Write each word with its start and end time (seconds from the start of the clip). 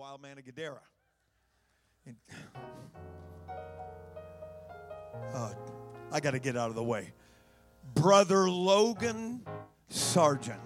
wild 0.00 0.22
man 0.22 0.38
of 0.38 0.46
Gadara. 0.46 0.80
And, 2.06 2.16
uh, 5.34 5.52
I 6.10 6.20
got 6.20 6.30
to 6.30 6.38
get 6.38 6.56
out 6.56 6.70
of 6.70 6.74
the 6.74 6.82
way. 6.82 7.12
Brother 7.92 8.48
Logan 8.48 9.44
Sargent. 9.90 10.58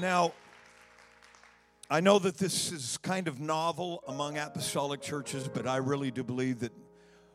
Now, 0.00 0.32
I 1.90 2.00
know 2.00 2.18
that 2.18 2.38
this 2.38 2.72
is 2.72 2.96
kind 2.96 3.28
of 3.28 3.40
novel 3.40 4.02
among 4.08 4.38
apostolic 4.38 5.02
churches, 5.02 5.48
but 5.48 5.66
I 5.66 5.76
really 5.76 6.10
do 6.10 6.24
believe 6.24 6.60
that 6.60 6.72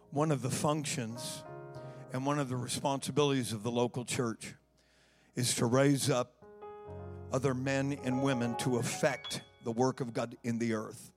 one 0.09 0.31
of 0.31 0.41
the 0.41 0.49
functions 0.49 1.43
and 2.15 2.25
one 2.25 2.39
of 2.39 2.47
the 2.47 2.55
responsibilities 2.55 3.51
of 3.51 3.61
the 3.61 3.69
local 3.69 4.05
church 4.05 4.55
is 5.35 5.53
to 5.53 5.65
raise 5.65 6.09
up 6.09 6.31
other 7.33 7.53
men 7.53 7.99
and 8.05 8.23
women 8.23 8.55
to 8.55 8.77
affect 8.77 9.41
the 9.65 9.71
work 9.73 9.99
of 9.99 10.13
God 10.13 10.37
in 10.41 10.57
the 10.57 10.75
earth. 10.75 11.11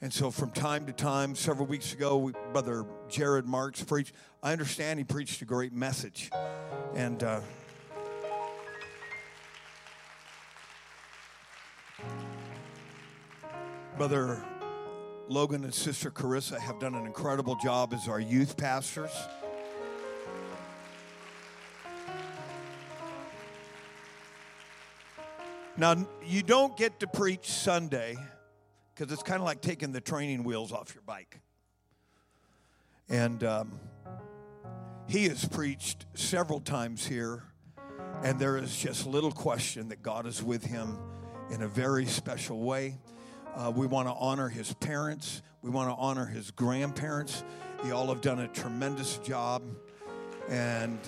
And 0.00 0.10
so, 0.10 0.30
from 0.30 0.52
time 0.52 0.86
to 0.86 0.92
time, 0.94 1.34
several 1.34 1.66
weeks 1.66 1.92
ago, 1.92 2.16
we, 2.16 2.32
Brother 2.54 2.86
Jared 3.10 3.44
Marks 3.44 3.84
preached. 3.84 4.14
I 4.42 4.52
understand 4.52 4.98
he 4.98 5.04
preached 5.04 5.42
a 5.42 5.44
great 5.44 5.74
message. 5.74 6.30
And 6.94 7.22
uh, 7.22 7.42
Brother 13.98 14.42
Logan 15.28 15.62
and 15.64 15.74
Sister 15.74 16.10
Carissa 16.10 16.58
have 16.58 16.80
done 16.80 16.94
an 16.94 17.04
incredible 17.04 17.56
job 17.56 17.92
as 17.92 18.08
our 18.08 18.18
youth 18.18 18.56
pastors. 18.56 19.10
Now, 25.78 25.94
you 26.24 26.42
don't 26.42 26.74
get 26.74 27.00
to 27.00 27.06
preach 27.06 27.50
Sunday 27.50 28.16
because 28.94 29.12
it's 29.12 29.22
kind 29.22 29.40
of 29.40 29.44
like 29.44 29.60
taking 29.60 29.92
the 29.92 30.00
training 30.00 30.42
wheels 30.42 30.72
off 30.72 30.94
your 30.94 31.02
bike. 31.02 31.38
And 33.10 33.44
um, 33.44 33.78
he 35.06 35.28
has 35.28 35.44
preached 35.44 36.06
several 36.14 36.60
times 36.60 37.06
here, 37.06 37.44
and 38.24 38.38
there 38.38 38.56
is 38.56 38.74
just 38.74 39.06
little 39.06 39.30
question 39.30 39.90
that 39.90 40.02
God 40.02 40.26
is 40.26 40.42
with 40.42 40.64
him 40.64 40.98
in 41.50 41.60
a 41.60 41.68
very 41.68 42.06
special 42.06 42.60
way. 42.60 42.96
Uh, 43.54 43.70
we 43.74 43.86
want 43.86 44.08
to 44.08 44.14
honor 44.14 44.48
his 44.48 44.72
parents. 44.72 45.42
We 45.60 45.68
want 45.68 45.90
to 45.90 45.96
honor 45.96 46.24
his 46.24 46.50
grandparents. 46.52 47.44
They 47.84 47.90
all 47.90 48.06
have 48.06 48.22
done 48.22 48.40
a 48.40 48.48
tremendous 48.48 49.18
job. 49.18 49.62
And 50.48 50.98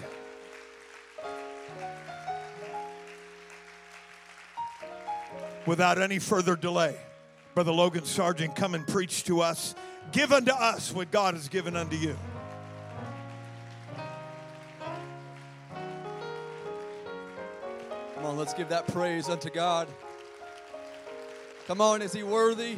without 5.69 6.01
any 6.01 6.19
further 6.19 6.57
delay, 6.57 6.97
Brother 7.55 7.73
Logan 7.73 8.05
Sargent, 8.05 8.57
come 8.57 8.75
and 8.75 8.87
preach 8.87 9.25
to 9.25 9.43
us. 9.43 9.75
Give 10.13 10.33
unto 10.33 10.51
us 10.51 10.93
what 10.93 11.11
God 11.11 11.35
has 11.35 11.49
given 11.49 11.77
unto 11.77 11.97
you. 11.97 12.17
Come 18.15 18.25
on, 18.25 18.37
let's 18.39 18.55
give 18.55 18.71
that 18.71 18.87
praise 18.89 19.29
unto 19.29 19.51
God. 19.51 19.89
Come 21.67 21.83
on, 21.83 22.01
is 22.01 22.15
He 22.15 22.23
worthy? 22.23 22.77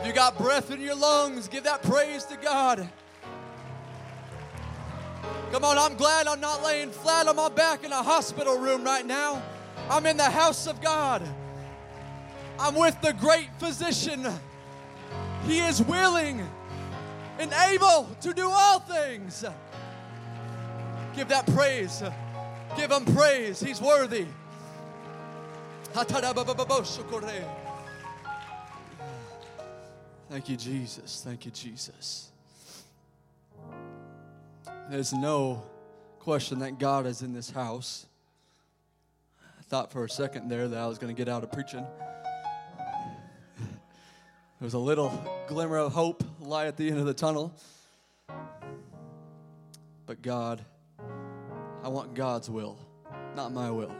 If 0.00 0.06
you 0.06 0.12
got 0.12 0.38
breath 0.38 0.70
in 0.70 0.80
your 0.80 0.94
lungs, 0.94 1.48
give 1.48 1.64
that 1.64 1.82
praise 1.82 2.24
to 2.26 2.36
God. 2.36 2.88
Come 5.50 5.64
on, 5.64 5.76
I'm 5.76 5.96
glad 5.96 6.28
I'm 6.28 6.40
not 6.40 6.62
laying 6.62 6.90
flat 6.90 7.26
on 7.26 7.34
my 7.34 7.48
back 7.48 7.82
in 7.82 7.90
a 7.90 8.02
hospital 8.02 8.56
room 8.56 8.84
right 8.84 9.04
now. 9.04 9.42
I'm 9.90 10.06
in 10.06 10.16
the 10.16 10.30
house 10.30 10.68
of 10.68 10.80
God. 10.80 11.22
I'm 12.60 12.76
with 12.76 13.00
the 13.00 13.12
great 13.12 13.48
physician. 13.58 14.24
He 15.46 15.58
is 15.58 15.82
willing 15.82 16.48
and 17.40 17.52
able 17.70 18.08
to 18.20 18.32
do 18.32 18.48
all 18.48 18.78
things. 18.78 19.44
Give 21.16 21.26
that 21.28 21.44
praise. 21.48 22.04
Give 22.76 22.92
him 22.92 23.04
praise. 23.04 23.58
He's 23.60 23.80
worthy. 23.80 24.26
Thank 30.28 30.48
you, 30.48 30.56
Jesus. 30.56 31.22
Thank 31.24 31.44
you, 31.44 31.50
Jesus. 31.50 32.28
There's 34.88 35.12
no 35.12 35.64
question 36.20 36.60
that 36.60 36.78
God 36.78 37.06
is 37.06 37.22
in 37.22 37.32
this 37.32 37.50
house. 37.50 38.06
Thought 39.70 39.92
for 39.92 40.04
a 40.04 40.10
second 40.10 40.48
there 40.48 40.66
that 40.66 40.76
I 40.80 40.88
was 40.88 40.98
going 40.98 41.14
to 41.14 41.16
get 41.16 41.28
out 41.28 41.44
of 41.44 41.52
preaching. 41.52 41.86
There 43.56 44.66
was 44.66 44.74
a 44.74 44.80
little 44.80 45.12
glimmer 45.46 45.78
of 45.78 45.92
hope 45.92 46.24
lie 46.40 46.66
at 46.66 46.76
the 46.76 46.90
end 46.90 46.98
of 46.98 47.06
the 47.06 47.14
tunnel. 47.14 47.54
But 50.06 50.22
God, 50.22 50.60
I 51.84 51.88
want 51.88 52.14
God's 52.14 52.50
will, 52.50 52.80
not 53.36 53.52
my 53.52 53.70
will. 53.70 53.94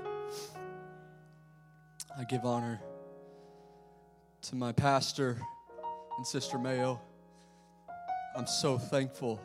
I 2.19 2.25
give 2.25 2.45
honor 2.45 2.81
to 4.43 4.57
my 4.57 4.73
pastor 4.73 5.41
and 6.17 6.27
Sister 6.27 6.59
Mayo. 6.59 7.01
I'm 8.35 8.49
so 8.49 8.77
thankful 8.77 9.41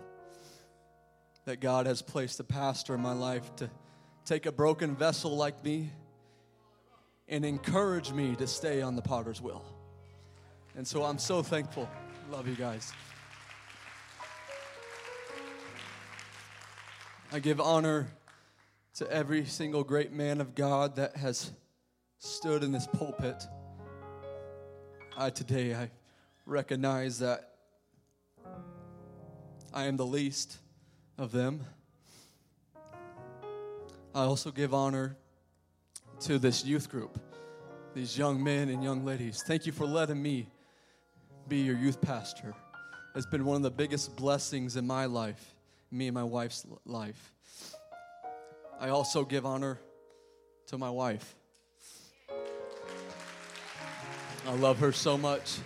that 1.46 1.60
God 1.60 1.86
has 1.86 2.02
placed 2.02 2.40
a 2.40 2.44
pastor 2.44 2.96
in 2.96 3.02
my 3.02 3.14
life 3.14 3.56
to 3.58 3.70
take 4.26 4.48
a 4.48 4.52
broken 4.52 4.96
vessel 4.96 5.38
like 5.38 5.64
me 5.64 5.92
and 7.28 7.44
encourage 7.46 8.12
me 8.12 8.36
to 8.36 8.48
stay 8.48 8.82
on 8.82 8.96
the 8.96 9.02
potter's 9.02 9.42
will. 9.42 9.64
And 10.76 10.88
so 10.88 11.04
I'm 11.04 11.18
so 11.18 11.42
thankful. 11.42 11.90
Love 12.30 12.48
you 12.48 12.56
guys. 12.56 12.92
I 17.32 17.40
give 17.40 17.60
honor 17.60 18.08
to 18.96 19.12
every 19.12 19.46
single 19.46 19.84
great 19.84 20.12
man 20.12 20.40
of 20.40 20.56
God 20.56 20.96
that 20.98 21.18
has 21.18 21.52
stood 22.20 22.64
in 22.64 22.72
this 22.72 22.88
pulpit. 22.88 23.44
I 25.18 25.30
today 25.30 25.74
I 25.74 25.92
recognize 26.46 27.20
that 27.20 27.56
I 29.74 29.86
am 29.86 29.98
the 29.98 30.06
least 30.06 30.58
of 31.18 31.32
them. 31.32 31.66
I 34.14 34.22
also 34.22 34.52
give 34.52 34.74
honor 34.74 35.18
to 36.22 36.40
this 36.40 36.66
youth 36.66 36.90
group, 36.90 37.20
these 37.94 38.18
young 38.18 38.44
men 38.44 38.70
and 38.70 38.84
young 38.84 39.06
ladies. 39.06 39.44
Thank 39.46 39.66
you 39.66 39.72
for 39.72 39.86
letting 39.86 40.22
me 40.22 40.48
be 41.48 41.58
your 41.58 41.76
youth 41.76 42.02
pastor. 42.02 42.54
It's 43.16 43.26
been 43.26 43.46
one 43.46 43.58
of 43.58 43.62
the 43.64 43.72
biggest 43.72 44.16
blessings 44.16 44.76
in 44.76 44.88
my 44.88 45.06
life, 45.06 45.54
me 45.92 46.08
and 46.08 46.14
my 46.14 46.24
wife's 46.24 46.66
life. 46.86 47.32
I 48.80 48.90
also 48.90 49.24
give 49.24 49.46
honor 49.46 49.80
to 50.68 50.78
my 50.78 50.90
wife. 50.90 51.36
I 54.48 54.54
love 54.56 54.80
her 54.80 54.92
so 54.92 55.18
much. 55.18 55.58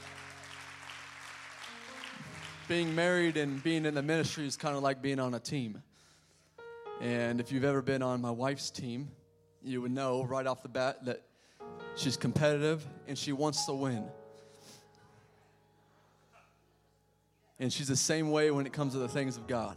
Being 2.68 2.94
married 2.94 3.36
and 3.36 3.64
being 3.64 3.86
in 3.86 3.96
the 3.96 4.04
ministry 4.04 4.46
is 4.46 4.56
kind 4.56 4.78
of 4.78 4.84
like 4.84 5.02
being 5.02 5.20
on 5.20 5.34
a 5.34 5.40
team. 5.40 5.82
And 7.02 7.40
if 7.40 7.52
you've 7.52 7.64
ever 7.64 7.82
been 7.82 8.04
on 8.04 8.22
my 8.22 8.32
wife's 8.32 8.70
team, 8.70 9.09
you 9.64 9.81
would 9.81 9.92
know 9.92 10.24
right 10.24 10.46
off 10.46 10.62
the 10.64 10.70
bat 10.70 11.06
that 11.06 11.22
she's 11.96 12.18
competitive 12.18 12.86
and 13.08 13.18
she 13.18 13.31
wants 13.31 13.66
to 13.66 13.74
win. 13.74 14.06
And 17.59 17.72
she's 17.72 17.88
the 17.88 17.96
same 17.96 18.31
way 18.31 18.52
when 18.52 18.66
it 18.66 18.72
comes 18.72 18.94
to 18.94 19.00
the 19.00 19.09
things 19.09 19.36
of 19.36 19.46
God. 19.47 19.75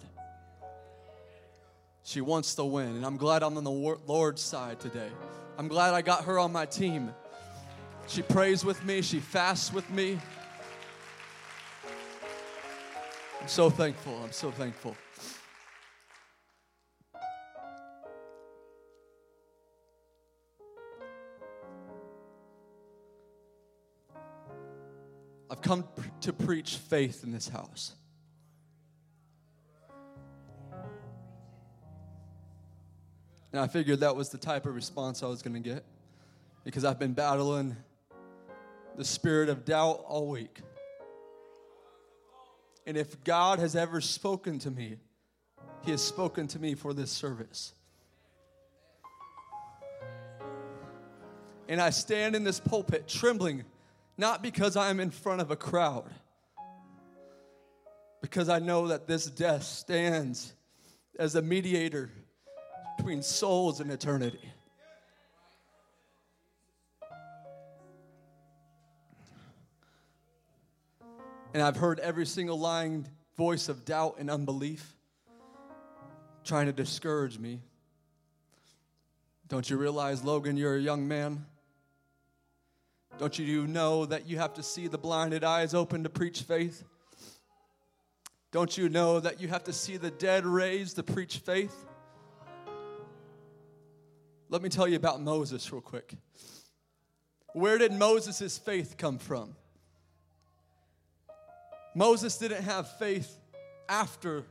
She 2.04 2.20
wants 2.20 2.54
to 2.56 2.64
win. 2.64 2.96
And 2.96 3.04
I'm 3.04 3.16
glad 3.16 3.42
I'm 3.42 3.56
on 3.56 3.64
the 3.64 3.70
Lord's 3.70 4.42
side 4.42 4.78
today. 4.80 5.10
I'm 5.58 5.68
glad 5.68 5.94
I 5.94 6.02
got 6.02 6.24
her 6.24 6.38
on 6.38 6.52
my 6.52 6.66
team. 6.66 7.12
She 8.06 8.22
prays 8.22 8.64
with 8.64 8.84
me, 8.84 9.02
she 9.02 9.20
fasts 9.20 9.72
with 9.72 9.88
me. 9.90 10.18
I'm 13.40 13.48
so 13.48 13.70
thankful. 13.70 14.20
I'm 14.22 14.32
so 14.32 14.52
thankful. 14.52 14.96
Come 25.62 25.84
to 26.22 26.32
preach 26.32 26.76
faith 26.76 27.24
in 27.24 27.32
this 27.32 27.48
house. 27.48 27.94
And 33.52 33.60
I 33.60 33.68
figured 33.68 34.00
that 34.00 34.16
was 34.16 34.30
the 34.30 34.38
type 34.38 34.66
of 34.66 34.74
response 34.74 35.22
I 35.22 35.26
was 35.26 35.42
going 35.42 35.54
to 35.54 35.60
get 35.60 35.84
because 36.64 36.84
I've 36.84 36.98
been 36.98 37.12
battling 37.12 37.76
the 38.96 39.04
spirit 39.04 39.48
of 39.48 39.64
doubt 39.64 40.04
all 40.06 40.28
week. 40.28 40.60
And 42.86 42.96
if 42.96 43.22
God 43.24 43.58
has 43.58 43.76
ever 43.76 44.00
spoken 44.00 44.58
to 44.60 44.70
me, 44.70 44.96
He 45.84 45.90
has 45.90 46.02
spoken 46.02 46.48
to 46.48 46.58
me 46.58 46.74
for 46.74 46.92
this 46.92 47.10
service. 47.10 47.74
And 51.68 51.80
I 51.80 51.90
stand 51.90 52.34
in 52.34 52.44
this 52.44 52.58
pulpit 52.58 53.06
trembling, 53.06 53.64
not 54.16 54.42
because 54.42 54.76
I 54.76 54.90
am 54.90 55.00
in 55.00 55.10
front 55.10 55.40
of 55.40 55.50
a 55.50 55.56
crowd, 55.56 56.10
because 58.20 58.48
I 58.48 58.58
know 58.58 58.88
that 58.88 59.06
this 59.06 59.26
death 59.26 59.64
stands 59.64 60.54
as 61.18 61.34
a 61.34 61.42
mediator 61.42 62.10
between 62.96 63.22
souls 63.22 63.80
and 63.80 63.90
eternity. 63.90 64.52
And 71.54 71.62
I've 71.62 71.76
heard 71.76 71.98
every 72.00 72.24
single 72.24 72.58
lying 72.58 73.06
voice 73.36 73.68
of 73.68 73.84
doubt 73.84 74.16
and 74.18 74.30
unbelief 74.30 74.94
trying 76.44 76.66
to 76.66 76.72
discourage 76.72 77.38
me. 77.38 77.60
Don't 79.48 79.68
you 79.68 79.76
realize, 79.76 80.24
Logan, 80.24 80.56
you're 80.56 80.76
a 80.76 80.80
young 80.80 81.06
man? 81.06 81.44
Don't 83.22 83.38
you 83.38 83.68
know 83.68 84.04
that 84.04 84.26
you 84.26 84.38
have 84.38 84.54
to 84.54 84.64
see 84.64 84.88
the 84.88 84.98
blinded 84.98 85.44
eyes 85.44 85.74
open 85.74 86.02
to 86.02 86.08
preach 86.08 86.40
faith? 86.40 86.82
Don't 88.50 88.76
you 88.76 88.88
know 88.88 89.20
that 89.20 89.40
you 89.40 89.46
have 89.46 89.62
to 89.62 89.72
see 89.72 89.96
the 89.96 90.10
dead 90.10 90.44
raised 90.44 90.96
to 90.96 91.04
preach 91.04 91.36
faith? 91.38 91.84
Let 94.48 94.60
me 94.60 94.68
tell 94.68 94.88
you 94.88 94.96
about 94.96 95.20
Moses 95.20 95.72
real 95.72 95.80
quick. 95.80 96.16
Where 97.52 97.78
did 97.78 97.92
Moses' 97.92 98.58
faith 98.58 98.96
come 98.98 99.18
from? 99.18 99.54
Moses 101.94 102.36
didn't 102.38 102.64
have 102.64 102.90
faith 102.98 103.38
after 103.88 104.42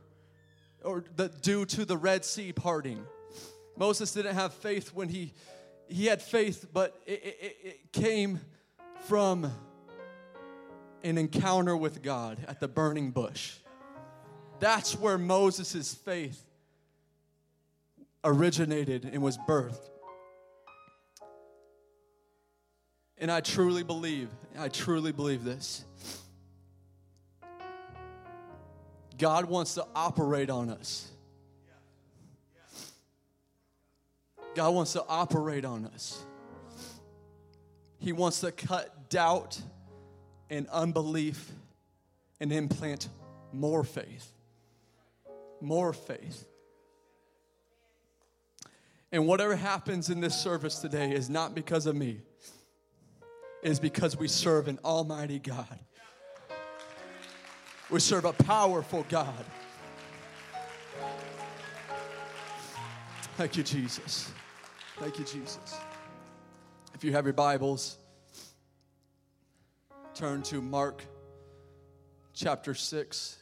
or 0.82 1.04
the, 1.16 1.28
due 1.28 1.66
to 1.66 1.84
the 1.84 1.98
Red 1.98 2.24
Sea 2.24 2.54
parting. 2.54 3.04
Moses 3.76 4.14
didn't 4.14 4.34
have 4.34 4.54
faith 4.54 4.94
when 4.94 5.10
he 5.10 5.34
he 5.88 6.06
had 6.06 6.22
faith, 6.22 6.68
but 6.72 6.98
it, 7.04 7.22
it, 7.22 7.56
it 7.62 7.92
came 7.92 8.40
from 9.02 9.52
an 11.02 11.18
encounter 11.18 11.76
with 11.76 12.02
God 12.02 12.38
at 12.46 12.60
the 12.60 12.68
burning 12.68 13.10
bush. 13.10 13.54
That's 14.60 14.96
where 14.98 15.18
Moses' 15.18 15.92
faith 15.92 16.44
originated 18.24 19.04
and 19.04 19.22
was 19.22 19.36
birthed. 19.36 19.90
And 23.18 23.30
I 23.30 23.40
truly 23.40 23.82
believe, 23.82 24.28
I 24.58 24.68
truly 24.68 25.12
believe 25.12 25.44
this. 25.44 25.84
God 29.18 29.44
wants 29.44 29.74
to 29.74 29.86
operate 29.94 30.50
on 30.50 30.70
us. 30.70 31.08
God 34.54 34.74
wants 34.74 34.92
to 34.92 35.04
operate 35.08 35.64
on 35.64 35.86
us. 35.86 36.24
He 38.02 38.12
wants 38.12 38.40
to 38.40 38.50
cut 38.50 39.10
doubt 39.10 39.60
and 40.50 40.66
unbelief 40.70 41.52
and 42.40 42.52
implant 42.52 43.08
more 43.52 43.84
faith. 43.84 44.26
More 45.60 45.92
faith. 45.92 46.44
And 49.12 49.28
whatever 49.28 49.54
happens 49.54 50.10
in 50.10 50.20
this 50.20 50.34
service 50.34 50.80
today 50.80 51.12
is 51.12 51.30
not 51.30 51.54
because 51.54 51.86
of 51.86 51.94
me, 51.94 52.20
it 53.62 53.70
is 53.70 53.78
because 53.78 54.16
we 54.16 54.26
serve 54.26 54.66
an 54.66 54.80
almighty 54.84 55.38
God. 55.38 55.78
We 57.88 58.00
serve 58.00 58.24
a 58.24 58.32
powerful 58.32 59.06
God. 59.08 59.44
Thank 63.36 63.56
you, 63.56 63.62
Jesus. 63.62 64.32
Thank 64.98 65.20
you, 65.20 65.24
Jesus. 65.24 65.76
If 66.94 67.04
you 67.04 67.12
have 67.12 67.24
your 67.24 67.32
Bibles, 67.32 67.96
turn 70.14 70.42
to 70.44 70.60
Mark 70.60 71.02
chapter 72.34 72.74
6. 72.74 73.38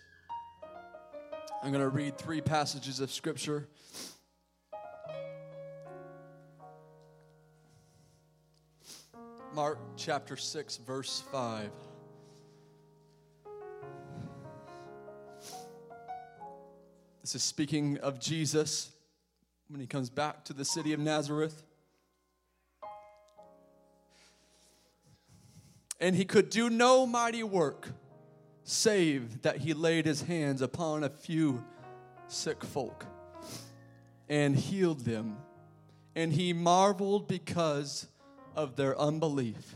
I'm 1.63 1.71
going 1.71 1.83
to 1.83 1.91
read 1.91 2.17
three 2.17 2.41
passages 2.41 3.01
of 3.01 3.13
Scripture. 3.13 3.69
Mark 9.55 9.79
chapter 9.97 10.37
6, 10.37 10.77
verse 10.79 11.23
5. 11.33 11.71
This 17.21 17.35
is 17.35 17.43
speaking 17.43 17.99
of 17.99 18.21
Jesus 18.21 18.91
when 19.69 19.81
he 19.81 19.87
comes 19.87 20.09
back 20.09 20.45
to 20.47 20.53
the 20.53 20.65
city 20.65 20.93
of 20.93 21.01
Nazareth. 21.01 21.65
And 26.01 26.17
he 26.17 26.25
could 26.25 26.49
do 26.51 26.71
no 26.71 27.07
mighty 27.07 27.43
work 27.43 27.89
save 28.65 29.43
that 29.43 29.59
he 29.59 29.75
laid 29.75 30.07
his 30.07 30.23
hands 30.23 30.63
upon 30.63 31.05
a 31.05 31.09
few 31.09 31.65
sick 32.29 32.65
folk 32.65 33.05
and 34.29 34.57
healed 34.57 35.01
them. 35.01 35.37
And 36.15 36.33
he 36.33 36.53
marveled 36.53 37.29
because 37.29 38.07
of 38.55 38.77
their 38.77 38.99
unbelief 38.99 39.75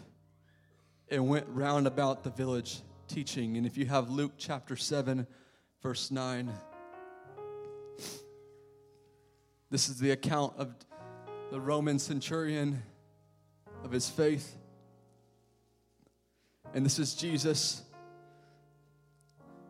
and 1.09 1.29
went 1.29 1.47
round 1.49 1.87
about 1.87 2.23
the 2.25 2.31
village 2.31 2.81
teaching. 3.09 3.57
And 3.57 3.67
if 3.67 3.77
you 3.77 3.87
have 3.87 4.11
Luke 4.11 4.33
chapter 4.39 4.77
7, 4.77 5.27
verse 5.83 6.11
9, 6.11 6.53
this 9.71 9.89
is 9.89 9.99
the 9.99 10.13
account 10.13 10.55
of 10.57 10.75
the 11.51 11.61
Roman 11.61 11.99
centurion 11.99 12.83
of 13.83 13.91
his 13.93 14.09
faith. 14.09 14.57
And 16.75 16.85
this 16.85 16.99
is 16.99 17.15
Jesus. 17.15 17.83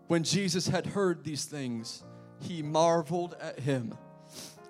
When 0.09 0.25
Jesus 0.25 0.67
had 0.67 0.87
heard 0.87 1.23
these 1.23 1.45
things, 1.45 2.03
he 2.41 2.63
marveled 2.63 3.37
at 3.41 3.61
him 3.61 3.97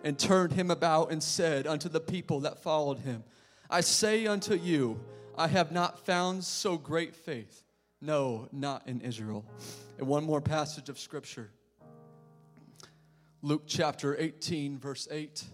and 0.03 0.19
turned 0.19 0.53
him 0.53 0.71
about 0.71 1.13
and 1.13 1.23
said 1.23 1.67
unto 1.67 1.89
the 1.89 2.01
people 2.01 2.41
that 2.41 2.59
followed 2.59 2.99
him, 2.99 3.25
I 3.71 3.81
say 3.81 4.27
unto 4.27 4.55
you, 4.55 5.01
I 5.37 5.49
have 5.49 5.73
not 5.73 6.05
found 6.05 6.45
so 6.45 6.77
great 6.77 7.15
faith. 7.15 7.63
No, 8.01 8.49
not 8.53 8.87
in 8.87 9.01
Israel. 9.01 9.45
And 9.99 10.07
one 10.07 10.25
more 10.25 10.41
passage 10.41 10.89
of 10.89 10.99
scripture. 10.99 11.51
Luke 13.43 13.63
chapter 13.67 14.17
18, 14.19 14.79
verse 14.79 15.09
8. 15.11 15.45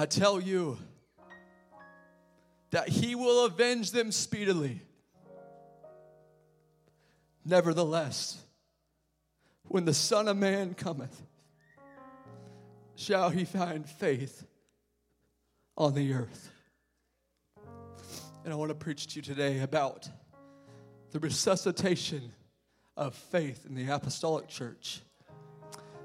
I 0.00 0.06
tell 0.06 0.40
you 0.40 0.78
that 2.70 2.88
he 2.88 3.14
will 3.14 3.44
avenge 3.44 3.90
them 3.90 4.12
speedily. 4.12 4.80
Nevertheless, 7.44 8.42
when 9.68 9.84
the 9.84 9.92
Son 9.92 10.26
of 10.26 10.38
Man 10.38 10.72
cometh, 10.72 11.20
shall 12.96 13.28
he 13.28 13.44
find 13.44 13.86
faith 13.86 14.42
on 15.76 15.92
the 15.92 16.14
earth? 16.14 16.50
And 18.42 18.54
I 18.54 18.56
want 18.56 18.70
to 18.70 18.74
preach 18.74 19.06
to 19.08 19.16
you 19.16 19.22
today 19.22 19.60
about 19.60 20.08
the 21.10 21.20
resuscitation 21.20 22.32
of 22.96 23.14
faith 23.14 23.66
in 23.66 23.74
the 23.74 23.90
apostolic 23.90 24.48
church, 24.48 25.02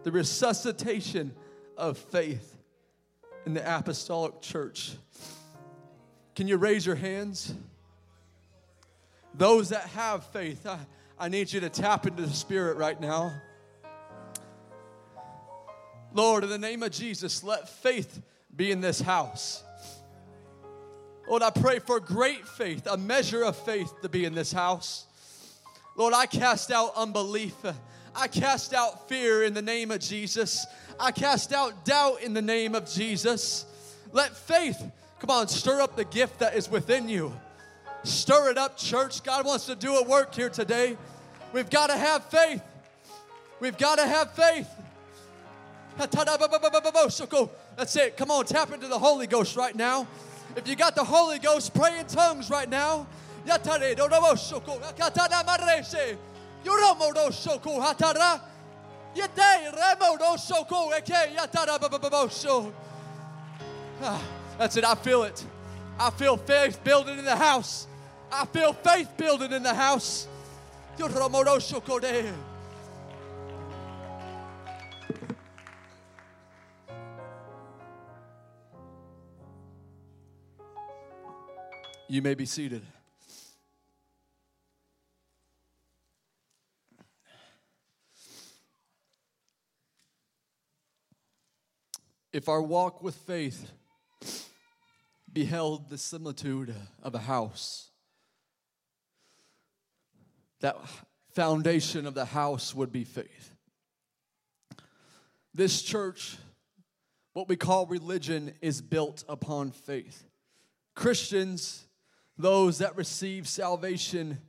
the 0.03 0.11
resuscitation 0.11 1.33
of 1.77 1.97
faith 1.97 2.54
in 3.45 3.53
the 3.53 3.77
apostolic 3.77 4.41
church. 4.41 4.93
Can 6.35 6.47
you 6.47 6.57
raise 6.57 6.85
your 6.85 6.95
hands? 6.95 7.53
Those 9.33 9.69
that 9.69 9.83
have 9.89 10.25
faith, 10.27 10.65
I, 10.65 10.79
I 11.19 11.29
need 11.29 11.51
you 11.51 11.59
to 11.61 11.69
tap 11.69 12.05
into 12.07 12.23
the 12.23 12.33
Spirit 12.33 12.77
right 12.77 12.99
now. 12.99 13.33
Lord, 16.13 16.43
in 16.43 16.49
the 16.49 16.57
name 16.57 16.81
of 16.83 16.91
Jesus, 16.91 17.43
let 17.43 17.67
faith 17.67 18.21
be 18.55 18.71
in 18.71 18.79
this 18.79 19.01
house. 19.01 19.63
Lord, 21.27 21.43
I 21.43 21.49
pray 21.49 21.79
for 21.79 21.99
great 21.99 22.47
faith, 22.47 22.87
a 22.87 22.97
measure 22.97 23.43
of 23.43 23.57
faith 23.57 23.91
to 24.01 24.09
be 24.09 24.25
in 24.25 24.33
this 24.33 24.53
house. 24.53 25.05
Lord, 25.97 26.13
I 26.13 26.25
cast 26.25 26.71
out 26.71 26.93
unbelief. 26.95 27.55
I 28.15 28.27
cast 28.27 28.73
out 28.73 29.09
fear 29.09 29.43
in 29.43 29.53
the 29.53 29.61
name 29.61 29.91
of 29.91 29.99
Jesus. 29.99 30.65
I 30.99 31.11
cast 31.11 31.53
out 31.53 31.85
doubt 31.85 32.21
in 32.21 32.33
the 32.33 32.41
name 32.41 32.75
of 32.75 32.89
Jesus. 32.89 33.65
Let 34.11 34.35
faith, 34.35 34.81
come 35.19 35.29
on, 35.29 35.47
stir 35.47 35.81
up 35.81 35.95
the 35.95 36.05
gift 36.05 36.39
that 36.39 36.55
is 36.55 36.69
within 36.69 37.09
you. 37.09 37.33
Stir 38.03 38.51
it 38.51 38.57
up, 38.57 38.77
church. 38.77 39.23
God 39.23 39.45
wants 39.45 39.65
to 39.65 39.75
do 39.75 39.95
a 39.95 40.03
work 40.03 40.33
here 40.33 40.49
today. 40.49 40.95
We've 41.53 41.69
got 41.69 41.87
to 41.87 41.97
have 41.97 42.25
faith. 42.25 42.61
We've 43.59 43.77
got 43.77 43.97
to 43.97 44.05
have 44.05 44.31
faith. 44.33 44.69
That's 45.97 47.95
it. 47.95 48.17
Come 48.17 48.31
on, 48.31 48.45
tap 48.45 48.73
into 48.73 48.87
the 48.87 48.99
Holy 48.99 49.27
Ghost 49.27 49.55
right 49.55 49.75
now. 49.75 50.07
If 50.55 50.67
you 50.67 50.75
got 50.75 50.95
the 50.95 51.03
Holy 51.03 51.39
Ghost, 51.39 51.73
pray 51.73 51.99
in 51.99 52.05
tongues 52.05 52.49
right 52.49 52.69
now. 52.69 53.07
Yatare 53.45 53.95
do 53.95 54.07
Ah, 64.01 64.21
That's 64.57 64.75
it, 64.77 64.83
I 64.83 64.95
feel 64.95 65.23
it. 65.23 65.43
I 65.97 66.09
feel 66.09 66.37
faith 66.37 66.83
building 66.83 67.17
in 67.17 67.25
the 67.25 67.35
house. 67.35 67.87
I 68.31 68.45
feel 68.45 68.73
faith 68.73 69.09
building 69.15 69.51
in 69.51 69.63
the 69.63 69.73
house. 69.73 70.27
You 82.07 82.21
may 82.21 82.35
be 82.35 82.45
seated. 82.45 82.83
If 92.35 92.49
our 92.49 92.61
walk 92.61 93.01
with 93.01 93.15
faith 93.15 93.71
beheld 95.31 95.89
the 95.89 95.97
similitude 95.97 96.75
of 97.01 97.15
a 97.15 97.19
house, 97.19 97.91
that 100.59 100.75
foundation 101.31 102.05
of 102.05 102.13
the 102.13 102.25
house 102.25 102.75
would 102.75 102.91
be 102.91 103.05
faith. 103.05 103.55
This 105.53 105.81
church, 105.81 106.35
what 107.31 107.47
we 107.47 107.55
call 107.55 107.85
religion, 107.85 108.53
is 108.59 108.81
built 108.81 109.23
upon 109.29 109.71
faith. 109.71 110.25
Christians, 110.93 111.85
those 112.37 112.79
that 112.79 112.97
receive 112.97 113.47
salvation, 113.47 114.39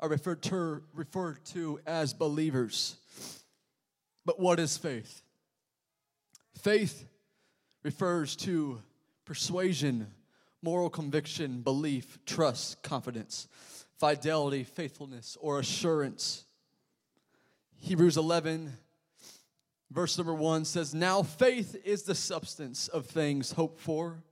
are 0.00 0.08
referred 0.08 0.40
to, 0.44 0.82
referred 0.94 1.44
to 1.48 1.78
as 1.86 2.14
believers. 2.14 2.96
But 4.24 4.40
what 4.40 4.58
is 4.58 4.78
faith? 4.78 5.20
Faith 6.54 7.04
refers 7.84 8.34
to 8.34 8.82
persuasion, 9.24 10.08
moral 10.62 10.90
conviction, 10.90 11.60
belief, 11.60 12.18
trust, 12.26 12.82
confidence, 12.82 13.46
fidelity, 14.00 14.64
faithfulness, 14.64 15.36
or 15.40 15.60
assurance. 15.60 16.44
Hebrews 17.76 18.16
11, 18.16 18.72
verse 19.90 20.16
number 20.16 20.34
1 20.34 20.64
says, 20.64 20.94
Now 20.94 21.22
faith 21.22 21.76
is 21.84 22.02
the 22.02 22.14
substance 22.14 22.88
of 22.88 23.06
things 23.06 23.52
hoped 23.52 23.80
for 23.80 24.22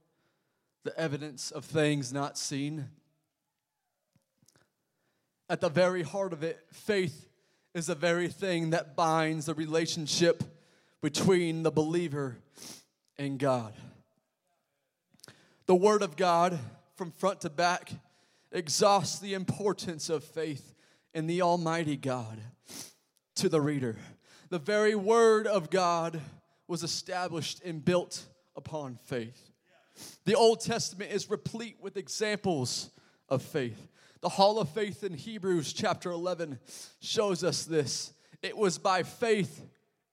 the 0.84 0.98
evidence 0.98 1.50
of 1.50 1.64
things 1.64 2.12
not 2.12 2.36
seen. 2.36 2.88
At 5.48 5.60
the 5.60 5.68
very 5.68 6.02
heart 6.02 6.32
of 6.32 6.42
it, 6.42 6.58
faith 6.72 7.28
is 7.74 7.86
the 7.86 7.94
very 7.94 8.28
thing 8.28 8.70
that 8.70 8.96
binds 8.96 9.46
the 9.46 9.54
relationship 9.54 10.42
between 11.02 11.62
the 11.62 11.70
believer 11.70 12.38
and 13.18 13.38
God. 13.38 13.74
The 15.66 15.74
Word 15.74 16.02
of 16.02 16.16
God, 16.16 16.58
from 16.96 17.10
front 17.10 17.42
to 17.42 17.50
back, 17.50 17.92
exhausts 18.50 19.18
the 19.18 19.34
importance 19.34 20.10
of 20.10 20.24
faith 20.24 20.74
in 21.14 21.26
the 21.26 21.42
Almighty 21.42 21.96
God 21.96 22.38
to 23.36 23.48
the 23.48 23.60
reader. 23.60 23.96
The 24.50 24.58
very 24.58 24.94
Word 24.94 25.46
of 25.46 25.70
God 25.70 26.20
was 26.68 26.82
established 26.82 27.62
and 27.64 27.84
built 27.84 28.24
upon 28.56 28.98
faith. 29.04 29.50
The 30.24 30.34
Old 30.34 30.60
Testament 30.60 31.10
is 31.10 31.30
replete 31.30 31.76
with 31.80 31.96
examples 31.96 32.90
of 33.28 33.42
faith. 33.42 33.88
The 34.20 34.28
Hall 34.28 34.58
of 34.58 34.68
Faith 34.68 35.04
in 35.04 35.14
Hebrews 35.14 35.72
chapter 35.72 36.10
11 36.10 36.58
shows 37.00 37.42
us 37.42 37.64
this. 37.64 38.12
It 38.42 38.56
was 38.56 38.78
by 38.78 39.02
faith 39.02 39.64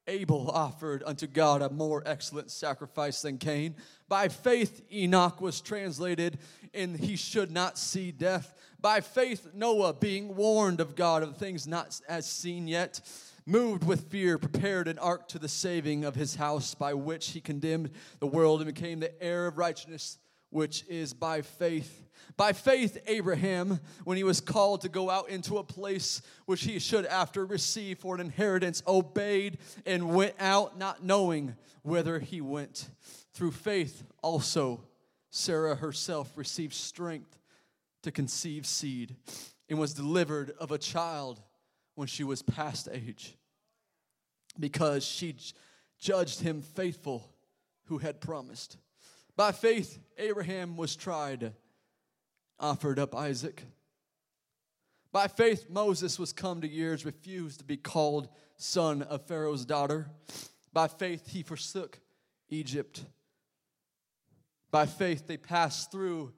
Abel 0.10 0.50
offered 0.50 1.04
unto 1.06 1.28
God 1.28 1.62
a 1.62 1.70
more 1.70 2.04
excellent 2.06 2.52
sacrifice 2.52 3.22
than 3.22 3.38
Cain. 3.38 3.76
By 4.08 4.28
faith 4.28 4.82
Enoch 4.92 5.40
was 5.40 5.62
translated 5.62 6.40
and 6.74 6.98
he 6.98 7.16
should 7.16 7.52
not 7.52 7.78
see 7.78 8.12
death. 8.12 8.54
By 8.82 9.02
faith 9.02 9.50
Noah, 9.54 9.94
being 9.94 10.36
warned 10.36 10.80
of 10.80 10.96
God 10.96 11.22
of 11.22 11.38
things 11.38 11.68
not 11.68 12.00
as 12.10 12.26
seen 12.26 12.68
yet, 12.68 13.02
moved 13.46 13.84
with 13.84 14.10
fear, 14.10 14.38
prepared 14.38 14.88
an 14.88 15.00
ark 15.00 15.28
to 15.30 15.40
the 15.40 15.48
saving 15.48 16.06
of 16.06 16.16
his 16.16 16.36
house, 16.36 16.76
by 16.76 16.94
which 16.94 17.30
he 17.30 17.42
condemned 17.42 17.92
the 18.20 18.28
world 18.28 18.62
and 18.62 18.74
became 18.74 19.00
the 19.00 19.24
heir 19.24 19.48
of 19.48 19.58
righteousness, 19.58 20.18
which 20.50 20.84
is 20.88 21.14
by 21.14 21.42
faith. 21.42 22.06
By 22.38 22.54
faith, 22.54 22.98
Abraham, 23.08 23.80
when 24.04 24.18
he 24.18 24.24
was 24.24 24.42
called 24.42 24.82
to 24.82 24.90
go 24.90 25.10
out 25.10 25.30
into 25.30 25.58
a 25.58 25.64
place 25.64 26.22
which 26.46 26.64
he 26.64 26.80
should 26.80 27.06
after 27.06 27.46
receive 27.46 28.00
for 28.00 28.16
an 28.16 28.22
inheritance, 28.22 28.82
obeyed 28.88 29.58
and 29.86 30.14
went 30.14 30.36
out, 30.40 30.78
not 30.78 31.04
knowing 31.04 31.56
whither 31.84 32.20
he 32.20 32.42
went. 32.42 32.90
Through 33.34 33.52
faith, 33.52 34.04
also, 34.22 34.82
Sarah 35.30 35.76
herself 35.76 36.32
received 36.36 36.74
strength 36.74 37.40
to 38.04 38.12
conceive 38.12 38.66
seed 38.66 39.16
and 39.70 39.80
was 39.80 39.94
delivered 39.94 40.52
of 40.60 40.72
a 40.72 40.78
child 40.78 41.42
when 41.96 42.08
she 42.08 42.24
was 42.24 42.42
past 42.42 42.88
age 42.92 43.36
because 44.60 45.06
she 45.06 45.36
judged 46.00 46.42
him 46.42 46.62
faithful 46.62 47.30
who 47.86 47.98
had 47.98 48.22
promised. 48.22 48.78
By 49.40 49.54
faith, 49.54 49.98
Abraham 50.18 50.76
was 50.76 50.98
tried, 50.98 51.54
offered 52.60 53.00
up 53.00 53.16
Isaac. 53.16 53.64
By 55.14 55.30
faith, 55.30 55.68
Moses 55.70 56.20
was 56.20 56.34
come 56.34 56.60
to 56.60 56.68
years, 56.68 57.06
refused 57.06 57.60
to 57.60 57.64
be 57.64 57.78
called 57.78 58.28
son 58.58 59.02
of 59.02 59.28
Pharaoh's 59.28 59.64
daughter. 59.64 60.10
By 60.74 60.90
faith, 60.90 61.28
he 61.28 61.42
forsook 61.42 62.02
Egypt. 62.50 63.06
By 64.72 64.86
faith, 64.86 65.26
they 65.26 65.38
passed 65.38 65.90
through 65.90 66.34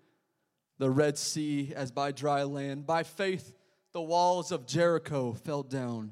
the 0.78 0.92
Red 0.92 1.18
Sea 1.18 1.74
as 1.76 1.90
by 1.90 2.12
dry 2.12 2.44
land. 2.44 2.86
By 2.86 3.02
faith, 3.02 3.52
the 3.94 4.02
walls 4.04 4.52
of 4.52 4.68
Jericho 4.68 5.34
fell 5.34 5.64
down. 5.64 6.12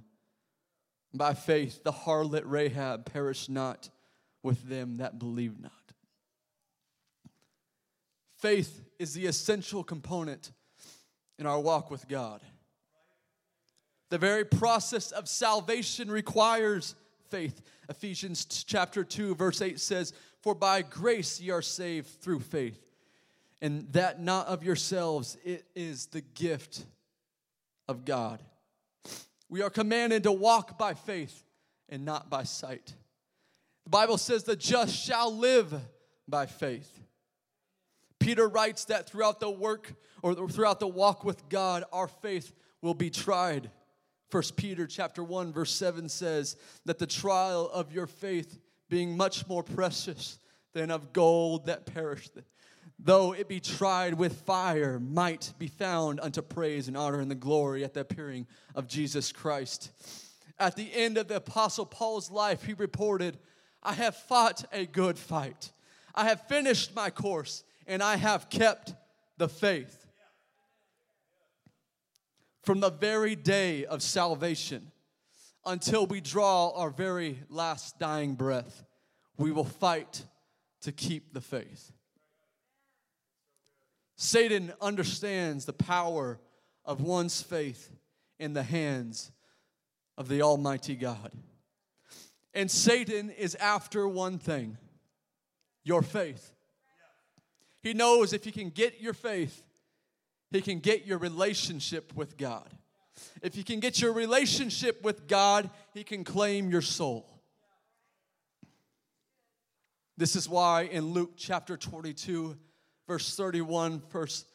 By 1.13 1.35
faith, 1.35 1.83
the 1.83 1.91
harlot 1.91 2.45
Rahab 2.45 3.05
perished 3.05 3.47
not 3.47 3.91
with 4.41 4.67
them 4.67 4.97
that 4.97 5.19
believed 5.19 5.61
not. 5.61 5.78
Faith 8.39 8.81
is 8.97 9.13
the 9.13 9.25
essential 9.25 9.83
component 9.83 10.51
in 11.37 11.45
our 11.45 11.59
walk 11.59 11.91
with 11.91 12.07
God. 12.07 12.41
The 14.09 14.17
very 14.17 14.45
process 14.45 15.11
of 15.11 15.27
salvation 15.27 16.09
requires 16.09 16.95
faith. 17.29 17.61
Ephesians 17.89 18.45
chapter 18.45 19.03
2, 19.03 19.35
verse 19.35 19.61
8 19.61 19.79
says, 19.79 20.13
For 20.41 20.55
by 20.55 20.81
grace 20.81 21.39
ye 21.41 21.51
are 21.51 21.61
saved 21.61 22.07
through 22.21 22.39
faith, 22.39 22.79
and 23.61 23.91
that 23.91 24.21
not 24.21 24.47
of 24.47 24.63
yourselves, 24.63 25.37
it 25.43 25.65
is 25.75 26.07
the 26.07 26.21
gift 26.21 26.85
of 27.89 28.05
God. 28.05 28.41
We 29.49 29.61
are 29.63 29.69
commanded 29.69 30.23
to 30.23 30.31
walk 30.31 30.77
by 30.77 30.93
faith 30.93 31.43
and 31.89 32.05
not 32.05 32.29
by 32.29 32.43
sight. 32.43 32.93
The 33.83 33.89
Bible 33.89 34.17
says 34.17 34.43
the 34.43 34.55
just 34.55 34.95
shall 34.95 35.35
live 35.35 35.73
by 36.27 36.45
faith. 36.45 36.99
Peter 38.19 38.47
writes 38.47 38.85
that 38.85 39.09
throughout 39.09 39.39
the 39.39 39.49
work 39.49 39.93
or 40.21 40.35
throughout 40.49 40.79
the 40.79 40.87
walk 40.87 41.23
with 41.23 41.47
God, 41.49 41.83
our 41.91 42.07
faith 42.07 42.53
will 42.81 42.93
be 42.93 43.09
tried. 43.09 43.71
First 44.29 44.55
Peter 44.55 44.85
chapter 44.85 45.23
1 45.23 45.53
verse 45.53 45.73
7 45.73 46.07
says 46.09 46.55
that 46.85 46.99
the 46.99 47.07
trial 47.07 47.69
of 47.73 47.91
your 47.91 48.07
faith 48.07 48.59
being 48.89 49.17
much 49.17 49.47
more 49.47 49.63
precious 49.63 50.37
than 50.73 50.91
of 50.91 51.13
gold 51.13 51.65
that 51.65 51.85
perisheth, 51.85 52.45
though 52.99 53.33
it 53.33 53.47
be 53.47 53.59
tried 53.59 54.13
with 54.13 54.41
fire, 54.41 54.99
might 54.99 55.53
be 55.57 55.67
found 55.67 56.19
unto 56.19 56.41
praise 56.41 56.87
and 56.87 56.97
honor 56.97 57.19
and 57.19 57.31
the 57.31 57.35
glory 57.35 57.83
at 57.83 57.93
the 57.93 58.01
appearing 58.01 58.45
of 58.75 58.87
Jesus 58.87 59.31
Christ. 59.31 59.91
At 60.59 60.75
the 60.75 60.93
end 60.93 61.17
of 61.17 61.27
the 61.27 61.37
Apostle 61.37 61.85
Paul's 61.85 62.29
life, 62.29 62.63
he 62.63 62.73
reported, 62.73 63.37
I 63.81 63.93
have 63.93 64.15
fought 64.15 64.65
a 64.73 64.85
good 64.85 65.17
fight. 65.17 65.71
I 66.13 66.25
have 66.25 66.47
finished 66.47 66.93
my 66.93 67.09
course, 67.09 67.63
and 67.89 68.03
I 68.03 68.17
have 68.17 68.51
kept 68.51 68.93
the 69.37 69.49
faith. 69.49 70.05
From 72.61 72.79
the 72.79 72.91
very 72.91 73.35
day 73.35 73.83
of 73.85 74.03
salvation 74.03 74.91
until 75.65 76.05
we 76.05 76.21
draw 76.21 76.69
our 76.75 76.91
very 76.91 77.39
last 77.49 77.97
dying 77.97 78.35
breath, 78.35 78.85
we 79.37 79.51
will 79.51 79.65
fight 79.65 80.23
to 80.81 80.91
keep 80.91 81.33
the 81.33 81.41
faith. 81.41 81.91
Satan 84.15 84.71
understands 84.79 85.65
the 85.65 85.73
power 85.73 86.39
of 86.85 87.01
one's 87.01 87.41
faith 87.41 87.89
in 88.37 88.53
the 88.53 88.63
hands 88.63 89.31
of 90.15 90.27
the 90.27 90.43
Almighty 90.43 90.95
God. 90.95 91.31
And 92.53 92.69
Satan 92.69 93.31
is 93.31 93.55
after 93.55 94.07
one 94.07 94.37
thing 94.37 94.77
your 95.83 96.03
faith. 96.03 96.53
He 97.81 97.93
knows 97.93 98.33
if 98.33 98.43
he 98.43 98.51
can 98.51 98.69
get 98.69 99.01
your 99.01 99.13
faith, 99.13 99.63
he 100.51 100.61
can 100.61 100.79
get 100.79 101.05
your 101.05 101.17
relationship 101.17 102.13
with 102.15 102.37
God. 102.37 102.69
If 103.41 103.55
you 103.55 103.63
can 103.63 103.79
get 103.79 104.01
your 104.01 104.13
relationship 104.13 105.03
with 105.03 105.27
God, 105.27 105.69
he 105.93 106.03
can 106.03 106.23
claim 106.23 106.69
your 106.69 106.81
soul. 106.81 107.41
This 110.17 110.35
is 110.35 110.49
why 110.49 110.81
in 110.83 111.13
Luke 111.13 111.31
chapter 111.37 111.77
22, 111.77 112.57
verse 113.07 113.35
31, 113.35 114.01
verse 114.11 114.45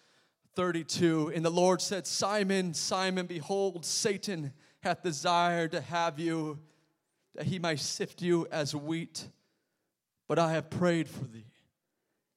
32, 0.56 1.32
and 1.34 1.44
the 1.44 1.50
Lord 1.50 1.80
said, 1.80 2.06
Simon, 2.06 2.74
Simon, 2.74 3.26
behold, 3.26 3.84
Satan 3.84 4.52
hath 4.82 5.02
desired 5.02 5.72
to 5.72 5.80
have 5.80 6.18
you, 6.18 6.58
that 7.34 7.46
he 7.46 7.58
might 7.58 7.80
sift 7.80 8.20
you 8.20 8.46
as 8.52 8.74
wheat. 8.74 9.26
But 10.28 10.38
I 10.38 10.52
have 10.52 10.70
prayed 10.70 11.08
for 11.08 11.24
thee, 11.24 11.46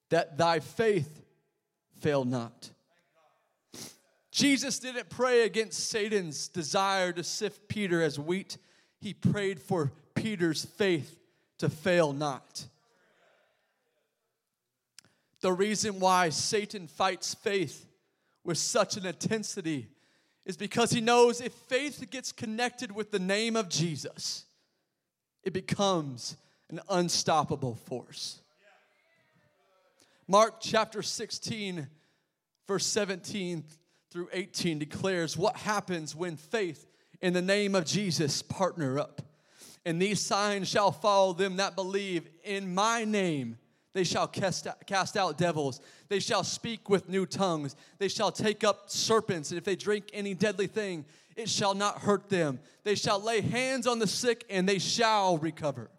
that 0.10 0.38
thy 0.38 0.60
faith 0.60 1.22
fail 2.00 2.26
not. 2.26 2.72
Jesus 4.32 4.78
didn't 4.78 5.10
pray 5.10 5.44
against 5.44 5.90
Satan's 5.90 6.48
desire 6.48 7.12
to 7.12 7.24
sift 7.24 7.68
Peter 7.68 8.04
as 8.04 8.20
wheat. 8.20 8.58
He 9.00 9.14
prayed 9.14 9.60
for 9.60 9.92
Peter's 10.14 10.64
faith 10.64 11.18
to 11.58 11.70
fail 11.70 12.14
not. 12.14 12.68
The 15.42 15.52
reason 15.52 16.00
why 16.00 16.30
Satan 16.30 16.88
fights 16.88 17.34
faith 17.34 17.86
with 18.44 18.58
such 18.58 18.96
an 18.96 19.06
intensity 19.06 19.88
is 20.46 20.56
because 20.56 20.92
he 20.92 21.02
knows 21.02 21.42
if 21.42 21.52
faith 21.52 22.06
gets 22.10 22.32
connected 22.32 22.92
with 22.92 23.12
the 23.12 23.20
name 23.20 23.56
of 23.56 23.70
Jesus, 23.70 24.46
it 25.44 25.52
becomes 25.52 26.38
an 26.70 26.80
unstoppable 26.90 27.76
force. 27.76 28.42
Mark 30.28 30.56
chapter 30.60 31.02
16, 31.02 31.88
verse 32.68 32.86
17 32.86 33.64
through 34.12 34.28
18 34.34 34.78
declares 34.78 35.38
what 35.38 35.56
happens 35.56 36.16
when 36.16 36.36
faith 36.36 36.86
in 37.22 37.32
the 37.34 37.42
name 37.42 37.76
of 37.76 37.86
Jesus 37.86 38.42
partner 38.42 39.00
up. 39.00 39.22
And 39.86 40.02
these 40.02 40.20
signs 40.20 40.68
shall 40.68 40.92
follow 40.92 41.32
them 41.32 41.58
that 41.58 41.76
believe 41.76 42.28
in 42.44 42.76
my 42.76 43.06
name. 43.06 43.58
They 43.94 44.04
shall 44.04 44.28
cast, 44.28 44.68
cast 44.86 45.16
out 45.16 45.38
devils. 45.38 45.80
They 46.10 46.20
shall 46.20 46.44
speak 46.44 46.90
with 46.90 47.08
new 47.08 47.26
tongues. 47.26 47.78
They 47.98 48.10
shall 48.10 48.32
take 48.32 48.66
up 48.66 48.90
serpents. 48.90 49.52
And 49.52 49.58
if 49.58 49.64
they 49.64 49.78
drink 49.78 50.10
any 50.14 50.34
deadly 50.34 50.68
thing, 50.68 51.06
it 51.38 51.48
shall 51.48 51.74
not 51.74 52.00
hurt 52.00 52.28
them. 52.28 52.60
They 52.84 52.96
shall 52.96 53.22
lay 53.22 53.40
hands 53.40 53.88
on 53.88 54.00
the 54.00 54.08
sick 54.08 54.44
and 54.50 54.68
they 54.68 54.80
shall 54.80 55.38
recover. 55.38 55.90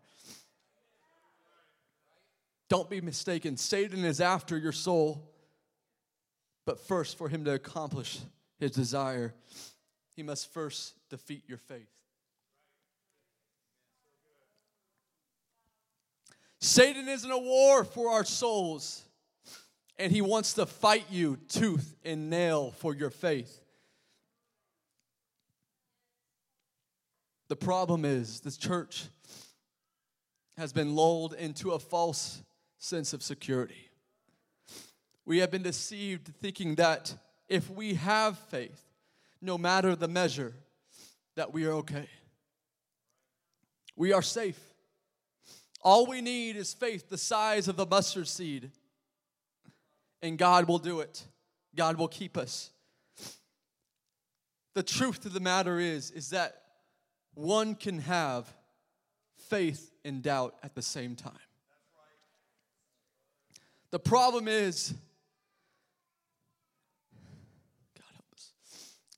Don't 2.69 2.91
be 2.91 3.01
mistaken. 3.01 3.57
Satan 3.57 4.05
is 4.05 4.21
after 4.21 4.59
your 4.59 4.73
soul. 4.73 5.31
But 6.67 6.79
first, 6.81 7.17
for 7.17 7.29
him 7.29 7.45
to 7.47 7.53
accomplish 7.53 8.19
his 8.61 8.73
desire, 8.73 9.35
he 10.15 10.23
must 10.23 10.53
first 10.53 10.95
defeat 11.09 11.45
your 11.47 11.57
faith. 11.57 11.89
Satan 16.61 17.09
is 17.09 17.25
in 17.25 17.31
a 17.31 17.39
war 17.39 17.85
for 17.85 18.11
our 18.11 18.25
souls, 18.25 19.03
and 19.97 20.13
he 20.13 20.21
wants 20.21 20.55
to 20.55 20.67
fight 20.67 21.07
you 21.09 21.39
tooth 21.49 21.97
and 22.05 22.29
nail 22.29 22.73
for 22.73 22.95
your 22.95 23.11
faith. 23.11 23.61
The 27.49 27.57
problem 27.57 28.05
is, 28.05 28.41
this 28.41 28.59
church 28.59 29.05
has 30.59 30.75
been 30.75 30.95
lulled 30.95 31.33
into 31.33 31.71
a 31.71 31.79
false 31.79 32.43
sense 32.79 33.13
of 33.13 33.23
security. 33.23 33.91
We 35.25 35.39
have 35.39 35.51
been 35.51 35.63
deceived 35.63 36.33
thinking 36.41 36.77
that 36.77 37.15
if 37.49 37.69
we 37.71 37.95
have 37.95 38.39
faith, 38.39 38.83
no 39.41 39.59
matter 39.59 39.95
the 39.95 40.09
measure, 40.09 40.55
that 41.37 41.53
we 41.53 41.67
are 41.67 41.73
okay. 41.73 42.09
We 43.95 44.13
are 44.13 44.23
safe. 44.23 44.59
All 45.83 46.07
we 46.07 46.21
need 46.21 46.57
is 46.57 46.75
faith 46.75 47.09
the 47.09 47.19
size 47.19 47.69
of 47.69 47.77
the 47.77 47.87
mustard 47.87 48.27
seed, 48.27 48.71
and 50.23 50.37
God 50.37 50.67
will 50.67 50.79
do 50.79 51.01
it. 51.01 51.25
God 51.77 51.97
will 51.97 52.09
keep 52.09 52.37
us. 52.37 52.71
The 54.75 54.83
truth 54.83 55.25
of 55.27 55.33
the 55.33 55.41
matter 55.41 55.79
is 55.79 56.11
is 56.11 56.31
that 56.31 56.63
one 57.35 57.75
can 57.75 58.01
have 58.01 58.53
faith 59.49 59.93
and 60.05 60.23
doubt 60.23 60.57
at 60.63 60.75
the 60.75 60.83
same 60.83 61.15
time. 61.15 61.48
The 63.91 63.99
problem 63.99 64.49
is, 64.49 64.95
God 67.97 68.05
help 68.13 68.27
us, 68.35 68.53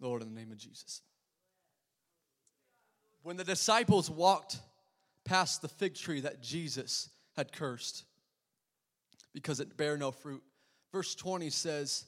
Lord, 0.00 0.22
in 0.22 0.32
the 0.32 0.38
name 0.38 0.52
of 0.52 0.58
Jesus. 0.58 1.02
When 3.22 3.36
the 3.36 3.44
disciples 3.44 4.08
walked 4.08 4.58
past 5.24 5.60
the 5.60 5.68
fig 5.68 5.94
tree 5.94 6.20
that 6.20 6.40
Jesus 6.42 7.10
had 7.36 7.52
cursed 7.52 8.04
because 9.32 9.60
it 9.60 9.76
bare 9.76 9.96
no 9.96 10.10
fruit, 10.10 10.42
verse 10.92 11.14
20 11.14 11.50
says, 11.50 12.04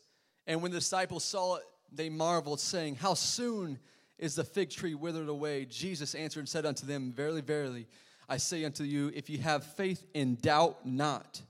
And 0.46 0.62
when 0.62 0.70
the 0.70 0.78
disciples 0.78 1.24
saw 1.24 1.56
it, 1.56 1.64
they 1.92 2.08
marveled, 2.08 2.60
saying, 2.60 2.96
How 2.96 3.14
soon 3.14 3.78
is 4.18 4.36
the 4.36 4.44
fig 4.44 4.70
tree 4.70 4.94
withered 4.94 5.28
away? 5.28 5.66
Jesus 5.66 6.14
answered 6.14 6.40
and 6.40 6.48
said 6.48 6.64
unto 6.64 6.86
them, 6.86 7.12
Verily, 7.12 7.42
verily, 7.42 7.86
I 8.28 8.38
say 8.38 8.64
unto 8.64 8.84
you, 8.84 9.12
if 9.14 9.28
you 9.28 9.38
have 9.38 9.64
faith 9.64 10.06
and 10.14 10.40
doubt 10.40 10.86
not, 10.86 11.42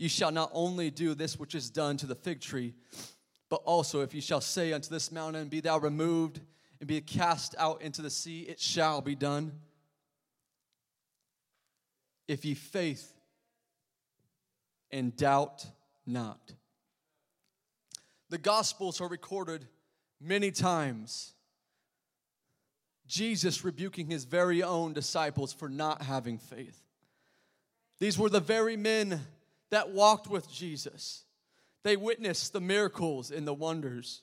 you 0.00 0.08
shall 0.08 0.32
not 0.32 0.50
only 0.54 0.90
do 0.90 1.14
this 1.14 1.38
which 1.38 1.54
is 1.54 1.68
done 1.68 1.98
to 1.98 2.06
the 2.06 2.14
fig 2.14 2.40
tree, 2.40 2.72
but 3.50 3.60
also 3.66 4.00
if 4.00 4.14
you 4.14 4.22
shall 4.22 4.40
say 4.40 4.72
unto 4.72 4.88
this 4.88 5.12
mountain, 5.12 5.48
Be 5.48 5.60
thou 5.60 5.78
removed 5.78 6.40
and 6.80 6.88
be 6.88 7.02
cast 7.02 7.54
out 7.58 7.82
into 7.82 8.00
the 8.00 8.08
sea, 8.08 8.40
it 8.40 8.58
shall 8.58 9.02
be 9.02 9.14
done. 9.14 9.52
If 12.26 12.46
ye 12.46 12.54
faith 12.54 13.12
and 14.90 15.14
doubt 15.14 15.66
not. 16.06 16.54
The 18.30 18.38
Gospels 18.38 19.02
are 19.02 19.08
recorded 19.08 19.66
many 20.18 20.50
times. 20.50 21.34
Jesus 23.06 23.64
rebuking 23.64 24.06
his 24.06 24.24
very 24.24 24.62
own 24.62 24.94
disciples 24.94 25.52
for 25.52 25.68
not 25.68 26.00
having 26.00 26.38
faith. 26.38 26.80
These 27.98 28.18
were 28.18 28.30
the 28.30 28.40
very 28.40 28.78
men 28.78 29.20
that 29.70 29.90
walked 29.90 30.28
with 30.28 30.50
Jesus. 30.50 31.24
They 31.82 31.96
witnessed 31.96 32.52
the 32.52 32.60
miracles 32.60 33.30
and 33.30 33.46
the 33.46 33.54
wonders. 33.54 34.22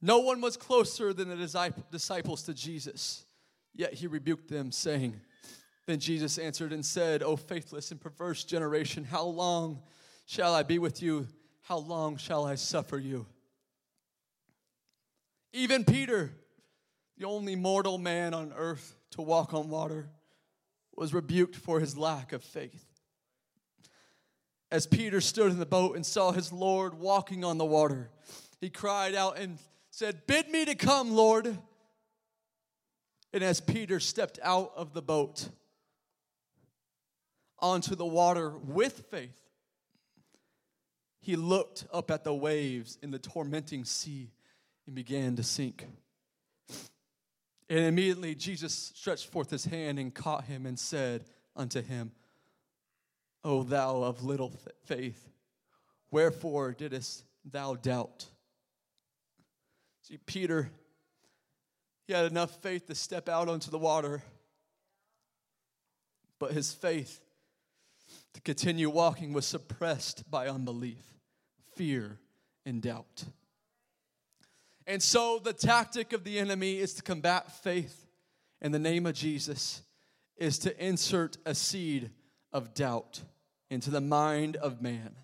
No 0.00 0.20
one 0.20 0.40
was 0.40 0.56
closer 0.56 1.12
than 1.12 1.28
the 1.28 1.82
disciples 1.90 2.42
to 2.44 2.54
Jesus, 2.54 3.24
yet 3.74 3.94
he 3.94 4.06
rebuked 4.06 4.48
them, 4.48 4.72
saying, 4.72 5.20
Then 5.86 5.98
Jesus 5.98 6.38
answered 6.38 6.72
and 6.72 6.84
said, 6.84 7.22
O 7.22 7.36
faithless 7.36 7.90
and 7.90 8.00
perverse 8.00 8.44
generation, 8.44 9.04
how 9.04 9.24
long 9.24 9.82
shall 10.26 10.54
I 10.54 10.62
be 10.62 10.78
with 10.78 11.02
you? 11.02 11.26
How 11.62 11.78
long 11.78 12.16
shall 12.16 12.46
I 12.46 12.54
suffer 12.54 12.98
you? 12.98 13.26
Even 15.52 15.84
Peter, 15.84 16.32
the 17.18 17.26
only 17.26 17.56
mortal 17.56 17.98
man 17.98 18.32
on 18.32 18.52
earth 18.56 18.96
to 19.10 19.22
walk 19.22 19.52
on 19.52 19.68
water, 19.68 20.08
was 20.96 21.12
rebuked 21.12 21.56
for 21.56 21.80
his 21.80 21.96
lack 21.98 22.32
of 22.32 22.42
faith 22.42 22.89
as 24.70 24.86
Peter 24.86 25.20
stood 25.20 25.50
in 25.50 25.58
the 25.58 25.66
boat 25.66 25.96
and 25.96 26.06
saw 26.06 26.32
his 26.32 26.52
Lord 26.52 26.94
walking 26.94 27.44
on 27.44 27.58
the 27.58 27.64
water, 27.64 28.10
he 28.60 28.70
cried 28.70 29.14
out 29.14 29.38
and 29.38 29.58
said, 29.90 30.26
Bid 30.26 30.48
me 30.48 30.64
to 30.64 30.74
come, 30.74 31.12
Lord. 31.12 31.58
And 33.32 33.44
as 33.44 33.60
Peter 33.60 34.00
stepped 34.00 34.38
out 34.42 34.72
of 34.76 34.92
the 34.92 35.02
boat 35.02 35.48
onto 37.58 37.94
the 37.94 38.06
water 38.06 38.50
with 38.50 39.06
faith, 39.10 39.40
he 41.20 41.36
looked 41.36 41.86
up 41.92 42.10
at 42.10 42.24
the 42.24 42.34
waves 42.34 42.98
in 43.02 43.10
the 43.10 43.18
tormenting 43.18 43.84
sea 43.84 44.30
and 44.86 44.94
began 44.94 45.36
to 45.36 45.42
sink. 45.42 45.86
And 47.68 47.78
immediately 47.80 48.34
Jesus 48.34 48.92
stretched 48.94 49.26
forth 49.26 49.50
his 49.50 49.64
hand 49.64 49.98
and 49.98 50.12
caught 50.12 50.44
him 50.44 50.66
and 50.66 50.78
said 50.78 51.24
unto 51.54 51.82
him, 51.82 52.10
O 53.42 53.62
thou 53.62 54.02
of 54.02 54.22
little 54.22 54.52
faith, 54.84 55.28
wherefore 56.10 56.72
didst 56.72 57.24
thou 57.44 57.74
doubt? 57.74 58.26
See, 60.02 60.18
Peter, 60.18 60.70
he 62.06 62.12
had 62.12 62.26
enough 62.30 62.60
faith 62.62 62.86
to 62.86 62.94
step 62.94 63.28
out 63.28 63.48
onto 63.48 63.70
the 63.70 63.78
water, 63.78 64.22
but 66.38 66.52
his 66.52 66.72
faith 66.72 67.20
to 68.34 68.40
continue 68.40 68.90
walking 68.90 69.32
was 69.32 69.46
suppressed 69.46 70.30
by 70.30 70.48
unbelief, 70.48 71.04
fear, 71.76 72.18
and 72.66 72.82
doubt. 72.82 73.24
And 74.86 75.02
so 75.02 75.38
the 75.38 75.52
tactic 75.52 76.12
of 76.12 76.24
the 76.24 76.38
enemy 76.38 76.78
is 76.78 76.94
to 76.94 77.02
combat 77.02 77.52
faith 77.62 78.06
in 78.60 78.72
the 78.72 78.78
name 78.78 79.06
of 79.06 79.14
Jesus, 79.14 79.82
is 80.36 80.58
to 80.58 80.84
insert 80.84 81.36
a 81.46 81.54
seed 81.54 82.10
of 82.52 82.74
doubt 82.74 83.22
into 83.70 83.90
the 83.90 84.00
mind 84.00 84.56
of 84.56 84.82
man. 84.82 85.16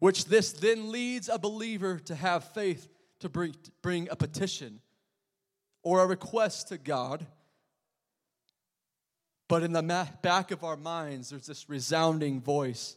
which 0.00 0.26
this 0.26 0.52
then 0.52 0.92
leads 0.92 1.30
a 1.30 1.38
believer 1.38 1.98
to 1.98 2.14
have 2.14 2.44
faith 2.52 2.88
to 3.20 3.28
bring, 3.28 3.54
bring 3.80 4.06
a 4.10 4.16
petition 4.16 4.80
or 5.82 6.02
a 6.02 6.06
request 6.06 6.68
to 6.68 6.76
God. 6.76 7.26
But 9.48 9.62
in 9.62 9.72
the 9.72 10.08
back 10.20 10.50
of 10.50 10.62
our 10.62 10.76
minds, 10.76 11.30
there's 11.30 11.46
this 11.46 11.70
resounding 11.70 12.40
voice 12.40 12.96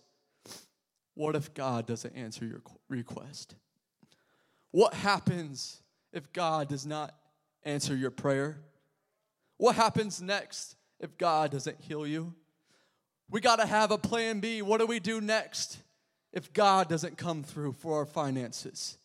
What 1.14 1.36
if 1.36 1.54
God 1.54 1.88
doesn't 1.88 2.16
answer 2.16 2.46
your 2.46 2.62
request? 2.90 3.56
What 4.72 4.94
happens 4.94 5.82
if 6.12 6.32
God 6.34 6.68
does 6.68 6.86
not 6.86 7.16
answer 7.64 7.96
your 7.96 8.12
prayer? 8.12 8.60
What 9.58 9.76
happens 9.76 10.22
next 10.22 10.76
if 11.00 11.18
God 11.18 11.52
doesn't 11.52 11.80
heal 11.82 12.06
you? 12.06 12.34
We 13.30 13.42
got 13.42 13.58
to 13.58 13.66
have 13.66 13.92
a 13.92 13.98
plan 13.98 14.40
B. 14.40 14.62
What 14.62 14.80
do 14.80 14.86
we 14.86 15.00
do 15.00 15.20
next 15.20 15.78
if 16.32 16.54
God 16.54 16.88
doesn't 16.88 17.18
come 17.18 17.44
through 17.44 17.74
for 17.74 17.98
our 17.98 18.06
finances? 18.06 18.98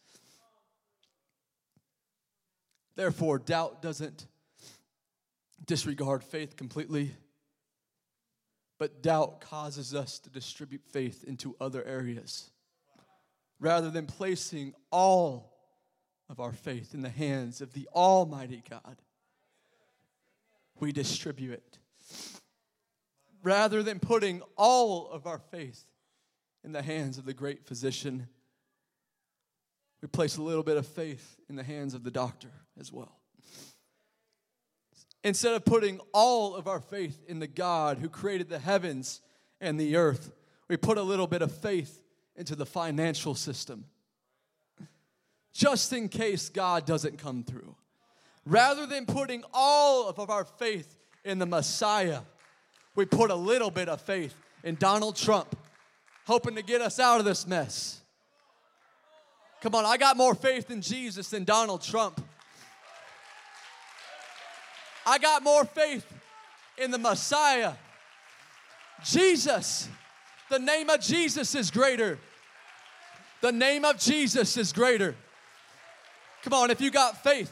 Therefore, 2.94 3.38
doubt 3.38 3.82
doesn't 3.82 4.26
disregard 5.66 6.22
faith 6.22 6.56
completely, 6.56 7.12
but 8.78 9.02
doubt 9.02 9.40
causes 9.40 9.94
us 9.94 10.18
to 10.20 10.30
distribute 10.30 10.82
faith 10.85 11.24
into 11.24 11.56
other 11.61 11.85
areas. 11.85 12.50
Rather 13.58 13.90
than 13.90 14.06
placing 14.06 14.74
all 14.90 15.52
of 16.28 16.40
our 16.40 16.52
faith 16.52 16.94
in 16.94 17.02
the 17.02 17.08
hands 17.08 17.61
of 17.61 17.72
the 17.72 17.88
Almighty 17.94 18.62
God, 18.68 18.96
we 20.78 20.92
distribute 20.92 21.52
it. 21.52 21.78
Rather 23.42 23.83
than 23.83 23.98
putting 23.98 24.40
all 24.57 25.11
of 25.11 25.26
our 25.26 25.38
faith 25.38 25.85
in 26.64 26.72
the 26.72 26.83
hands 26.83 27.18
of 27.18 27.24
the 27.24 27.35
great 27.35 27.64
physician, 27.66 28.28
we 30.00 30.09
place 30.09 30.37
a 30.37 30.42
little 30.42 30.62
bit 30.62 30.76
of 30.76 30.87
faith 30.87 31.37
in 31.48 31.57
the 31.57 31.62
hands 31.62 31.94
of 31.94 32.05
the 32.05 32.11
doctor 32.11 32.50
as 32.78 32.92
well. 32.92 33.18
Instead 35.24 35.55
of 35.55 35.64
putting 35.64 36.00
all 36.12 36.55
of 36.55 36.66
our 36.66 36.81
faith 36.81 37.22
in 37.28 37.38
the 37.38 37.46
God 37.46 37.98
who 37.98 38.09
created 38.09 38.48
the 38.48 38.59
heavens 38.59 39.20
and 39.61 39.78
the 39.78 39.96
earth, 39.96 40.33
we 40.68 40.76
put 40.76 40.98
a 40.98 41.02
little 41.02 41.26
bit 41.28 41.42
of 41.42 41.52
faith 41.52 42.02
into 42.37 42.57
the 42.57 42.66
financial 42.66 43.35
system. 43.35 43.85
Just 45.52 45.92
in 45.92 46.09
case 46.09 46.48
God 46.48 46.87
doesn't 46.87 47.18
come 47.18 47.44
through. 47.44 47.76
Rather 48.44 48.87
than 48.87 49.07
putting 49.07 49.44
all 49.52 50.09
of 50.09 50.31
our 50.31 50.44
faith 50.44 50.96
in 51.24 51.38
the 51.38 51.46
Messiah, 51.46 52.20
we 52.94 53.05
put 53.05 53.31
a 53.31 53.35
little 53.35 53.70
bit 53.70 53.88
of 53.88 54.00
faith 54.00 54.35
in 54.64 54.74
Donald 54.76 55.16
Trump, 55.16 55.57
hoping 56.26 56.55
to 56.57 56.62
get 56.62 56.81
us 56.81 56.98
out 56.98 57.18
of 57.18 57.24
this 57.24 57.46
mess. 57.46 58.00
Come 59.61 59.74
on, 59.74 59.85
I 59.85 59.96
got 59.96 60.16
more 60.16 60.35
faith 60.35 60.70
in 60.70 60.83
Jesus 60.83 61.31
than 61.31 61.44
Donald 61.44 61.83
Trump. 61.83 62.20
I 65.07 65.18
got 65.18 65.42
more 65.42 65.64
faith 65.64 66.07
in 66.78 66.90
the 66.90 66.98
Messiah. 66.98 67.72
Jesus, 69.05 69.88
the 70.50 70.59
name 70.59 70.90
of 70.90 71.00
Jesus 71.00 71.55
is 71.55 71.70
greater. 71.70 72.18
The 73.40 73.52
name 73.52 73.85
of 73.85 73.98
Jesus 73.98 74.57
is 74.57 74.72
greater. 74.72 75.16
Come 76.42 76.52
on, 76.52 76.70
if 76.70 76.81
you 76.81 76.90
got 76.90 77.22
faith, 77.22 77.50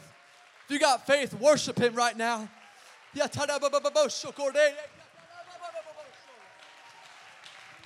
if 0.65 0.71
you 0.71 0.79
got 0.79 1.05
faith, 1.05 1.33
worship 1.33 1.77
Him 1.77 1.95
right 1.95 2.17
now. 2.17 2.47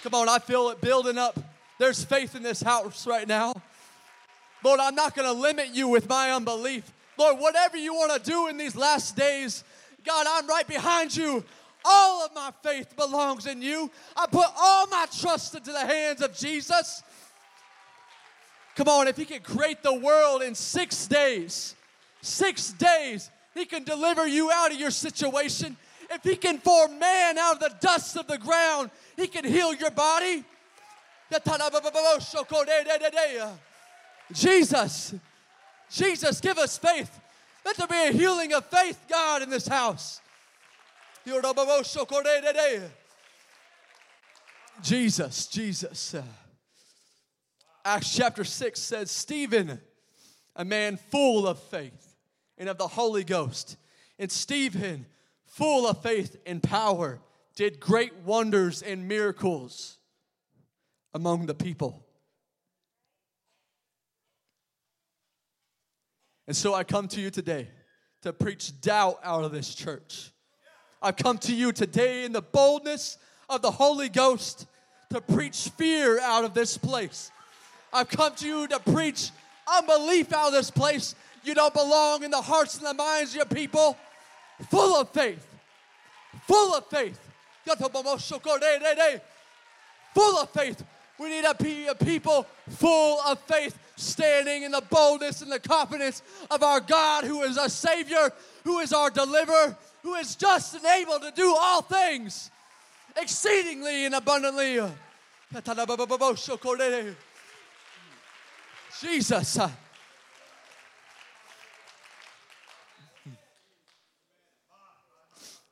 Come 0.05 0.13
on, 0.13 0.29
I 0.29 0.37
feel 0.37 0.69
it 0.69 0.81
building 0.81 1.17
up. 1.17 1.35
There's 1.79 2.03
faith 2.03 2.35
in 2.35 2.43
this 2.43 2.61
house 2.61 3.07
right 3.07 3.27
now. 3.27 3.55
Lord, 4.63 4.79
I'm 4.79 4.93
not 4.93 5.15
going 5.15 5.27
to 5.27 5.33
limit 5.33 5.69
you 5.73 5.87
with 5.87 6.07
my 6.07 6.31
unbelief. 6.31 6.93
Lord, 7.17 7.39
whatever 7.39 7.75
you 7.75 7.91
want 7.95 8.13
to 8.13 8.31
do 8.31 8.45
in 8.45 8.55
these 8.55 8.75
last 8.75 9.15
days, 9.15 9.63
God, 10.05 10.27
I'm 10.29 10.45
right 10.45 10.67
behind 10.67 11.17
you. 11.17 11.43
All 11.83 12.23
of 12.23 12.35
my 12.35 12.51
faith 12.61 12.95
belongs 12.95 13.47
in 13.47 13.63
you. 13.63 13.89
I 14.15 14.27
put 14.27 14.45
all 14.55 14.85
my 14.91 15.07
trust 15.19 15.55
into 15.55 15.71
the 15.71 15.87
hands 15.87 16.21
of 16.21 16.35
Jesus. 16.35 17.01
Come 18.75 18.87
on, 18.87 19.07
if 19.07 19.17
He 19.17 19.25
can 19.25 19.41
create 19.41 19.81
the 19.81 19.95
world 19.95 20.43
in 20.43 20.53
six 20.53 21.07
days, 21.07 21.73
six 22.21 22.73
days, 22.73 23.31
He 23.55 23.65
can 23.65 23.83
deliver 23.83 24.27
you 24.27 24.51
out 24.51 24.71
of 24.71 24.79
your 24.79 24.91
situation. 24.91 25.77
If 26.11 26.23
He 26.23 26.35
can 26.35 26.59
form 26.59 26.99
man 26.99 27.37
out 27.37 27.55
of 27.55 27.59
the 27.59 27.75
dust 27.79 28.15
of 28.17 28.27
the 28.27 28.37
ground, 28.37 28.91
He 29.15 29.27
can 29.27 29.45
heal 29.45 29.73
your 29.73 29.91
body. 29.91 30.43
Jesus, 34.31 35.13
Jesus, 35.89 36.41
give 36.41 36.57
us 36.57 36.77
faith. 36.77 37.19
Let 37.65 37.77
there 37.77 37.87
be 37.87 38.09
a 38.09 38.11
healing 38.11 38.53
of 38.53 38.65
faith, 38.65 38.99
God, 39.09 39.41
in 39.41 39.49
this 39.49 39.67
house. 39.67 40.21
Jesus, 44.83 45.47
Jesus. 45.47 46.15
Acts 47.83 48.15
chapter 48.15 48.43
6 48.43 48.79
says, 48.79 49.11
Stephen, 49.11 49.79
a 50.55 50.65
man 50.65 50.97
full 50.97 51.47
of 51.47 51.59
faith 51.59 52.15
and 52.57 52.69
of 52.69 52.77
the 52.77 52.87
Holy 52.87 53.23
Ghost, 53.23 53.77
and 54.17 54.31
Stephen, 54.31 55.05
full 55.55 55.87
of 55.87 56.01
faith 56.03 56.35
and 56.45 56.61
power, 56.61 57.21
did 57.55 57.79
great 57.79 58.13
wonders 58.25 58.81
and 58.81 59.07
miracles 59.07 59.97
among 61.13 61.45
the 61.45 61.53
people. 61.53 62.05
And 66.45 66.55
so 66.55 66.73
I 66.73 66.83
come 66.83 67.07
to 67.07 67.21
you 67.21 67.29
today 67.29 67.69
to 68.23 68.33
preach 68.33 68.81
doubt 68.81 69.19
out 69.23 69.45
of 69.45 69.53
this 69.53 69.73
church. 69.73 70.31
I've 71.01 71.15
come 71.15 71.37
to 71.39 71.55
you 71.55 71.71
today 71.71 72.25
in 72.25 72.33
the 72.33 72.41
boldness 72.41 73.17
of 73.47 73.61
the 73.61 73.71
Holy 73.71 74.09
Ghost 74.09 74.67
to 75.11 75.21
preach 75.21 75.69
fear 75.77 76.19
out 76.19 76.43
of 76.43 76.53
this 76.53 76.77
place. 76.77 77.31
I've 77.93 78.09
come 78.09 78.35
to 78.35 78.45
you 78.45 78.67
to 78.67 78.79
preach 78.79 79.31
unbelief 79.73 80.33
out 80.33 80.47
of 80.47 80.53
this 80.53 80.69
place. 80.69 81.15
You 81.45 81.53
don't 81.53 81.73
belong 81.73 82.23
in 82.23 82.31
the 82.31 82.41
hearts 82.41 82.77
and 82.77 82.85
the 82.85 82.93
minds 82.93 83.31
of 83.31 83.37
your 83.37 83.45
people. 83.45 83.95
Full 84.69 84.99
of 84.99 85.09
faith. 85.09 85.45
Full 86.47 86.75
of 86.75 86.87
faith. 86.87 87.19
Full 90.13 90.37
of 90.37 90.49
faith. 90.49 90.83
We 91.17 91.29
need 91.29 91.45
to 91.45 91.55
be 91.63 91.87
a 91.87 91.95
people 91.95 92.45
full 92.69 93.21
of 93.21 93.39
faith 93.41 93.77
standing 93.95 94.63
in 94.63 94.71
the 94.71 94.81
boldness 94.89 95.41
and 95.41 95.51
the 95.51 95.59
confidence 95.59 96.21
of 96.51 96.61
our 96.61 96.81
God, 96.81 97.23
who 97.23 97.43
is 97.43 97.57
our 97.57 97.69
Savior, 97.69 98.31
who 98.63 98.79
is 98.79 98.91
our 98.91 99.09
deliverer, 99.09 99.77
who 100.03 100.15
is 100.15 100.35
just 100.35 100.75
and 100.75 100.85
able 100.85 101.19
to 101.19 101.31
do 101.31 101.55
all 101.57 101.81
things 101.81 102.51
exceedingly 103.15 104.05
and 104.05 104.15
abundantly. 104.15 104.79
Jesus. 109.01 109.57
Uh, 109.57 109.69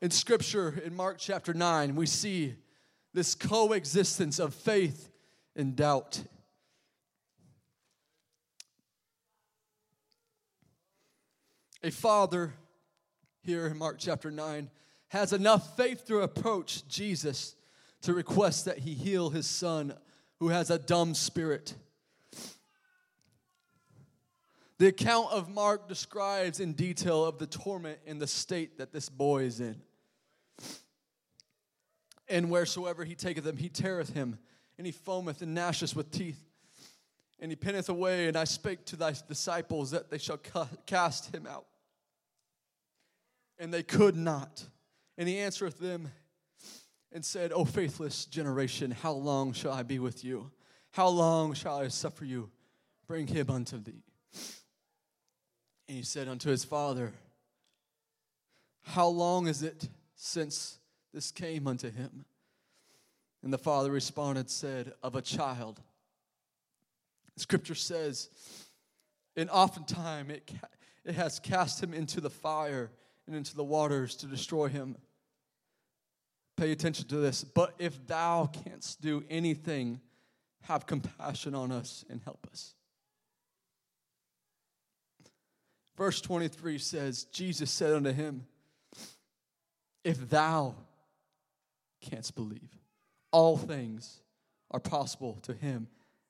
In 0.04 0.12
Scripture, 0.12 0.82
in 0.84 0.94
Mark 0.98 1.16
chapter 1.18 1.54
9, 1.54 1.96
we 1.96 2.08
see 2.08 2.56
this 3.14 3.36
coexistence 3.36 4.38
of 4.38 4.54
faith 4.54 5.10
and 5.56 5.78
doubt. 5.78 6.22
A 11.82 11.90
father, 11.90 12.52
here 13.44 13.66
in 13.66 13.78
Mark 13.78 13.96
chapter 13.98 14.30
9, 14.30 14.70
has 15.08 15.32
enough 15.32 15.78
faith 15.78 16.06
to 16.08 16.20
approach 16.20 16.86
Jesus 16.90 17.56
to 18.02 18.14
request 18.14 18.66
that 18.66 18.80
he 18.80 18.96
heal 18.96 19.30
his 19.30 19.48
son 19.48 19.94
who 20.42 20.50
has 20.50 20.70
a 20.70 20.80
dumb 20.80 21.14
spirit. 21.14 21.76
The 24.80 24.88
account 24.88 25.32
of 25.32 25.48
Mark 25.48 25.88
describes 25.88 26.60
in 26.60 26.74
detail 26.74 27.24
of 27.24 27.38
the 27.38 27.48
torment 27.48 28.00
and 28.06 28.22
the 28.22 28.28
state 28.28 28.80
that 28.80 28.92
this 28.92 29.08
boy 29.08 29.44
is 29.44 29.62
in. 29.62 29.82
And 32.28 32.50
wheresoever 32.50 33.04
he 33.04 33.16
taketh 33.16 33.46
him, 33.46 33.58
he 33.58 33.70
teareth 33.70 34.14
him, 34.14 34.40
and 34.78 34.88
he 34.88 34.94
foameth 34.94 35.42
and 35.42 35.56
gnasheth 35.56 35.96
with 35.96 36.12
teeth. 36.12 36.44
And 37.40 37.52
he 37.52 37.56
pinneth 37.56 37.90
away, 37.90 38.28
and 38.28 38.38
I 38.38 38.46
spake 38.46 38.86
to 38.86 38.96
thy 38.96 39.14
disciples 39.28 39.92
that 39.92 40.10
they 40.10 40.18
shall 40.18 40.40
cast 40.86 41.34
him 41.34 41.46
out 41.46 41.66
and 43.60 43.74
they 43.74 43.84
could 43.84 44.16
not. 44.16 44.66
And 45.18 45.28
he 45.28 45.38
answereth 45.38 45.80
them 45.80 46.12
and 47.12 47.24
said, 47.24 47.52
O 47.54 47.66
faithless 47.66 48.26
generation, 48.26 48.92
how 48.92 49.14
long 49.14 49.54
shall 49.54 49.72
I 49.72 49.84
be 49.84 50.00
with 50.00 50.24
you? 50.24 50.52
How 50.92 51.08
long 51.08 51.54
shall 51.54 51.80
I 51.80 51.88
suffer 51.88 52.26
you? 52.26 52.50
Bring 53.08 53.28
him 53.28 53.50
unto 53.50 53.78
thee. 53.78 54.04
And 55.88 55.98
he 55.98 56.04
said 56.04 56.28
unto 56.28 56.50
his 56.50 56.64
father, 56.64 57.14
How 58.82 59.08
long 59.08 59.48
is 59.48 59.64
it 59.64 59.88
since 60.24 60.80
this 61.14 61.32
came 61.32 61.68
unto 61.68 61.92
him? 61.92 62.24
And 63.44 63.52
the 63.52 63.58
father 63.58 63.92
responded, 63.92 64.50
said, 64.50 64.94
Of 65.04 65.16
a 65.16 65.22
child. 65.22 65.82
Scripture 67.36 67.76
says, 67.76 68.30
and 69.36 69.50
oftentimes 69.50 70.30
it, 70.30 70.52
it 71.04 71.16
has 71.16 71.40
cast 71.40 71.82
him 71.82 71.94
into 71.94 72.22
the 72.22 72.30
fire 72.30 72.92
and 73.28 73.36
into 73.36 73.56
the 73.56 73.64
waters 73.64 74.16
to 74.18 74.28
destroy 74.28 74.68
him. 74.68 74.96
Pay 76.56 76.72
attention 76.72 77.08
to 77.08 77.18
this. 77.18 77.44
But 77.44 77.74
if 77.80 78.06
thou 78.08 78.46
canst 78.64 79.02
do 79.02 79.24
anything, 79.30 80.00
have 80.62 80.86
compassion 80.86 81.56
on 81.56 81.72
us 81.72 82.06
and 82.10 82.22
help 82.24 82.48
us. 82.52 82.76
Verse 85.98 86.22
23 86.22 86.78
says, 86.78 87.26
Jesus 87.26 87.72
said 87.72 87.94
unto 87.94 88.12
him, 88.12 88.46
If 90.04 90.30
thou 90.30 90.76
canst 92.02 92.36
believe, 92.36 92.78
all 93.32 93.58
things 93.58 94.22
are 94.72 94.80
possible 94.80 95.40
to 95.44 95.54
him 95.54 95.88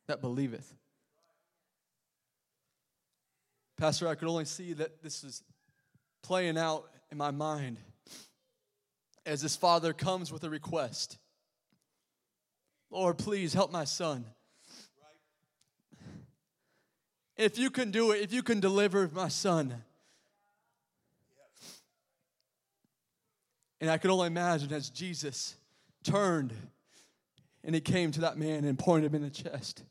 that 0.08 0.22
believeth. 0.22 0.74
Pastor, 3.78 4.08
I 4.08 4.16
could 4.16 4.28
only 4.28 4.46
see 4.46 4.74
that 4.74 5.02
this 5.02 5.24
is 5.24 5.44
playing 6.22 6.58
out 6.58 6.90
in 7.12 7.18
my 7.18 7.32
mind 7.32 7.78
as 9.26 9.42
this 9.42 9.56
father 9.56 9.94
comes 9.94 10.32
with 10.32 10.44
a 10.44 10.50
request 10.50 11.18
Lord, 12.94 13.18
please 13.18 13.56
help 13.56 13.72
my 13.72 13.86
son. 13.86 14.24
If 17.36 17.58
you 17.58 17.72
can 17.72 17.90
do 17.90 18.12
it, 18.12 18.22
if 18.22 18.32
you 18.32 18.44
can 18.44 18.60
deliver 18.60 19.10
my 19.12 19.30
son. 19.30 19.84
And 23.84 23.92
I 23.92 23.98
could 23.98 24.12
only 24.12 24.28
imagine 24.28 24.72
as 24.72 24.90
Jesus 24.90 25.58
turned 26.06 26.54
and 27.66 27.76
he 27.76 27.82
came 27.82 28.12
to 28.12 28.22
that 28.22 28.38
man 28.38 28.64
and 28.64 28.80
pointed 28.80 29.12
him 29.12 29.16
in 29.16 29.24
the 29.24 29.30
chest. 29.30 29.84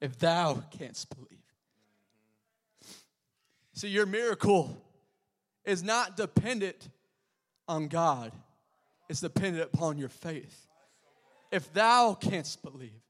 If 0.00 0.18
thou 0.18 0.62
canst 0.70 1.14
believe. 1.14 1.44
See, 3.74 3.88
your 3.88 4.06
miracle 4.06 4.74
is 5.66 5.82
not 5.82 6.16
dependent 6.16 6.88
on 7.68 7.88
God, 7.88 8.32
it's 9.10 9.20
dependent 9.20 9.68
upon 9.70 9.98
your 9.98 10.08
faith. 10.08 10.66
If 11.52 11.70
thou 11.74 12.14
canst 12.14 12.62
believe, 12.62 13.02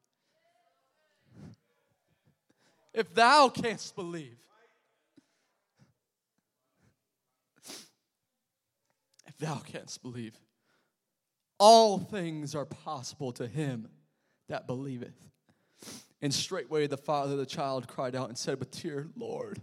if 2.93 3.15
thou 3.15 3.49
canst 3.49 3.95
believe, 3.95 4.39
thou 9.41 9.57
canst 9.57 10.03
believe, 10.03 10.39
all 11.59 11.99
things 11.99 12.55
are 12.55 12.65
possible 12.65 13.33
to 13.33 13.47
him 13.47 13.89
that 14.49 14.67
believeth. 14.67 15.15
And 16.23 16.33
straightway 16.33 16.87
the 16.87 16.97
father 16.97 17.33
of 17.33 17.39
the 17.39 17.47
child 17.47 17.89
cried 17.89 18.15
out 18.15 18.29
and 18.29 18.39
said 18.39 18.59
with 18.59 18.71
tear, 18.71 19.09
Lord, 19.17 19.61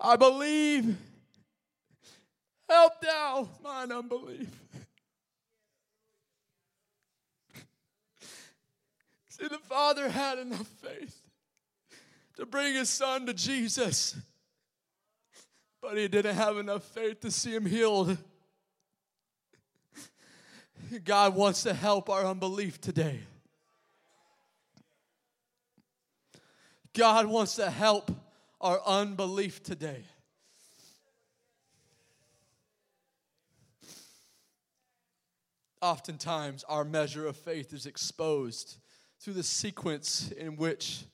I 0.00 0.16
believe. 0.16 0.96
Help 2.68 3.00
thou 3.00 3.48
mine 3.64 3.90
unbelief. 3.90 4.50
See, 9.30 9.48
the 9.48 9.58
father 9.58 10.10
had 10.10 10.38
enough 10.38 10.66
faith 10.82 11.22
to 12.36 12.44
bring 12.44 12.74
his 12.74 12.90
son 12.90 13.24
to 13.26 13.34
Jesus, 13.34 14.16
but 15.80 15.96
he 15.96 16.08
didn't 16.08 16.34
have 16.34 16.56
enough 16.58 16.84
faith 16.84 17.20
to 17.20 17.30
see 17.30 17.54
him 17.54 17.66
healed. 17.66 18.16
God 21.04 21.34
wants 21.34 21.62
to 21.64 21.74
help 21.74 22.08
our 22.08 22.24
unbelief 22.24 22.80
today. 22.80 23.20
God 26.94 27.26
wants 27.26 27.56
to 27.56 27.70
help 27.70 28.10
our 28.60 28.80
unbelief 28.84 29.62
today. 29.62 30.04
Oftentimes, 35.80 36.64
our 36.68 36.84
measure 36.84 37.26
of 37.26 37.36
faith 37.36 37.72
is 37.72 37.86
exposed 37.86 38.78
through 39.20 39.34
the 39.34 39.44
sequence 39.44 40.32
in 40.32 40.56
which 40.56 41.04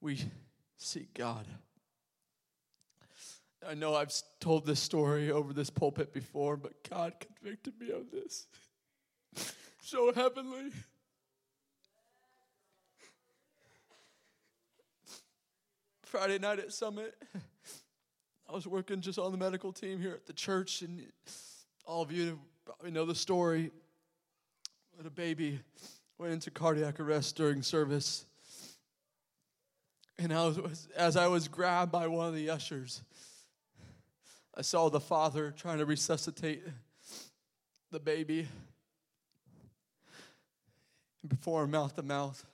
we 0.00 0.20
seek 0.76 1.14
God. 1.14 1.46
I 3.66 3.74
know 3.74 3.94
I've 3.94 4.12
told 4.40 4.66
this 4.66 4.80
story 4.80 5.30
over 5.30 5.52
this 5.52 5.70
pulpit 5.70 6.12
before, 6.12 6.56
but 6.56 6.72
God 6.88 7.14
convicted 7.20 7.74
me 7.80 7.90
of 7.90 8.10
this. 8.10 8.46
So 9.86 10.14
heavenly. 10.14 10.70
Friday 16.04 16.38
night 16.38 16.58
at 16.58 16.72
Summit, 16.72 17.14
I 18.48 18.52
was 18.54 18.66
working 18.66 19.02
just 19.02 19.18
on 19.18 19.30
the 19.30 19.36
medical 19.36 19.74
team 19.74 20.00
here 20.00 20.14
at 20.14 20.24
the 20.24 20.32
church, 20.32 20.80
and 20.80 21.04
all 21.84 22.00
of 22.00 22.10
you 22.10 22.40
probably 22.64 22.92
know 22.92 23.04
the 23.04 23.14
story. 23.14 23.72
But 24.96 25.04
a 25.04 25.10
baby 25.10 25.60
went 26.16 26.32
into 26.32 26.50
cardiac 26.50 26.98
arrest 26.98 27.36
during 27.36 27.60
service. 27.60 28.24
And 30.18 30.32
I 30.32 30.46
was, 30.46 30.88
as 30.96 31.18
I 31.18 31.26
was 31.26 31.46
grabbed 31.46 31.92
by 31.92 32.06
one 32.06 32.28
of 32.28 32.34
the 32.34 32.48
ushers, 32.48 33.02
I 34.56 34.62
saw 34.62 34.88
the 34.88 35.00
father 35.00 35.52
trying 35.56 35.78
to 35.78 35.84
resuscitate 35.84 36.62
the 37.90 37.98
baby 37.98 38.46
before 41.26 41.66
mouth 41.66 41.96
to 41.96 42.02
mouth. 42.02 42.46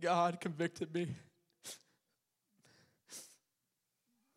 God 0.00 0.40
convicted 0.40 0.92
me. 0.94 1.08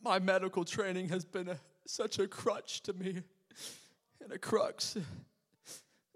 My 0.02 0.20
medical 0.20 0.64
training 0.64 1.10
has 1.10 1.26
been 1.26 1.50
a, 1.50 1.58
such 1.86 2.20
a 2.20 2.28
crutch 2.28 2.82
to 2.84 2.94
me 2.94 3.24
and 4.24 4.32
a 4.32 4.38
crux 4.38 4.98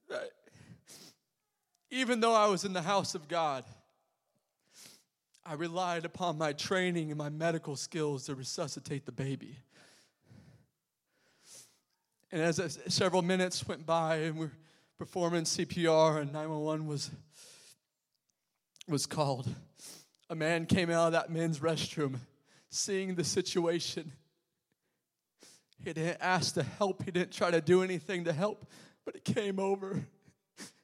that 0.07 0.31
even 1.91 2.19
though 2.19 2.35
I 2.35 2.47
was 2.47 2.63
in 2.63 2.73
the 2.73 2.81
house 2.81 3.15
of 3.15 3.27
God, 3.27 3.65
I 5.49 5.53
relied 5.53 6.05
upon 6.05 6.37
my 6.37 6.53
training 6.53 7.09
and 7.09 7.17
my 7.17 7.29
medical 7.29 7.75
skills 7.75 8.27
to 8.27 8.35
resuscitate 8.35 9.07
the 9.07 9.11
baby. 9.11 9.57
And 12.31 12.39
as 12.39 12.77
several 12.87 13.23
minutes 13.23 13.67
went 13.67 13.83
by 13.83 14.17
and 14.17 14.37
we're 14.37 14.51
performing 14.99 15.45
CPR 15.45 16.21
and 16.21 16.31
911 16.31 16.85
was 16.85 17.09
was 18.87 19.07
called. 19.07 19.47
A 20.29 20.35
man 20.35 20.67
came 20.67 20.91
out 20.91 21.07
of 21.07 21.11
that 21.13 21.31
men's 21.31 21.57
restroom 21.57 22.19
seeing 22.69 23.15
the 23.15 23.23
situation. 23.23 24.11
He 25.83 25.93
didn't 25.93 26.17
ask 26.21 26.53
to 26.53 26.63
help, 26.63 27.03
he 27.05 27.09
didn't 27.09 27.31
try 27.31 27.49
to 27.49 27.61
do 27.61 27.81
anything 27.81 28.25
to 28.25 28.33
help, 28.33 28.69
but 29.03 29.15
he 29.15 29.33
came 29.33 29.59
over 29.59 29.99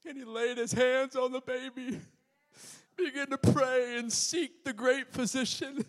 and 0.07 0.17
he 0.17 0.23
laid 0.23 0.57
his 0.57 0.71
hands 0.71 1.15
on 1.15 1.31
the 1.33 1.41
baby, 1.41 1.99
began 2.97 3.29
to 3.29 3.37
pray 3.37 3.97
and 3.97 4.11
seek 4.11 4.63
the 4.63 4.73
great 4.73 5.11
physician. 5.11 5.85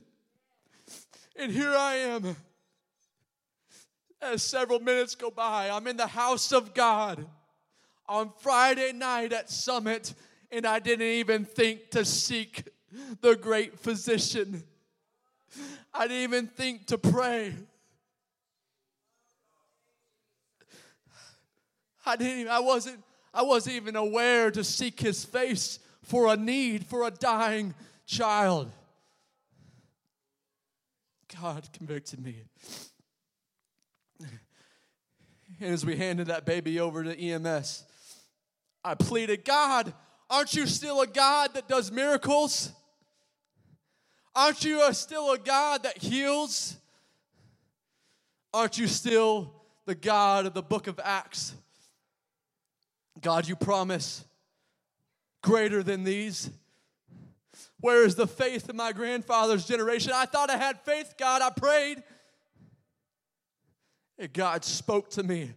And 1.38 1.52
here 1.52 1.74
I 1.76 1.94
am. 1.96 2.36
As 4.22 4.42
several 4.42 4.80
minutes 4.80 5.14
go 5.14 5.30
by, 5.30 5.68
I'm 5.70 5.86
in 5.86 5.96
the 5.96 6.06
house 6.06 6.52
of 6.52 6.72
God 6.72 7.26
on 8.08 8.32
Friday 8.38 8.92
night 8.92 9.32
at 9.32 9.50
Summit 9.50 10.14
and 10.50 10.66
I 10.66 10.78
didn't 10.78 11.06
even 11.06 11.44
think 11.44 11.90
to 11.90 12.04
seek 12.04 12.68
the 13.20 13.36
great 13.36 13.78
physician. 13.78 14.62
I 15.92 16.06
didn't 16.06 16.22
even 16.22 16.46
think 16.46 16.86
to 16.86 16.98
pray. 16.98 17.54
I 22.04 22.16
didn't 22.16 22.48
I 22.48 22.60
wasn't 22.60 23.02
I 23.34 23.42
wasn't 23.42 23.76
even 23.76 23.96
aware 23.96 24.50
to 24.50 24.62
seek 24.62 25.00
his 25.00 25.24
face 25.24 25.80
for 26.06 26.32
a 26.32 26.36
need 26.36 26.86
for 26.86 27.06
a 27.06 27.10
dying 27.10 27.74
child. 28.06 28.72
God 31.40 31.68
convicted 31.72 32.24
me. 32.24 32.42
And 35.60 35.72
as 35.72 35.86
we 35.86 35.96
handed 35.96 36.26
that 36.26 36.44
baby 36.44 36.80
over 36.80 37.04
to 37.04 37.18
EMS, 37.18 37.84
I 38.84 38.94
pleaded, 38.94 39.44
God, 39.44 39.94
Aren't 40.28 40.54
you 40.54 40.66
still 40.66 41.00
a 41.00 41.06
God 41.06 41.54
that 41.54 41.68
does 41.68 41.92
miracles? 41.92 42.72
Aren't 44.34 44.64
you 44.64 44.92
still 44.92 45.32
a 45.32 45.38
God 45.38 45.84
that 45.84 45.98
heals? 45.98 46.76
Aren't 48.52 48.76
you 48.78 48.88
still 48.88 49.52
the 49.84 49.94
God 49.94 50.46
of 50.46 50.54
the 50.54 50.62
book 50.62 50.88
of 50.88 50.98
Acts? 51.02 51.54
God, 53.20 53.46
you 53.46 53.56
promise 53.56 54.24
greater 55.46 55.82
than 55.82 56.04
these. 56.04 56.50
Where 57.80 58.04
is 58.04 58.16
the 58.16 58.26
faith 58.26 58.68
of 58.68 58.74
my 58.74 58.92
grandfather's 58.92 59.64
generation? 59.64 60.12
I 60.14 60.26
thought 60.26 60.50
I 60.50 60.56
had 60.56 60.80
faith, 60.80 61.14
God. 61.18 61.40
I 61.40 61.50
prayed. 61.50 62.02
And 64.18 64.32
God 64.32 64.64
spoke 64.64 65.10
to 65.10 65.22
me 65.22 65.52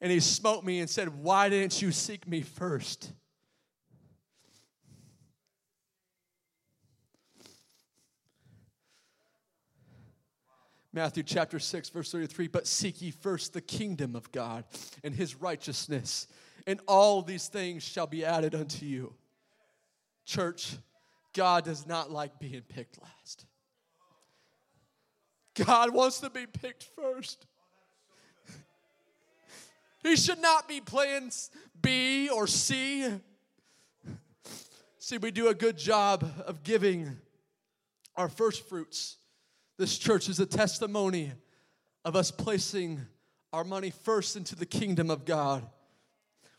And 0.00 0.12
he 0.12 0.20
smote 0.20 0.64
me 0.64 0.80
and 0.80 0.88
said, 0.88 1.22
Why 1.22 1.48
didn't 1.48 1.82
you 1.82 1.90
seek 1.92 2.26
me 2.26 2.42
first? 2.42 3.12
Matthew 10.92 11.22
chapter 11.22 11.58
6, 11.58 11.90
verse 11.90 12.10
33 12.10 12.48
But 12.48 12.66
seek 12.66 13.02
ye 13.02 13.10
first 13.10 13.52
the 13.52 13.60
kingdom 13.60 14.14
of 14.14 14.30
God 14.30 14.64
and 15.02 15.14
his 15.14 15.34
righteousness, 15.34 16.28
and 16.68 16.80
all 16.86 17.22
these 17.22 17.48
things 17.48 17.82
shall 17.82 18.06
be 18.06 18.26
added 18.26 18.54
unto 18.54 18.84
you. 18.84 19.14
Church, 20.26 20.76
God 21.32 21.64
does 21.64 21.86
not 21.86 22.10
like 22.10 22.38
being 22.38 22.60
picked 22.60 23.00
last. 23.02 23.46
God 25.54 25.94
wants 25.94 26.20
to 26.20 26.28
be 26.28 26.44
picked 26.46 26.84
first. 26.94 27.46
He 30.02 30.14
should 30.14 30.42
not 30.42 30.68
be 30.68 30.82
playing 30.82 31.32
B 31.80 32.28
or 32.28 32.46
C. 32.46 33.06
See, 34.98 35.16
we 35.16 35.30
do 35.30 35.48
a 35.48 35.54
good 35.54 35.78
job 35.78 36.30
of 36.46 36.62
giving 36.64 37.16
our 38.14 38.28
first 38.28 38.68
fruits. 38.68 39.16
This 39.78 39.96
church 39.96 40.28
is 40.28 40.38
a 40.38 40.46
testimony 40.46 41.32
of 42.04 42.14
us 42.14 42.30
placing 42.30 43.00
our 43.54 43.64
money 43.64 43.90
first 43.90 44.36
into 44.36 44.54
the 44.54 44.66
kingdom 44.66 45.10
of 45.10 45.24
God. 45.24 45.66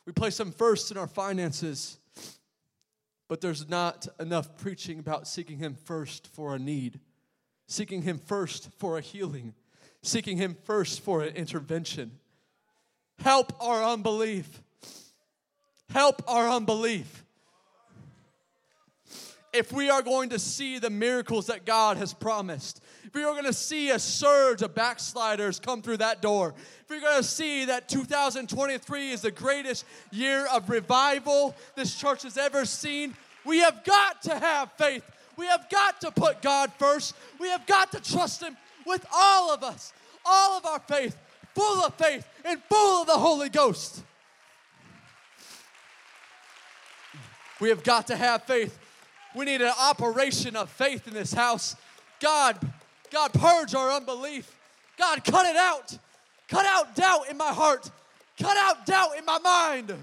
We 0.10 0.14
place 0.14 0.38
them 0.38 0.52
first 0.52 0.90
in 0.90 0.98
our 0.98 1.06
finances, 1.06 2.00
but 3.28 3.42
there's 3.42 3.70
not 3.70 4.08
enough 4.20 4.58
preaching 4.58 4.98
about 4.98 5.28
seeking 5.28 5.60
Him 5.60 5.76
first 5.86 6.26
for 6.34 6.56
a 6.56 6.58
need, 6.58 7.00
seeking 7.68 8.02
Him 8.02 8.18
first 8.18 8.72
for 8.80 8.98
a 8.98 9.02
healing, 9.02 9.54
seeking 10.02 10.38
Him 10.38 10.58
first 10.64 11.02
for 11.02 11.22
an 11.22 11.36
intervention. 11.36 12.18
Help 13.20 13.54
our 13.62 13.84
unbelief. 13.84 14.64
Help 15.92 16.24
our 16.28 16.50
unbelief. 16.50 17.24
If 19.54 19.72
we 19.72 19.92
are 19.92 20.02
going 20.02 20.30
to 20.30 20.40
see 20.40 20.80
the 20.80 20.90
miracles 20.90 21.46
that 21.46 21.66
God 21.66 21.98
has 21.98 22.16
promised, 22.16 22.82
if 23.06 23.16
are 23.16 23.34
going 23.34 23.46
to 23.46 23.54
see 23.54 23.90
a 23.90 24.00
surge 24.00 24.62
of 24.62 24.76
backsliders 24.76 25.60
come 25.60 25.82
through 25.82 25.98
that 25.98 26.22
door, 26.22 26.54
if 26.58 26.90
we're 26.90 27.02
going 27.02 27.18
to 27.18 27.24
see 27.24 27.66
that 27.66 27.90
2023 27.90 29.12
is 29.12 29.22
the 29.22 29.32
greatest 29.32 29.86
year 30.12 30.48
of 30.48 30.70
revival 30.70 31.56
this 31.76 31.96
church 31.96 32.24
has 32.24 32.38
ever 32.38 32.66
seen, 32.66 33.16
we 33.46 33.60
have 33.60 33.84
got 33.84 34.22
to 34.24 34.38
have 34.38 34.72
faith. 34.74 35.04
We 35.38 35.46
have 35.48 35.68
got 35.70 36.02
to 36.02 36.12
put 36.12 36.42
God 36.42 36.72
first. 36.78 37.16
We 37.40 37.50
have 37.50 37.66
got 37.66 37.92
to 37.94 38.02
trust 38.02 38.44
Him 38.44 38.58
with 38.86 39.06
all 39.14 39.54
of 39.54 39.64
us, 39.64 39.94
all 40.26 40.58
of 40.58 40.66
our 40.66 40.80
faith 40.80 41.18
full 41.60 41.84
of 41.84 41.94
faith 41.96 42.26
and 42.46 42.62
full 42.70 43.02
of 43.02 43.08
the 43.08 43.18
Holy 43.18 43.50
Ghost. 43.50 44.04
We 47.60 47.70
have 47.70 47.84
got 47.84 48.08
to 48.08 48.16
have 48.16 48.44
faith. 48.44 48.80
We 49.36 49.46
need 49.46 49.62
an 49.62 49.74
operation 49.78 50.56
of 50.56 50.70
faith 50.70 51.08
in 51.08 51.14
this 51.14 51.34
house. 51.34 51.76
God, 52.22 52.58
God, 53.12 53.34
purge 53.34 53.76
our 53.76 53.92
unbelief. 53.92 54.56
God, 54.98 55.24
cut 55.24 55.46
it 55.46 55.56
out. 55.56 55.98
Cut 56.48 56.66
out 56.66 56.96
doubt 56.96 57.30
in 57.30 57.38
my 57.38 57.54
heart. 57.54 57.90
Cut 58.40 58.58
out 58.58 58.86
doubt 58.86 59.18
in 59.18 59.26
my 59.26 59.40
mind. 59.40 59.96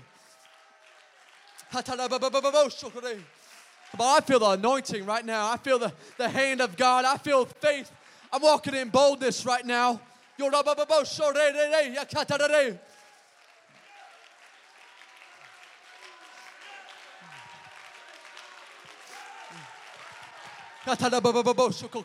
On, 3.99 4.17
I 4.17 4.21
feel 4.21 4.39
the 4.39 4.51
anointing 4.51 5.07
right 5.07 5.25
now. 5.25 5.51
I 5.51 5.57
feel 5.57 5.79
the, 5.79 5.93
the 6.19 6.29
hand 6.29 6.61
of 6.61 6.77
God. 6.77 7.05
I 7.05 7.17
feel 7.17 7.45
faith. 7.45 7.91
I'm 8.33 8.43
walking 8.43 8.75
in 8.75 8.89
boldness 8.89 9.47
right 9.47 9.65
now. 9.65 10.01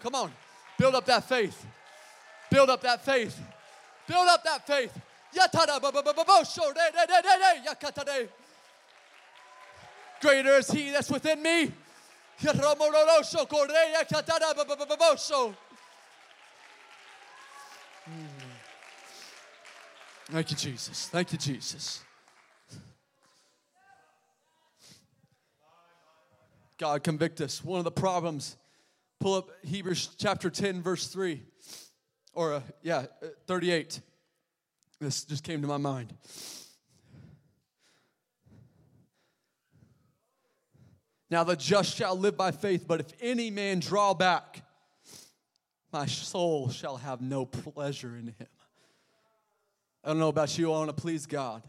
Come 0.02 0.16
on. 0.16 0.32
Build 0.82 0.96
up 0.96 1.06
that 1.06 1.24
faith. 1.26 1.64
Build 2.50 2.72
up 2.72 2.82
that 2.82 3.06
faith. 3.06 3.40
Build 4.08 4.28
up 4.28 4.44
that 4.44 4.66
faith. 4.66 4.92
Greater 10.22 10.58
is 10.58 10.72
he 10.72 10.90
that's 10.90 11.12
within 11.12 11.44
me. 11.44 11.72
Thank 20.32 20.50
you, 20.50 20.58
Jesus. 20.58 21.10
Thank 21.10 21.32
you, 21.32 21.38
Jesus. 21.38 22.02
God, 26.80 27.04
convict 27.04 27.40
us. 27.40 27.64
One 27.64 27.78
of 27.78 27.84
the 27.84 27.92
problems, 27.92 28.58
pull 29.22 29.36
up 29.36 29.52
Hebrews 29.62 30.16
chapter 30.18 30.50
10, 30.50 30.82
verse 30.82 31.06
3, 31.06 31.44
or 32.34 32.56
uh, 32.56 32.62
yeah, 32.82 33.06
uh, 33.22 33.28
38. 33.46 34.02
This 35.00 35.24
just 35.26 35.44
came 35.44 35.62
to 35.62 35.68
my 35.68 35.78
mind. 35.78 36.12
Now 41.30 41.44
the 41.44 41.56
just 41.56 41.96
shall 41.96 42.18
live 42.18 42.36
by 42.36 42.50
faith, 42.50 42.86
but 42.88 43.00
if 43.00 43.14
any 43.22 43.52
man 43.52 43.80
draw 43.80 44.16
back, 44.16 44.64
my 45.94 46.08
soul 46.08 46.70
shall 46.70 46.98
have 46.98 47.22
no 47.22 47.46
pleasure 47.46 48.18
in 48.18 48.28
him. 48.28 48.48
I 50.04 50.10
don't 50.10 50.20
know 50.20 50.30
about 50.30 50.58
you, 50.58 50.74
I 50.74 50.78
want 50.80 50.90
to 50.90 51.00
please 51.00 51.28
God. 51.28 51.62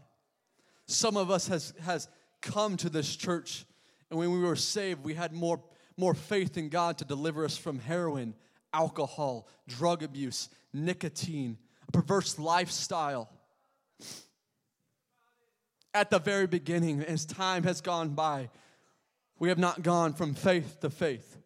Some 0.87 1.17
of 1.17 1.29
us 1.29 1.47
has, 1.49 1.71
has 1.83 2.07
come 2.41 2.77
to 2.77 2.89
this 2.89 3.15
church, 3.15 3.65
and 4.09 4.17
when 4.17 4.31
we 4.31 4.39
were 4.39 4.55
saved, 4.55 5.03
we 5.03 5.13
had 5.13 5.33
more, 5.33 5.61
more 5.97 6.13
faith 6.13 6.57
in 6.57 6.69
God 6.69 6.97
to 6.99 7.05
deliver 7.05 7.45
us 7.45 7.57
from 7.57 7.79
heroin, 7.79 8.33
alcohol, 8.73 9.47
drug 9.67 10.03
abuse, 10.03 10.49
nicotine, 10.73 11.57
a 11.87 11.91
perverse 11.91 12.39
lifestyle. 12.39 13.29
At 15.93 16.09
the 16.09 16.19
very 16.19 16.47
beginning, 16.47 17.01
as 17.01 17.25
time 17.25 17.63
has 17.63 17.81
gone 17.81 18.09
by, 18.09 18.49
we 19.37 19.49
have 19.49 19.59
not 19.59 19.83
gone 19.83 20.13
from 20.13 20.33
faith 20.33 20.79
to 20.81 20.89
faith. 20.89 21.37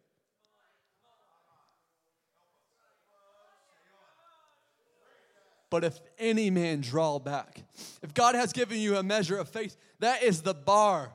But 5.70 5.84
if 5.84 6.00
any 6.18 6.50
man 6.50 6.80
draw 6.80 7.18
back, 7.18 7.62
if 8.02 8.14
God 8.14 8.34
has 8.34 8.52
given 8.52 8.78
you 8.78 8.96
a 8.96 9.02
measure 9.02 9.36
of 9.36 9.50
faith, 9.50 9.76
that 10.00 10.22
is 10.22 10.40
the 10.40 10.54
bar 10.54 11.10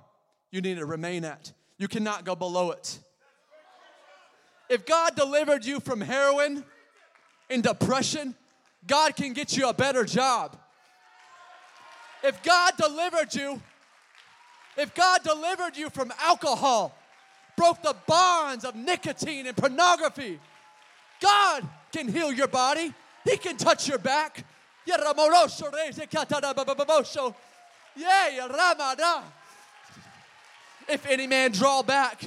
you 0.51 0.61
need 0.61 0.77
to 0.77 0.85
remain 0.85 1.25
at. 1.25 1.51
You 1.79 1.87
cannot 1.87 2.23
go 2.23 2.35
below 2.35 2.71
it. 2.71 2.99
If 4.69 4.85
God 4.85 5.15
delivered 5.15 5.65
you 5.65 5.79
from 5.79 6.01
heroin 6.01 6.63
and 7.49 7.61
depression, 7.63 8.35
God 8.87 9.15
can 9.15 9.33
get 9.33 9.55
you 9.55 9.69
a 9.69 9.73
better 9.73 10.03
job. 10.03 10.57
If 12.23 12.41
God 12.41 12.73
delivered 12.77 13.33
you, 13.33 13.61
if 14.77 14.95
God 14.95 15.23
delivered 15.23 15.77
you 15.77 15.89
from 15.89 16.11
alcohol, 16.19 16.95
broke 17.55 17.81
the 17.83 17.95
bonds 18.07 18.65
of 18.65 18.75
nicotine 18.75 19.45
and 19.45 19.55
pornography, 19.55 20.39
God 21.21 21.67
can 21.91 22.07
heal 22.07 22.31
your 22.31 22.47
body. 22.47 22.93
He 23.23 23.37
can 23.37 23.57
touch 23.57 23.87
your 23.87 23.97
back. 23.97 24.45
If 30.87 31.05
any 31.05 31.27
man 31.27 31.51
draw 31.51 31.83
back, 31.83 32.23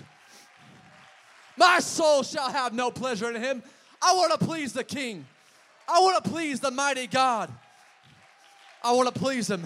my 1.56 1.78
soul 1.80 2.22
shall 2.22 2.50
have 2.50 2.72
no 2.74 2.90
pleasure 2.90 3.30
in 3.30 3.40
him. 3.40 3.62
I 4.02 4.14
want 4.14 4.38
to 4.38 4.44
please 4.44 4.72
the 4.72 4.84
King. 4.84 5.24
I 5.88 6.00
want 6.00 6.22
to 6.22 6.30
please 6.30 6.60
the 6.60 6.70
mighty 6.70 7.06
God. 7.06 7.50
I 8.82 8.92
want 8.92 9.12
to 9.12 9.18
please 9.18 9.48
him. 9.50 9.64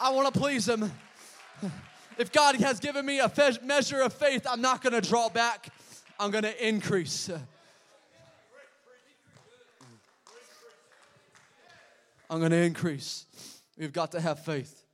I 0.00 0.10
want 0.10 0.32
to 0.32 0.40
please 0.40 0.68
him. 0.68 0.90
If 2.16 2.30
God 2.30 2.54
has 2.56 2.78
given 2.78 3.04
me 3.04 3.18
a 3.18 3.30
measure 3.62 4.00
of 4.00 4.12
faith, 4.12 4.46
I'm 4.48 4.60
not 4.60 4.82
going 4.82 4.92
to 4.92 5.00
draw 5.00 5.28
back. 5.28 5.68
I'm 6.20 6.30
going 6.30 6.44
to 6.44 6.66
increase. 6.66 7.28
I'm 12.30 12.38
going 12.38 12.52
to 12.52 12.56
increase. 12.56 13.26
We've 13.76 13.92
got 13.92 14.12
to 14.12 14.20
have 14.20 14.44
faith. 14.44 14.84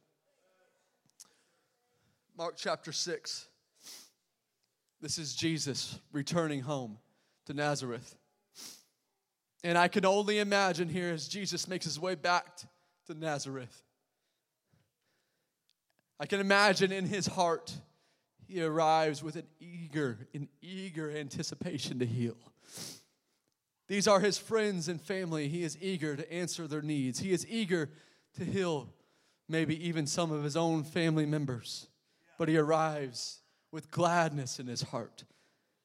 Mark 2.36 2.55
chapter 2.57 2.93
6. 2.93 3.49
This 5.01 5.16
is 5.16 5.34
Jesus 5.34 5.98
returning 6.12 6.61
home 6.61 6.98
to 7.46 7.55
Nazareth. 7.55 8.16
And 9.64 9.78
I 9.78 9.88
can 9.88 10.05
only 10.05 10.38
imagine 10.38 10.88
here 10.88 11.11
as 11.11 11.26
Jesus 11.26 11.68
makes 11.68 11.86
his 11.86 11.98
way 11.98 12.14
back 12.14 12.59
to 13.07 13.14
Nazareth. 13.14 13.82
I 16.18 16.26
can 16.26 16.40
imagine 16.40 16.92
in 16.92 17.07
his 17.07 17.26
heart, 17.26 17.72
he 18.46 18.62
arrives 18.62 19.22
with 19.22 19.36
an 19.36 19.46
eager, 19.59 20.18
an 20.34 20.48
eager 20.61 21.11
anticipation 21.11 21.98
to 22.01 22.07
heal. 22.07 22.36
These 23.88 24.07
are 24.07 24.20
his 24.20 24.36
friends 24.36 24.88
and 24.88 25.01
family. 25.01 25.48
He 25.48 25.62
is 25.62 25.78
eager 25.80 26.14
to 26.14 26.30
answer 26.32 26.66
their 26.66 26.82
needs. 26.82 27.20
He 27.20 27.32
is 27.32 27.46
eager 27.48 27.90
to 28.36 28.44
heal 28.44 28.88
maybe 29.48 29.88
even 29.88 30.07
some 30.07 30.30
of 30.30 30.44
his 30.44 30.57
own 30.57 30.84
family 30.84 31.26
members. 31.26 31.88
But 32.38 32.48
he 32.48 32.57
arrives 32.57 33.40
with 33.73 33.91
gladness 33.91 34.59
in 34.59 34.66
his 34.66 34.83
heart 34.83 35.25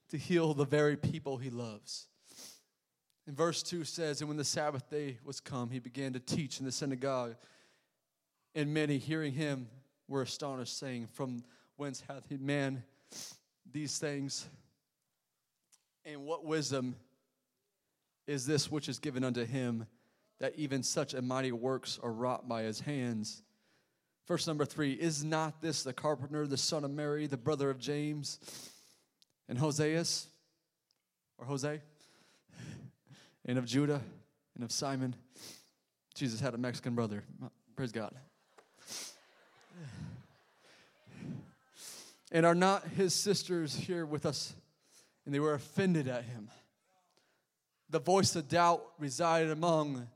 to 0.09 0.17
heal 0.17 0.53
the 0.53 0.65
very 0.65 0.95
people 0.95 1.37
he 1.37 1.49
loves. 1.49 2.07
And 3.27 3.35
verse 3.35 3.63
2 3.63 3.83
says, 3.83 4.21
And 4.21 4.27
when 4.27 4.37
the 4.37 4.43
Sabbath 4.43 4.89
day 4.89 5.17
was 5.23 5.39
come, 5.39 5.69
he 5.69 5.79
began 5.79 6.13
to 6.13 6.19
teach 6.19 6.59
in 6.59 6.65
the 6.65 6.71
synagogue. 6.71 7.35
And 8.53 8.73
many, 8.73 8.97
hearing 8.97 9.33
him, 9.33 9.67
were 10.07 10.21
astonished, 10.21 10.77
saying, 10.77 11.07
From 11.11 11.43
whence 11.75 12.03
hath 12.07 12.29
he 12.29 12.37
man 12.37 12.83
these 13.71 13.97
things? 13.97 14.47
And 16.05 16.23
what 16.23 16.45
wisdom 16.45 16.95
is 18.27 18.45
this 18.45 18.71
which 18.71 18.87
is 18.87 18.99
given 18.99 19.23
unto 19.23 19.43
him, 19.43 19.87
that 20.39 20.53
even 20.55 20.83
such 20.83 21.13
a 21.13 21.21
mighty 21.21 21.51
works 21.51 21.99
are 22.01 22.11
wrought 22.11 22.47
by 22.47 22.63
his 22.63 22.79
hands? 22.79 23.41
Verse 24.27 24.47
number 24.47 24.65
three 24.65 24.93
Is 24.93 25.23
not 25.23 25.61
this 25.61 25.83
the 25.83 25.93
carpenter, 25.93 26.47
the 26.47 26.57
son 26.57 26.83
of 26.83 26.91
Mary, 26.91 27.27
the 27.27 27.37
brother 27.37 27.69
of 27.69 27.79
James 27.79 28.39
and 29.47 29.57
Hoseas? 29.57 30.27
Or 31.37 31.45
Jose? 31.45 31.81
And 33.45 33.57
of 33.57 33.65
Judah 33.65 34.01
and 34.55 34.63
of 34.63 34.71
Simon? 34.71 35.15
Jesus 36.15 36.39
had 36.39 36.53
a 36.53 36.57
Mexican 36.57 36.95
brother. 36.95 37.23
Praise 37.75 37.91
God. 37.91 38.15
And 42.31 42.45
are 42.45 42.55
not 42.55 42.87
his 42.87 43.13
sisters 43.13 43.75
here 43.75 44.05
with 44.05 44.25
us? 44.25 44.53
And 45.25 45.33
they 45.33 45.39
were 45.39 45.53
offended 45.53 46.07
at 46.07 46.23
him. 46.23 46.49
The 47.89 47.99
voice 47.99 48.35
of 48.35 48.47
doubt 48.47 48.83
resided 48.97 49.51
among 49.51 50.07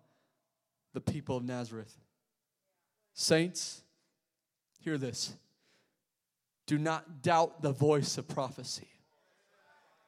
the 0.94 1.02
people 1.02 1.38
of 1.38 1.44
Nazareth. 1.44 1.94
Saints, 3.14 3.84
Hear 4.80 4.98
this. 4.98 5.34
Do 6.66 6.78
not 6.78 7.22
doubt 7.22 7.62
the 7.62 7.72
voice 7.72 8.18
of 8.18 8.28
prophecy. 8.28 8.88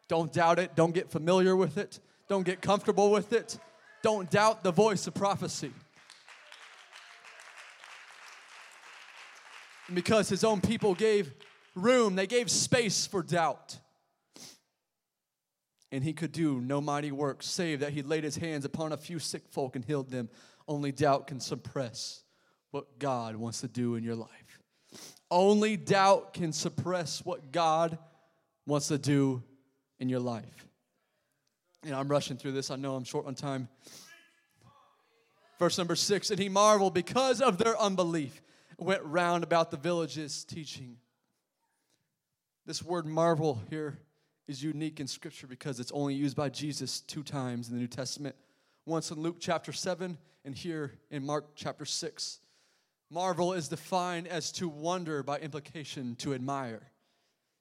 Don't 0.08 0.32
doubt 0.32 0.60
it. 0.60 0.76
Don't 0.76 0.94
get 0.94 1.10
familiar 1.10 1.56
with 1.56 1.78
it. 1.78 2.00
Don't 2.30 2.44
get 2.44 2.62
comfortable 2.62 3.12
with 3.12 3.34
it. 3.34 3.58
Don't 4.04 4.30
doubt 4.30 4.64
the 4.64 4.72
voice 4.72 5.08
of 5.08 5.14
prophecy. 5.14 5.72
because 9.94 10.30
his 10.30 10.44
own 10.44 10.62
people 10.62 10.94
gave 10.94 11.34
room, 11.76 12.16
they 12.16 12.28
gave 12.28 12.50
space 12.50 13.06
for 13.06 13.24
doubt. 13.24 13.78
And 15.92 16.04
he 16.04 16.14
could 16.14 16.32
do 16.32 16.62
no 16.62 16.80
mighty 16.80 17.12
work, 17.12 17.44
save 17.44 17.82
that 17.82 17.92
he 17.92 18.02
laid 18.02 18.24
his 18.24 18.38
hands 18.38 18.64
upon 18.64 18.94
a 18.94 18.98
few 18.98 19.20
sick 19.20 19.44
folk 19.50 19.76
and 19.76 19.84
healed 19.84 20.10
them. 20.10 20.30
Only 20.68 20.92
doubt 20.92 21.28
can 21.28 21.40
suppress 21.40 22.24
what 22.72 22.98
God 22.98 23.36
wants 23.36 23.62
to 23.62 23.68
do 23.68 23.96
in 23.96 24.04
your 24.04 24.16
life. 24.16 24.51
Only 25.32 25.78
doubt 25.78 26.34
can 26.34 26.52
suppress 26.52 27.26
what 27.26 27.54
God 27.54 27.98
wants 28.68 28.90
to 28.90 28.98
do 28.98 29.42
in 29.98 30.10
your 30.10 30.20
life. 30.20 30.68
And 31.84 31.96
I'm 31.96 32.10
rushing 32.10 32.38
through 32.38 32.52
this. 32.52 32.70
I 32.70 32.76
know 32.76 32.96
I'm 32.96 33.06
short 33.06 33.26
on 33.26 33.34
time. 33.34 33.70
Verse 35.58 35.78
number 35.78 35.96
six, 35.96 36.32
and 36.32 36.40
he 36.40 36.50
marveled 36.50 36.94
because 36.94 37.40
of 37.40 37.58
their 37.58 37.80
unbelief, 37.80 38.42
went 38.78 39.04
round 39.04 39.44
about 39.44 39.72
the 39.72 39.78
villages 39.78 40.44
teaching. 40.44 40.98
This 42.66 42.84
word 42.84 43.06
marvel 43.06 43.62
here 43.70 44.00
is 44.48 44.62
unique 44.62 45.00
in 45.00 45.08
Scripture 45.08 45.48
because 45.48 45.80
it's 45.80 45.92
only 45.92 46.14
used 46.14 46.36
by 46.36 46.50
Jesus 46.50 47.00
two 47.00 47.24
times 47.24 47.70
in 47.70 47.76
the 47.76 47.80
New 47.80 47.88
Testament 47.88 48.36
once 48.86 49.12
in 49.12 49.20
Luke 49.20 49.38
chapter 49.40 49.72
7 49.72 50.18
and 50.44 50.56
here 50.56 50.94
in 51.10 51.26
Mark 51.26 51.46
chapter 51.56 51.86
6. 51.86 52.40
Marvel 53.12 53.52
is 53.52 53.68
defined 53.68 54.26
as 54.28 54.54
to 54.54 54.70
wonder 54.70 55.22
by 55.22 55.38
implication, 55.38 56.16
to 56.16 56.34
admire. 56.34 56.82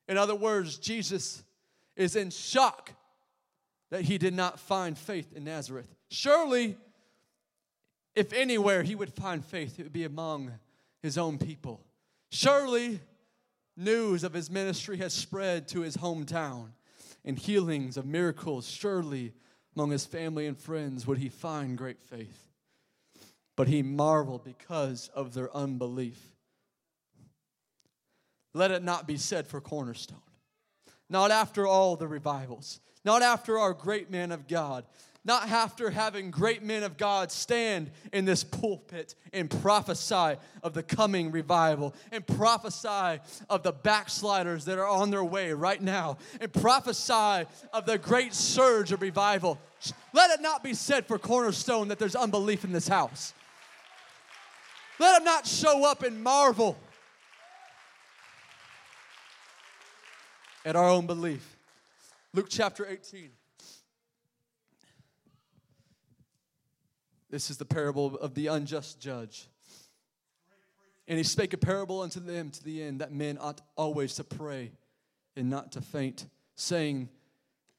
In 0.06 0.16
other 0.16 0.36
words, 0.36 0.78
Jesus 0.78 1.42
is 1.96 2.14
in 2.14 2.30
shock 2.30 2.92
that 3.90 4.02
he 4.02 4.16
did 4.16 4.32
not 4.32 4.60
find 4.60 4.96
faith 4.96 5.32
in 5.34 5.42
Nazareth. 5.42 5.92
Surely, 6.08 6.76
if 8.14 8.32
anywhere 8.32 8.84
he 8.84 8.94
would 8.94 9.12
find 9.12 9.44
faith, 9.44 9.80
it 9.80 9.82
would 9.82 9.92
be 9.92 10.04
among 10.04 10.52
his 11.02 11.18
own 11.18 11.36
people. 11.36 11.80
Surely, 12.30 13.00
news 13.76 14.22
of 14.22 14.32
his 14.32 14.50
ministry 14.50 14.98
has 14.98 15.12
spread 15.12 15.66
to 15.68 15.80
his 15.80 15.96
hometown, 15.96 16.68
and 17.24 17.36
healings 17.36 17.96
of 17.96 18.06
miracles, 18.06 18.68
surely 18.68 19.32
among 19.74 19.90
his 19.90 20.06
family 20.06 20.46
and 20.46 20.56
friends 20.56 21.08
would 21.08 21.18
he 21.18 21.28
find 21.28 21.76
great 21.76 22.00
faith 22.00 22.49
but 23.60 23.68
he 23.68 23.82
marveled 23.82 24.42
because 24.42 25.10
of 25.14 25.34
their 25.34 25.54
unbelief. 25.54 26.18
Let 28.54 28.70
it 28.70 28.82
not 28.82 29.06
be 29.06 29.18
said 29.18 29.46
for 29.46 29.60
Cornerstone. 29.60 30.22
Not 31.10 31.30
after 31.30 31.66
all 31.66 31.94
the 31.96 32.08
revivals, 32.08 32.80
not 33.04 33.20
after 33.20 33.58
our 33.58 33.74
great 33.74 34.10
men 34.10 34.32
of 34.32 34.48
God, 34.48 34.86
not 35.26 35.50
after 35.50 35.90
having 35.90 36.30
great 36.30 36.62
men 36.62 36.82
of 36.84 36.96
God 36.96 37.30
stand 37.30 37.90
in 38.14 38.24
this 38.24 38.42
pulpit 38.44 39.14
and 39.30 39.50
prophesy 39.50 40.38
of 40.62 40.72
the 40.72 40.82
coming 40.82 41.30
revival 41.30 41.94
and 42.12 42.26
prophesy 42.26 43.20
of 43.50 43.62
the 43.62 43.72
backsliders 43.72 44.64
that 44.64 44.78
are 44.78 44.88
on 44.88 45.10
their 45.10 45.22
way 45.22 45.52
right 45.52 45.82
now 45.82 46.16
and 46.40 46.50
prophesy 46.50 47.46
of 47.74 47.84
the 47.84 47.98
great 47.98 48.32
surge 48.32 48.90
of 48.90 49.02
revival. 49.02 49.58
Let 50.14 50.30
it 50.30 50.40
not 50.40 50.64
be 50.64 50.72
said 50.72 51.04
for 51.04 51.18
Cornerstone 51.18 51.88
that 51.88 51.98
there's 51.98 52.16
unbelief 52.16 52.64
in 52.64 52.72
this 52.72 52.88
house. 52.88 53.34
Let 55.00 55.16
them 55.16 55.24
not 55.24 55.46
show 55.46 55.86
up 55.86 56.02
and 56.02 56.22
marvel 56.22 56.76
at 60.62 60.76
our 60.76 60.90
own 60.90 61.06
belief. 61.06 61.56
Luke 62.34 62.48
chapter 62.50 62.86
18. 62.86 63.30
This 67.30 67.48
is 67.48 67.56
the 67.56 67.64
parable 67.64 68.18
of 68.18 68.34
the 68.34 68.48
unjust 68.48 69.00
judge. 69.00 69.48
And 71.08 71.16
he 71.16 71.24
spake 71.24 71.54
a 71.54 71.56
parable 71.56 72.02
unto 72.02 72.20
them 72.20 72.50
to 72.50 72.62
the 72.62 72.82
end 72.82 73.00
that 73.00 73.10
men 73.10 73.38
ought 73.40 73.62
always 73.76 74.16
to 74.16 74.24
pray 74.24 74.70
and 75.34 75.48
not 75.48 75.72
to 75.72 75.80
faint, 75.80 76.26
saying, 76.56 77.08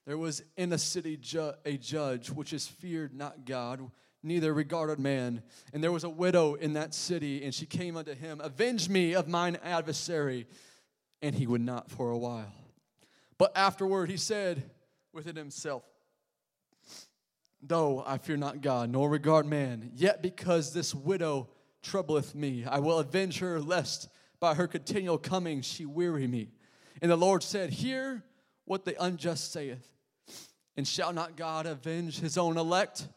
There 0.08 0.18
was 0.18 0.42
in 0.58 0.74
a 0.74 0.80
city 0.80 1.18
ju- 1.18 1.54
a 1.66 1.78
judge 1.78 2.32
which 2.32 2.52
is 2.52 2.66
feared 2.66 3.14
not 3.14 3.46
God 3.46 3.92
neither 4.24 4.54
regarded 4.54 5.00
man. 5.00 5.44
And 5.74 5.84
there 5.84 5.92
was 5.92 6.04
a 6.04 6.10
widow 6.10 6.56
in 6.56 6.74
that 6.74 6.94
city, 6.94 7.44
and 7.44 7.54
she 7.54 7.66
came 7.66 7.98
unto 7.98 8.14
him, 8.14 8.42
Avenge 8.42 8.90
me 8.90 9.14
of 9.14 9.28
mine 9.28 9.58
adversary. 9.64 10.48
And 11.22 11.36
he 11.36 11.46
would 11.46 11.62
not 11.62 11.92
for 11.92 12.10
a 12.10 12.18
while. 12.18 12.52
But 13.38 13.56
afterward 13.56 14.10
he 14.10 14.18
said 14.18 14.64
within 15.14 15.36
himself, 15.36 15.84
Though 17.62 18.04
I 18.06 18.18
fear 18.18 18.38
not 18.38 18.62
God, 18.62 18.90
nor 18.90 19.08
regard 19.08 19.46
man, 19.46 19.92
yet 19.94 20.24
because 20.24 20.74
this 20.74 20.96
widow 20.96 21.50
troubleth 21.84 22.34
me, 22.34 22.66
I 22.66 22.80
will 22.80 22.98
avenge 22.98 23.40
her, 23.40 23.60
lest 23.60 24.10
by 24.40 24.56
her 24.56 24.68
continual 24.68 25.20
coming 25.20 25.62
she 25.62 25.86
weary 25.86 26.26
me. 26.26 26.50
And 27.02 27.12
the 27.12 27.16
Lord 27.16 27.44
said, 27.44 27.70
Hear 27.70 28.24
what 28.66 28.86
the 28.86 29.02
unjust 29.04 29.52
saith. 29.52 29.88
And 30.78 30.88
shall 30.88 31.14
not 31.14 31.36
God 31.36 31.66
avenge 31.66 32.20
his 32.20 32.38
own 32.38 32.58
elect? 32.58 33.08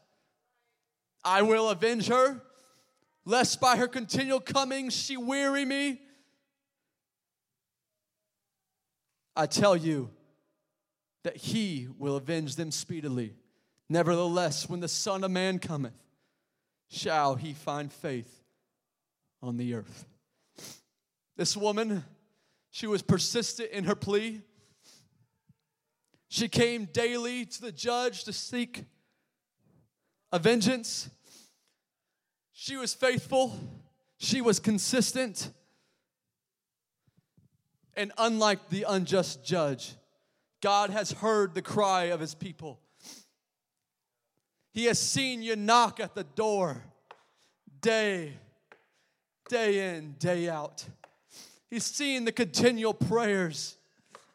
I 1.24 1.42
will 1.42 1.70
avenge 1.70 2.08
her, 2.08 2.42
lest 3.24 3.60
by 3.60 3.76
her 3.76 3.88
continual 3.88 4.40
coming 4.40 4.90
she 4.90 5.16
weary 5.16 5.64
me. 5.64 6.00
I 9.36 9.46
tell 9.46 9.76
you 9.76 10.10
that 11.24 11.36
he 11.36 11.88
will 11.98 12.16
avenge 12.16 12.56
them 12.56 12.70
speedily. 12.70 13.34
Nevertheless, 13.88 14.68
when 14.68 14.80
the 14.80 14.88
Son 14.88 15.24
of 15.24 15.30
Man 15.30 15.58
cometh, 15.58 15.94
shall 16.88 17.34
he 17.34 17.52
find 17.52 17.92
faith 17.92 18.42
on 19.42 19.56
the 19.56 19.74
earth. 19.74 20.06
This 21.36 21.56
woman, 21.56 22.04
she 22.70 22.86
was 22.86 23.02
persistent 23.02 23.70
in 23.70 23.84
her 23.84 23.94
plea. 23.94 24.42
She 26.28 26.48
came 26.48 26.86
daily 26.86 27.44
to 27.44 27.60
the 27.60 27.72
judge 27.72 28.24
to 28.24 28.32
seek 28.32 28.84
a 30.34 30.38
vengeance. 30.40 31.08
She 32.52 32.76
was 32.76 32.92
faithful, 32.92 33.56
she 34.18 34.40
was 34.40 34.58
consistent. 34.58 35.48
And 37.96 38.10
unlike 38.18 38.68
the 38.68 38.84
unjust 38.88 39.44
judge, 39.44 39.94
God 40.60 40.90
has 40.90 41.12
heard 41.12 41.54
the 41.54 41.62
cry 41.62 42.04
of 42.06 42.18
his 42.18 42.34
people. 42.34 42.80
He 44.72 44.86
has 44.86 44.98
seen 44.98 45.40
you 45.40 45.54
knock 45.54 46.00
at 46.00 46.16
the 46.16 46.24
door 46.24 46.82
day, 47.80 48.32
day 49.48 49.96
in, 49.96 50.16
day 50.18 50.48
out. 50.48 50.84
He's 51.70 51.84
seen 51.84 52.24
the 52.24 52.32
continual 52.32 52.94
prayers 52.94 53.76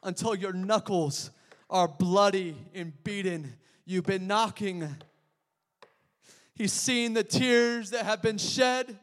until 0.02 0.34
your 0.34 0.54
knuckles 0.54 1.32
are 1.70 1.90
bloody 1.90 2.56
and 2.74 2.94
beaten. 3.04 3.56
You've 3.86 4.06
been 4.06 4.28
knocking 4.28 4.88
He's 6.60 6.74
seen 6.74 7.14
the 7.14 7.24
tears 7.24 7.92
that 7.92 8.04
have 8.04 8.22
been 8.22 8.38
shed. 8.38 9.00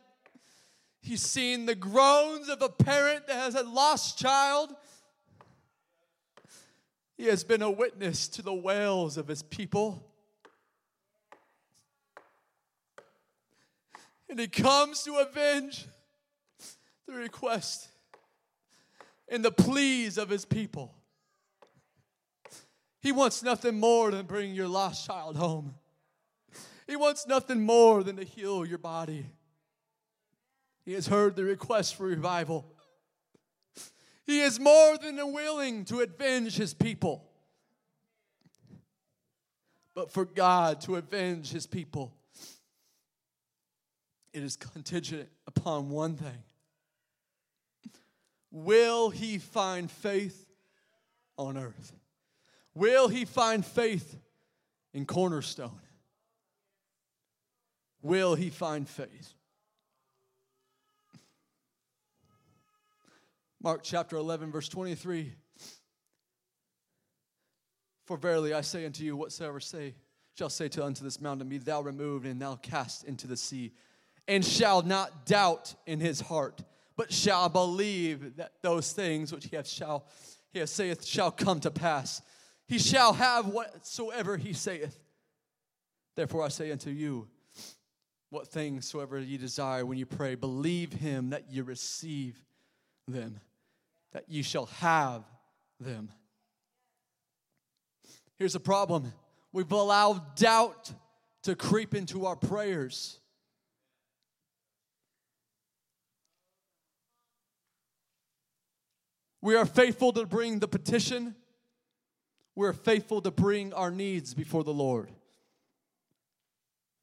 He's 1.01 1.23
seen 1.23 1.65
the 1.65 1.75
groans 1.75 2.51
of 2.51 2.61
a 2.61 2.69
parent 2.69 3.27
that 3.29 3.37
has 3.37 3.55
a 3.55 3.63
lost 3.63 4.19
child. 4.19 4.75
He 7.17 7.25
has 7.25 7.45
been 7.45 7.63
a 7.63 7.71
witness 7.71 8.29
to 8.29 8.43
the 8.43 8.53
wails 8.53 9.17
of 9.17 9.27
his 9.27 9.43
people. 9.43 10.05
And 14.29 14.39
he 14.39 14.49
comes 14.49 15.03
to 15.05 15.15
avenge 15.15 15.87
the 17.09 17.15
request 17.15 17.89
and 19.29 19.43
the 19.43 19.51
pleas 19.51 20.19
of 20.19 20.29
his 20.29 20.45
people. 20.45 20.95
He 23.01 23.13
wants 23.13 23.43
nothing 23.43 23.81
more 23.81 24.11
than 24.11 24.27
bring 24.27 24.55
your 24.55 24.69
lost 24.69 25.07
child 25.07 25.39
home. 25.39 25.75
He 26.87 26.97
wants 26.97 27.27
nothing 27.27 27.63
more 27.63 28.03
than 28.03 28.17
to 28.17 28.25
heal 28.25 28.65
your 28.65 28.79
body. 28.79 29.27
He 30.85 30.93
has 30.93 31.09
heard 31.09 31.35
the 31.35 31.45
request 31.45 31.97
for 31.97 32.05
revival. 32.05 32.65
He 34.25 34.41
is 34.41 34.61
more 34.61 34.97
than 34.99 35.17
willing 35.33 35.85
to 35.87 36.01
avenge 36.01 36.57
his 36.57 36.75
people. 36.75 37.29
But 39.95 40.13
for 40.13 40.25
God 40.25 40.81
to 40.83 40.97
avenge 40.97 41.51
his 41.51 41.67
people, 41.67 42.15
it 44.33 44.43
is 44.43 44.57
contingent 44.57 45.29
upon 45.47 45.91
one 45.91 46.17
thing 46.17 46.43
Will 48.53 49.11
he 49.11 49.39
find 49.39 49.91
faith 49.91 50.49
on 51.37 51.59
earth? 51.59 51.93
Will 52.75 53.09
he 53.09 53.25
find 53.25 53.65
faith 53.65 54.17
in 54.95 55.05
Cornerstone? 55.05 55.81
Will 58.07 58.37
he 58.37 58.51
find 58.51 58.89
faith? 58.89 59.35
Mark 63.61 63.81
chapter 63.83 64.17
11, 64.17 64.53
verse 64.53 64.69
23. 64.69 65.33
For 68.05 68.17
verily 68.17 68.55
I 68.55 68.61
say 68.61 68.87
unto 68.87 69.03
you, 69.03 69.17
whatsoever 69.17 69.59
say 69.59 69.95
shall 70.35 70.51
say 70.51 70.69
to 70.69 70.85
unto 70.85 71.03
this 71.03 71.21
mountain, 71.21 71.49
Be 71.49 71.59
thou 71.59 71.81
removed 71.81 72.27
and 72.27 72.41
thou 72.41 72.55
cast 72.57 73.05
into 73.05 73.27
the 73.27 73.37
sea, 73.37 73.73
and 74.29 74.45
shall 74.45 74.83
not 74.83 75.27
doubt 75.27 75.75
in 75.87 75.99
his 75.99 76.21
heart 76.21 76.63
but 76.97 77.13
shall 77.13 77.49
believe 77.49 78.37
that 78.37 78.53
those 78.63 78.93
things 78.93 79.33
which 79.33 79.47
he 79.47 79.57
hath 79.57 79.69
shall 79.69 80.07
he 80.53 80.61
hath 80.61 80.71
saith 80.71 81.05
shall 81.05 81.31
come 81.31 81.61
to 81.61 81.71
pass. 81.71 82.23
He 82.67 82.79
shall 82.79 83.13
have 83.13 83.47
whatsoever 83.47 84.37
he 84.39 84.55
saith. 84.55 84.99
Therefore 86.15 86.45
I 86.45 86.49
say 86.49 86.73
unto 86.73 86.91
you, 86.91 87.29
what 88.31 88.49
things 88.49 88.87
soever 88.87 89.19
ye 89.19 89.37
desire 89.37 89.87
when 89.87 89.99
you 89.99 90.07
pray, 90.07 90.35
believe 90.35 90.93
him 90.93 91.31
that 91.31 91.51
you 91.51 91.63
receive 91.63 92.37
them, 93.07 93.41
that 94.13 94.25
you 94.29 94.43
shall 94.43 94.67
have 94.67 95.25
them. 95.81 96.11
Here's 98.37 98.55
a 98.55 98.61
problem. 98.61 99.13
We've 99.53 99.71
allowed 99.71 100.37
doubt 100.37 100.93
to 101.45 101.55
creep 101.55 101.95
into 101.95 102.27
our 102.27 102.37
prayers. 102.37 103.19
We 109.41 109.55
are 109.55 109.65
faithful 109.65 110.13
to 110.15 110.27
bring 110.27 110.59
the 110.59 110.67
petition. 110.67 111.37
We're 112.57 112.73
faithful 112.73 113.21
to 113.23 113.31
bring 113.31 113.73
our 113.73 113.93
needs 113.93 114.35
before 114.35 114.65
the 114.65 114.75
Lord. 114.75 115.11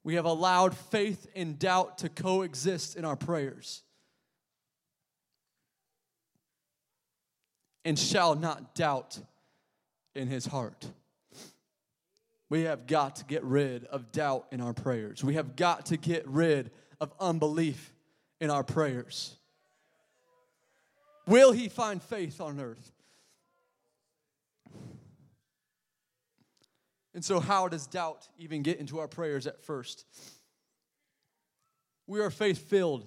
We 0.04 0.16
have 0.16 0.26
allowed 0.26 0.76
faith 0.76 1.28
and 1.36 1.58
doubt 1.58 2.00
to 2.00 2.10
coexist 2.10 2.96
in 2.96 3.06
our 3.06 3.16
prayers. 3.16 3.84
And 7.86 7.98
shall 7.98 8.36
not 8.36 8.76
doubt 8.76 9.20
in 10.16 10.28
his 10.28 10.46
heart. 10.46 10.88
We 12.50 12.62
have 12.64 12.86
got 12.86 13.18
to 13.18 13.26
get 13.26 13.44
rid 13.44 13.86
of 13.86 14.12
doubt 14.12 14.48
in 14.52 14.62
our 14.62 14.74
prayers. 14.74 15.24
We 15.24 15.34
have 15.36 15.56
got 15.56 15.88
to 15.88 15.98
get 15.98 16.28
rid 16.28 16.72
of 17.02 17.12
unbelief 17.20 17.94
in 18.40 18.50
our 18.50 18.64
prayers. 18.64 19.36
Will 21.26 21.52
he 21.52 21.68
find 21.68 22.02
faith 22.02 22.40
on 22.40 22.60
earth? 22.60 22.93
And 27.14 27.24
so, 27.24 27.40
how 27.40 27.68
does 27.68 27.86
doubt 27.88 28.28
even 28.38 28.64
get 28.64 28.80
into 28.80 29.00
our 29.00 29.08
prayers 29.08 29.46
at 29.46 29.64
first? 29.64 30.06
We 32.08 32.20
are 32.22 32.30
faith 32.30 32.70
filled. 32.70 33.06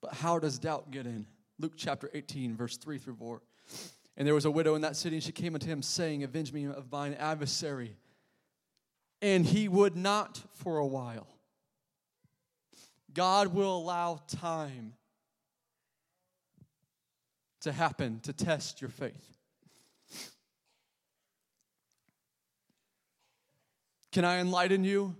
But 0.00 0.14
how 0.14 0.38
does 0.38 0.58
doubt 0.58 0.90
get 0.90 1.06
in? 1.06 1.26
Luke 1.58 1.74
chapter 1.76 2.10
18, 2.12 2.56
verse 2.56 2.76
3 2.76 2.98
through 2.98 3.14
4. 3.16 3.40
And 4.16 4.26
there 4.26 4.34
was 4.34 4.44
a 4.44 4.50
widow 4.50 4.74
in 4.74 4.82
that 4.82 4.96
city, 4.96 5.16
and 5.16 5.22
she 5.22 5.32
came 5.32 5.54
unto 5.54 5.66
him, 5.66 5.80
saying, 5.80 6.24
Avenge 6.24 6.52
me 6.52 6.66
of 6.66 6.90
mine 6.90 7.14
adversary. 7.14 7.96
And 9.20 9.46
he 9.46 9.68
would 9.68 9.96
not 9.96 10.40
for 10.54 10.78
a 10.78 10.86
while. 10.86 11.28
God 13.14 13.48
will 13.48 13.76
allow 13.76 14.20
time 14.26 14.94
to 17.62 17.72
happen 17.72 18.20
to 18.20 18.32
test 18.32 18.80
your 18.80 18.90
faith. 18.90 19.38
Can 24.12 24.24
I 24.24 24.40
enlighten 24.40 24.84
you? 24.84 25.16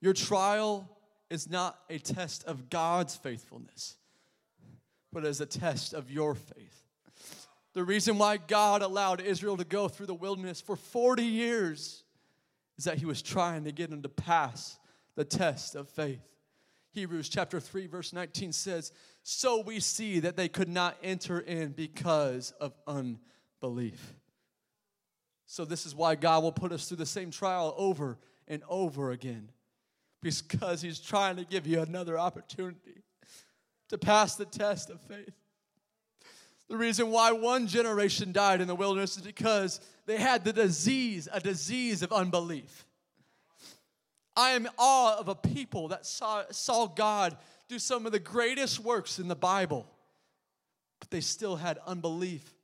Your 0.00 0.12
trial 0.12 0.88
is 1.30 1.48
not 1.48 1.78
a 1.88 1.98
test 1.98 2.44
of 2.44 2.68
God's 2.68 3.16
faithfulness, 3.16 3.96
but 5.12 5.24
is 5.24 5.40
a 5.40 5.46
test 5.46 5.94
of 5.94 6.10
your 6.10 6.34
faith. 6.34 6.82
The 7.72 7.82
reason 7.82 8.18
why 8.18 8.36
God 8.36 8.82
allowed 8.82 9.20
Israel 9.20 9.56
to 9.56 9.64
go 9.64 9.88
through 9.88 10.06
the 10.06 10.14
wilderness 10.14 10.60
for 10.60 10.76
40 10.76 11.24
years 11.24 12.04
is 12.76 12.84
that 12.84 12.98
He 12.98 13.06
was 13.06 13.22
trying 13.22 13.64
to 13.64 13.72
get 13.72 13.90
them 13.90 14.02
to 14.02 14.08
pass 14.08 14.78
the 15.16 15.24
test 15.24 15.74
of 15.74 15.88
faith. 15.88 16.22
Hebrews 16.92 17.28
chapter 17.28 17.58
3 17.58 17.86
verse 17.86 18.12
19 18.12 18.52
says, 18.52 18.92
"So 19.24 19.60
we 19.60 19.80
see 19.80 20.20
that 20.20 20.36
they 20.36 20.48
could 20.48 20.68
not 20.68 20.96
enter 21.02 21.40
in 21.40 21.72
because 21.72 22.52
of 22.60 22.76
unbelief." 22.86 24.14
So 25.46 25.64
this 25.64 25.86
is 25.86 25.94
why 25.94 26.14
God 26.14 26.42
will 26.42 26.52
put 26.52 26.72
us 26.72 26.86
through 26.86 26.98
the 26.98 27.06
same 27.06 27.30
trial 27.30 27.74
over 27.76 28.18
and 28.46 28.62
over 28.68 29.10
again. 29.10 29.50
Because 30.20 30.82
he's 30.82 31.00
trying 31.00 31.36
to 31.36 31.44
give 31.44 31.66
you 31.66 31.80
another 31.80 32.18
opportunity 32.18 33.02
to 33.88 33.98
pass 33.98 34.36
the 34.36 34.46
test 34.46 34.90
of 34.90 35.00
faith. 35.00 35.34
The 36.68 36.76
reason 36.76 37.10
why 37.10 37.32
one 37.32 37.66
generation 37.66 38.32
died 38.32 38.60
in 38.60 38.68
the 38.68 38.74
wilderness 38.74 39.16
is 39.16 39.22
because 39.22 39.80
they 40.06 40.16
had 40.16 40.44
the 40.44 40.52
disease, 40.52 41.28
a 41.30 41.40
disease 41.40 42.02
of 42.02 42.12
unbelief. 42.12 42.86
I 44.36 44.50
am 44.50 44.68
awe 44.78 45.16
of 45.16 45.28
a 45.28 45.34
people 45.34 45.88
that 45.88 46.06
saw, 46.06 46.44
saw 46.50 46.86
God 46.86 47.36
do 47.68 47.78
some 47.78 48.06
of 48.06 48.12
the 48.12 48.18
greatest 48.18 48.80
works 48.80 49.18
in 49.18 49.28
the 49.28 49.36
Bible, 49.36 49.86
but 51.00 51.10
they 51.10 51.20
still 51.20 51.56
had 51.56 51.78
unbelief. 51.86 52.54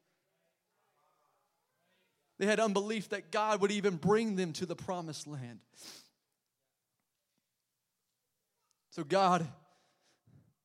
They 2.39 2.47
had 2.47 2.61
unbelief 2.61 3.11
that 3.11 3.31
God 3.31 3.61
would 3.61 3.71
even 3.71 3.97
bring 3.97 4.37
them 4.37 4.53
to 4.55 4.67
the 4.67 4.77
promised 4.77 5.27
land. 5.27 5.61
So, 8.91 9.05
God, 9.05 9.47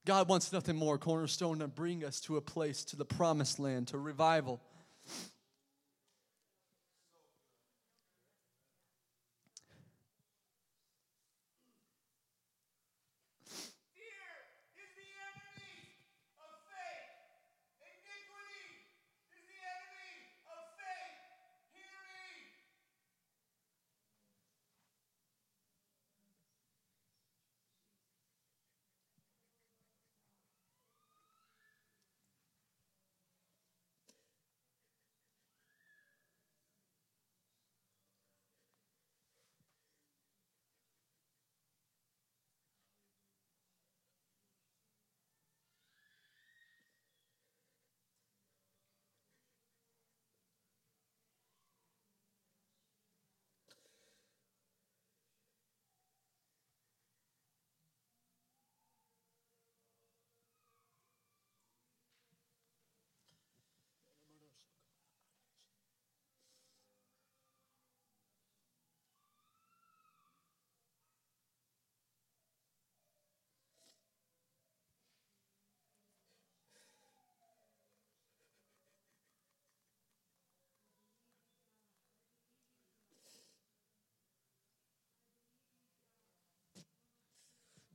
God 0.06 0.28
wants 0.30 0.54
nothing 0.54 0.76
more, 0.76 0.98
Cornerstone, 0.98 1.60
to 1.60 1.68
bring 1.68 2.06
us 2.06 2.20
to 2.22 2.38
a 2.38 2.42
place, 2.42 2.84
to 2.86 2.96
the 2.96 3.06
promised 3.06 3.60
land, 3.60 3.90
to 3.90 3.98
revival. 3.98 4.62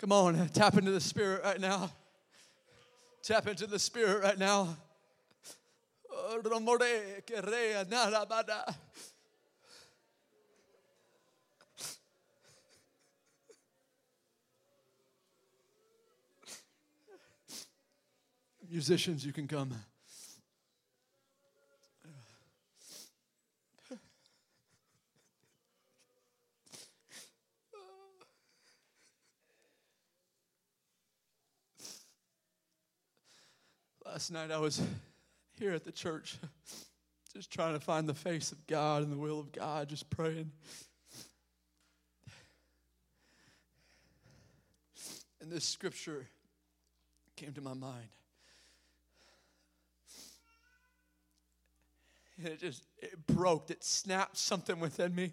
Come 0.00 0.12
on, 0.12 0.48
tap 0.48 0.76
into 0.76 0.90
the 0.90 1.00
spirit 1.00 1.42
right 1.44 1.60
now. 1.60 1.90
Tap 3.22 3.46
into 3.46 3.66
the 3.66 3.78
spirit 3.78 4.22
right 4.22 4.38
now. 4.38 4.76
Musicians, 18.70 19.26
you 19.26 19.32
can 19.32 19.48
come. 19.48 19.74
Last 34.10 34.32
night 34.32 34.50
I 34.50 34.58
was 34.58 34.82
here 35.60 35.72
at 35.72 35.84
the 35.84 35.92
church, 35.92 36.36
just 37.32 37.48
trying 37.48 37.74
to 37.74 37.80
find 37.80 38.08
the 38.08 38.14
face 38.14 38.50
of 38.50 38.66
God 38.66 39.04
and 39.04 39.12
the 39.12 39.16
will 39.16 39.38
of 39.38 39.52
God, 39.52 39.88
just 39.88 40.10
praying. 40.10 40.50
And 45.40 45.48
this 45.48 45.64
scripture 45.64 46.26
came 47.36 47.52
to 47.52 47.60
my 47.60 47.72
mind. 47.72 48.08
And 52.38 52.48
it 52.48 52.58
just 52.58 52.82
it 52.98 53.28
broke, 53.28 53.70
it 53.70 53.84
snapped 53.84 54.38
something 54.38 54.80
within 54.80 55.14
me. 55.14 55.32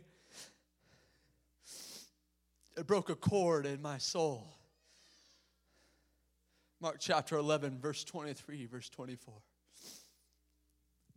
It 2.78 2.86
broke 2.86 3.10
a 3.10 3.16
chord 3.16 3.66
in 3.66 3.82
my 3.82 3.98
soul. 3.98 4.57
Mark 6.80 6.98
chapter 7.00 7.38
11, 7.38 7.80
verse 7.80 8.04
23, 8.04 8.68
verse 8.68 8.90
24. 8.90 9.34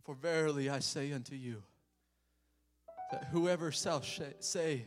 For 0.03 0.15
verily 0.15 0.69
I 0.69 0.79
say 0.79 1.13
unto 1.13 1.35
you, 1.35 1.61
that 3.11 3.25
whoever 3.25 3.71
shall 3.71 4.01
say 4.39 4.85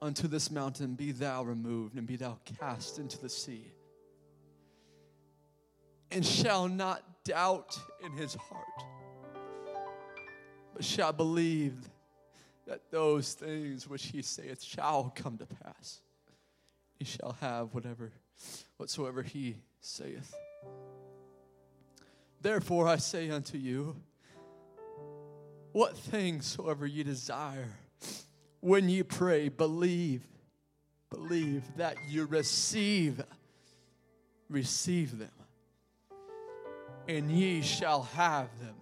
unto 0.00 0.28
this 0.28 0.52
mountain, 0.52 0.94
Be 0.94 1.10
thou 1.10 1.42
removed, 1.42 1.96
and 1.96 2.06
be 2.06 2.14
thou 2.14 2.38
cast 2.60 3.00
into 3.00 3.18
the 3.20 3.28
sea, 3.28 3.72
and 6.12 6.24
shall 6.24 6.68
not 6.68 7.24
doubt 7.24 7.76
in 8.04 8.12
his 8.12 8.34
heart, 8.34 8.84
but 10.74 10.84
shall 10.84 11.12
believe 11.12 11.74
that 12.68 12.90
those 12.92 13.34
things 13.34 13.88
which 13.88 14.04
he 14.06 14.22
saith 14.22 14.62
shall 14.62 15.12
come 15.16 15.38
to 15.38 15.46
pass, 15.46 16.02
he 17.00 17.04
shall 17.04 17.36
have 17.40 17.74
whatever 17.74 18.12
whatsoever 18.76 19.22
he 19.22 19.56
saith. 19.82 20.34
Therefore 22.40 22.88
I 22.88 22.96
say 22.96 23.30
unto 23.30 23.58
you, 23.58 23.96
what 25.72 25.96
things 25.96 26.46
soever 26.46 26.86
ye 26.86 27.02
desire, 27.02 27.68
when 28.60 28.88
ye 28.88 29.02
pray, 29.02 29.48
believe, 29.48 30.22
believe 31.10 31.64
that 31.76 31.96
you 32.08 32.26
receive, 32.26 33.22
receive 34.48 35.18
them, 35.18 35.32
and 37.08 37.30
ye 37.30 37.60
shall 37.62 38.02
have 38.14 38.48
them. 38.60 38.76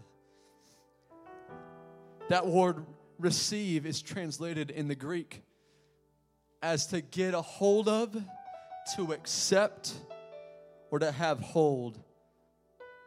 That 2.28 2.46
word 2.46 2.84
receive 3.18 3.86
is 3.86 4.02
translated 4.02 4.70
in 4.70 4.86
the 4.86 4.94
Greek 4.94 5.42
as 6.62 6.88
to 6.88 7.00
get 7.00 7.34
a 7.34 7.40
hold 7.40 7.88
of, 7.88 8.14
to 8.96 9.12
accept, 9.12 9.94
or 10.90 10.98
to 10.98 11.12
have 11.12 11.40
hold, 11.40 11.98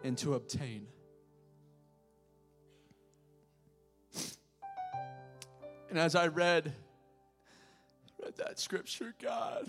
and 0.03 0.17
to 0.17 0.36
obtain. 0.36 0.88
And 5.89 5.99
as 5.99 6.15
I 6.15 6.27
read, 6.27 6.73
read 8.23 8.36
that 8.38 8.59
scripture, 8.59 9.13
God 9.21 9.67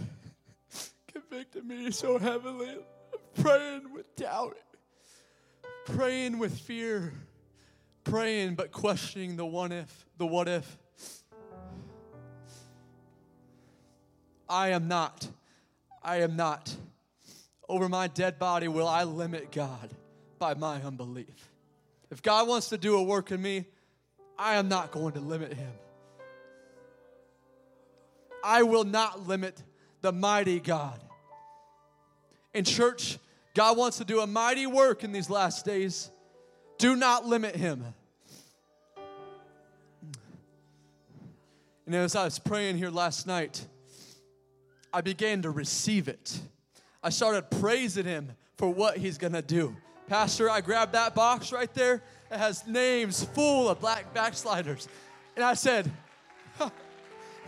convicted 1.13 1.65
me 1.65 1.91
so 1.91 2.19
heavily 2.19 2.79
of 3.13 3.35
praying 3.35 3.93
with 3.93 4.17
doubt, 4.17 4.57
praying 5.85 6.39
with 6.39 6.59
fear, 6.59 7.13
praying 8.05 8.55
but 8.55 8.73
questioning 8.73 9.37
the 9.37 9.45
what 9.45 9.71
if, 9.71 10.07
the 10.19 10.27
what 10.27 10.49
if. 10.49 10.79
I 14.49 14.69
am 14.69 14.89
not, 14.89 15.29
I 16.03 16.23
am 16.23 16.37
not. 16.37 16.75
Over 17.69 17.89
my 17.89 18.09
dead 18.09 18.39
body 18.39 18.69
will 18.69 18.89
I 18.89 19.05
limit 19.05 19.51
God 19.51 19.91
by 20.39 20.55
my 20.55 20.83
unbelief. 20.83 21.51
If 22.11 22.23
God 22.23 22.47
wants 22.47 22.69
to 22.69 22.79
do 22.79 22.97
a 22.97 23.03
work 23.03 23.31
in 23.31 23.41
me, 23.41 23.65
I 24.39 24.57
am 24.57 24.69
not 24.69 24.91
going 24.91 25.15
to 25.15 25.21
limit 25.21 25.53
him. 25.53 25.73
I 28.43 28.63
will 28.63 28.85
not 28.85 29.27
limit 29.27 29.63
the 30.03 30.13
mighty 30.13 30.61
God. 30.61 31.01
In 32.53 32.65
church, 32.65 33.19
God 33.55 33.77
wants 33.79 33.99
to 33.99 34.05
do 34.05 34.21
a 34.21 34.27
mighty 34.27 34.67
work 34.67 35.03
in 35.03 35.13
these 35.13 35.31
last 35.31 35.65
days. 35.65 36.11
Do 36.77 36.95
not 36.95 37.25
limit 37.25 37.57
him. 37.57 37.85
And 41.87 41.95
as 41.95 42.15
I 42.15 42.25
was 42.25 42.39
praying 42.39 42.79
here 42.79 42.91
last 42.91 43.27
night, 43.27 43.67
I 44.93 45.01
began 45.01 45.43
to 45.43 45.51
receive 45.51 46.09
it. 46.09 46.41
I 47.05 47.11
started 47.11 47.51
praising 47.51 48.07
him 48.07 48.33
for 48.57 48.71
what 48.71 48.97
he's 48.97 49.19
gonna 49.19 49.43
do. 49.43 49.77
Pastor, 50.09 50.49
I 50.49 50.63
grabbed 50.63 50.93
that 50.93 51.15
box 51.15 51.53
right 51.53 51.73
there. 51.75 52.03
It 52.31 52.39
has 52.39 52.67
names 52.67 53.23
full 53.23 53.69
of 53.69 53.79
black 53.79 54.15
backsliders. 54.15 54.89
And 55.37 55.45
I 55.45 55.53
said, 55.53 55.93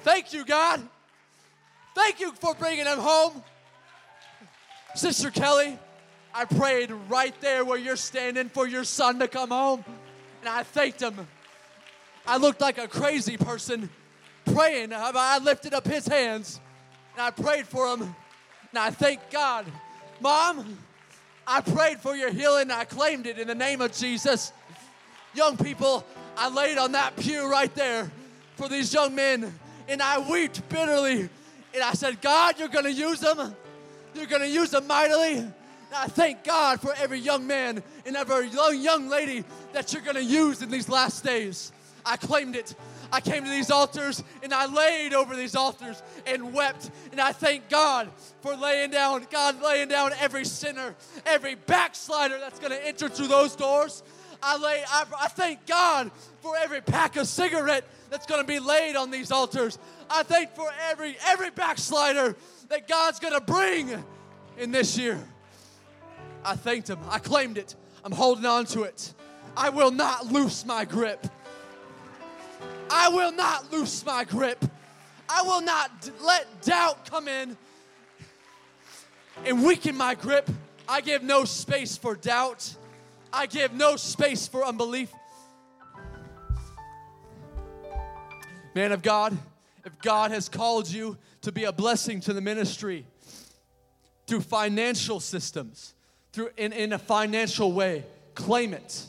Thank 0.02 0.34
you, 0.34 0.44
God. 0.44 0.86
Thank 1.94 2.20
you 2.20 2.32
for 2.32 2.54
bringing 2.54 2.84
them 2.84 2.98
home. 2.98 3.42
Sister 4.94 5.30
Kelly, 5.30 5.78
I 6.34 6.44
prayed 6.44 6.90
right 7.08 7.34
there 7.40 7.64
where 7.64 7.78
you're 7.78 7.96
standing 7.96 8.50
for 8.50 8.68
your 8.68 8.84
son 8.84 9.18
to 9.20 9.26
come 9.26 9.48
home. 9.48 9.84
And 10.40 10.50
I 10.50 10.64
thanked 10.64 11.00
him. 11.00 11.26
I 12.26 12.36
looked 12.36 12.60
like 12.60 12.76
a 12.76 12.86
crazy 12.86 13.38
person 13.38 13.88
praying. 14.44 14.92
I 14.92 15.38
lifted 15.38 15.72
up 15.72 15.86
his 15.86 16.06
hands 16.06 16.60
and 17.14 17.22
I 17.22 17.30
prayed 17.30 17.66
for 17.66 17.96
him. 17.96 18.14
And 18.76 18.84
I 18.84 18.90
thank 18.90 19.30
God. 19.30 19.64
Mom, 20.20 20.76
I 21.46 21.62
prayed 21.62 21.98
for 21.98 22.14
your 22.14 22.30
healing. 22.30 22.70
I 22.70 22.84
claimed 22.84 23.26
it 23.26 23.38
in 23.38 23.48
the 23.48 23.54
name 23.54 23.80
of 23.80 23.94
Jesus. 23.94 24.52
Young 25.32 25.56
people, 25.56 26.04
I 26.36 26.50
laid 26.50 26.76
on 26.76 26.92
that 26.92 27.16
pew 27.16 27.50
right 27.50 27.74
there 27.74 28.12
for 28.56 28.68
these 28.68 28.92
young 28.92 29.14
men 29.14 29.50
and 29.88 30.02
I 30.02 30.18
wept 30.18 30.68
bitterly. 30.68 31.20
And 31.20 31.82
I 31.82 31.94
said, 31.94 32.20
God, 32.20 32.58
you're 32.58 32.68
going 32.68 32.84
to 32.84 32.92
use 32.92 33.18
them. 33.18 33.56
You're 34.14 34.26
going 34.26 34.42
to 34.42 34.48
use 34.48 34.72
them 34.72 34.86
mightily. 34.86 35.38
And 35.38 35.54
I 35.94 36.04
thank 36.08 36.44
God 36.44 36.78
for 36.78 36.92
every 36.98 37.20
young 37.20 37.46
man 37.46 37.82
and 38.04 38.14
every 38.14 38.48
young, 38.48 38.78
young 38.78 39.08
lady 39.08 39.42
that 39.72 39.94
you're 39.94 40.02
going 40.02 40.16
to 40.16 40.22
use 40.22 40.60
in 40.60 40.70
these 40.70 40.90
last 40.90 41.24
days. 41.24 41.72
I 42.04 42.18
claimed 42.18 42.54
it. 42.54 42.74
I 43.12 43.20
came 43.20 43.44
to 43.44 43.50
these 43.50 43.70
altars 43.70 44.22
and 44.42 44.52
I 44.52 44.66
laid 44.66 45.14
over 45.14 45.36
these 45.36 45.54
altars 45.54 46.02
and 46.26 46.52
wept. 46.52 46.90
And 47.12 47.20
I 47.20 47.32
thank 47.32 47.68
God 47.68 48.10
for 48.40 48.56
laying 48.56 48.90
down, 48.90 49.26
God 49.30 49.62
laying 49.62 49.88
down 49.88 50.12
every 50.20 50.44
sinner, 50.44 50.94
every 51.24 51.54
backslider 51.54 52.38
that's 52.38 52.58
going 52.58 52.72
to 52.72 52.86
enter 52.86 53.08
through 53.08 53.28
those 53.28 53.56
doors. 53.56 54.02
I 54.42 54.58
lay, 54.58 54.82
I, 54.88 55.04
I 55.18 55.28
thank 55.28 55.66
God 55.66 56.10
for 56.40 56.56
every 56.56 56.80
pack 56.80 57.16
of 57.16 57.26
cigarette 57.26 57.84
that's 58.10 58.26
going 58.26 58.40
to 58.40 58.46
be 58.46 58.58
laid 58.58 58.96
on 58.96 59.10
these 59.10 59.32
altars. 59.32 59.78
I 60.10 60.22
thank 60.22 60.54
for 60.54 60.68
every 60.90 61.16
every 61.26 61.50
backslider 61.50 62.36
that 62.68 62.86
God's 62.88 63.18
going 63.18 63.34
to 63.34 63.40
bring 63.40 64.04
in 64.58 64.70
this 64.70 64.96
year. 64.96 65.22
I 66.44 66.54
thanked 66.54 66.88
him. 66.88 66.98
I 67.08 67.18
claimed 67.18 67.58
it. 67.58 67.74
I'm 68.04 68.12
holding 68.12 68.46
on 68.46 68.66
to 68.66 68.82
it. 68.82 69.14
I 69.56 69.70
will 69.70 69.90
not 69.90 70.26
loose 70.26 70.64
my 70.64 70.84
grip. 70.84 71.26
I 72.90 73.08
will 73.08 73.32
not 73.32 73.72
loose 73.72 74.04
my 74.04 74.24
grip. 74.24 74.64
I 75.28 75.42
will 75.42 75.60
not 75.60 76.10
let 76.22 76.62
doubt 76.62 77.10
come 77.10 77.28
in 77.28 77.56
and 79.44 79.64
weaken 79.64 79.96
my 79.96 80.14
grip. 80.14 80.48
I 80.88 81.00
give 81.00 81.22
no 81.22 81.44
space 81.44 81.96
for 81.96 82.14
doubt. 82.14 82.74
I 83.32 83.46
give 83.46 83.72
no 83.72 83.96
space 83.96 84.46
for 84.46 84.64
unbelief. 84.64 85.12
Man 88.74 88.92
of 88.92 89.02
God, 89.02 89.36
if 89.84 89.98
God 90.00 90.30
has 90.30 90.48
called 90.48 90.88
you 90.88 91.16
to 91.42 91.50
be 91.50 91.64
a 91.64 91.72
blessing 91.72 92.20
to 92.20 92.32
the 92.32 92.40
ministry 92.40 93.06
through 94.26 94.42
financial 94.42 95.18
systems, 95.18 95.94
through 96.32 96.50
in, 96.56 96.72
in 96.72 96.92
a 96.92 96.98
financial 96.98 97.72
way, 97.72 98.04
claim 98.34 98.74
it. 98.74 99.06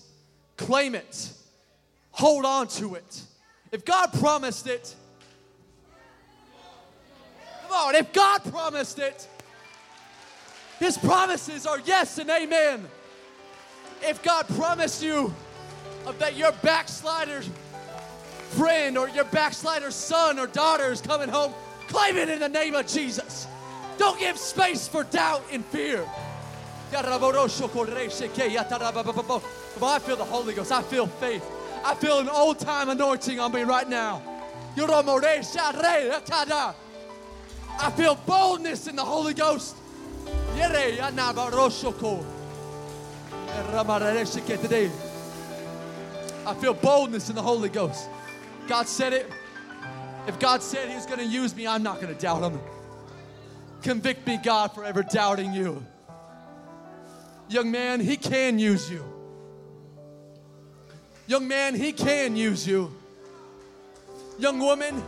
Claim 0.55 0.95
it. 0.95 1.32
Hold 2.11 2.45
on 2.45 2.67
to 2.67 2.95
it. 2.95 3.21
If 3.72 3.84
God 3.84 4.13
promised 4.13 4.68
it, 4.68 4.95
come 7.63 7.72
on, 7.72 7.95
if 7.95 8.13
God 8.13 8.43
promised 8.45 8.99
it, 8.99 9.28
His 10.80 10.97
promises 10.97 11.65
are 11.65 11.80
yes 11.80 12.18
and 12.18 12.30
amen. 12.30 12.88
If 14.01 14.24
God 14.24 14.47
promised 14.49 15.03
you 15.03 15.34
that 16.20 16.38
your 16.38 16.53
backslider 16.63 17.41
friend 18.51 18.97
or 18.97 19.09
your 19.09 19.26
backslider 19.26 19.91
son 19.91 20.39
or 20.39 20.47
daughter 20.47 20.91
is 20.91 21.01
coming 21.01 21.28
home, 21.28 21.53
claim 21.88 22.15
it 22.15 22.30
in 22.30 22.39
the 22.39 22.49
name 22.49 22.74
of 22.76 22.88
Jesus. 22.88 23.47
Don't 23.97 24.18
give 24.20 24.38
space 24.38 24.88
for 24.88 25.03
doubt 25.03 25.43
and 25.51 25.65
fear. 25.65 26.07
Come 26.91 27.05
on, 27.05 27.15
I 29.84 29.99
feel 29.99 30.15
the 30.15 30.24
Holy 30.24 30.53
Ghost. 30.53 30.72
I 30.72 30.82
feel 30.84 31.07
faith. 31.07 31.43
I 31.84 31.95
feel 31.95 32.19
an 32.19 32.30
old 32.30 32.59
time 32.59 32.89
anointing 32.89 33.39
on 33.39 33.51
me 33.51 33.63
right 33.63 33.88
now. 33.88 34.21
I 37.80 37.91
feel 37.95 38.15
boldness 38.15 38.88
in 38.88 38.95
the 38.95 39.05
Holy 39.05 39.34
Ghost. 39.34 39.75
I 46.45 46.53
feel 46.59 46.73
boldness 46.73 47.30
in 47.30 47.36
the 47.36 47.41
Holy 47.41 47.69
Ghost. 47.69 48.09
God 48.67 48.88
said 48.88 49.13
it. 49.13 49.30
If 50.28 50.39
God 50.39 50.61
said 50.61 50.89
He 50.89 50.95
was 50.95 51.05
going 51.05 51.19
to 51.19 51.25
use 51.25 51.55
me, 51.55 51.65
I'm 51.67 51.84
not 51.84 52.01
going 52.01 52.13
to 52.13 52.19
doubt 52.19 52.43
Him. 52.43 52.59
Convict 53.82 54.28
me, 54.28 54.38
God, 54.43 54.73
for 54.73 54.84
ever 54.84 55.03
doubting 55.03 55.53
you. 55.53 55.86
Young 57.49 57.71
man, 57.71 57.99
He 57.99 58.17
can 58.17 58.59
use 58.59 58.89
you. 58.91 59.16
Young 61.28 61.47
man, 61.47 61.75
He 61.75 61.91
can 61.91 62.36
use 62.36 62.65
you. 62.65 62.91
Young 64.39 64.59
woman, 64.59 65.03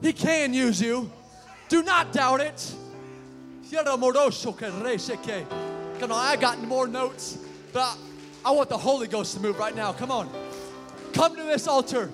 He 0.00 0.12
can 0.12 0.54
use 0.54 0.80
you. 0.80 1.10
Do 1.68 1.82
not 1.82 2.12
doubt 2.12 2.40
it. 2.40 2.74
Come 5.98 6.12
on, 6.12 6.18
I 6.18 6.36
got 6.36 6.60
more 6.62 6.86
notes, 6.86 7.38
but 7.72 7.98
I 8.44 8.52
want 8.52 8.68
the 8.68 8.78
Holy 8.78 9.08
Ghost 9.08 9.34
to 9.34 9.40
move 9.40 9.58
right 9.58 9.74
now. 9.74 9.92
Come 9.92 10.12
on. 10.12 10.30
Come 11.12 11.34
to 11.34 11.42
this 11.42 11.66
altar 11.66 12.10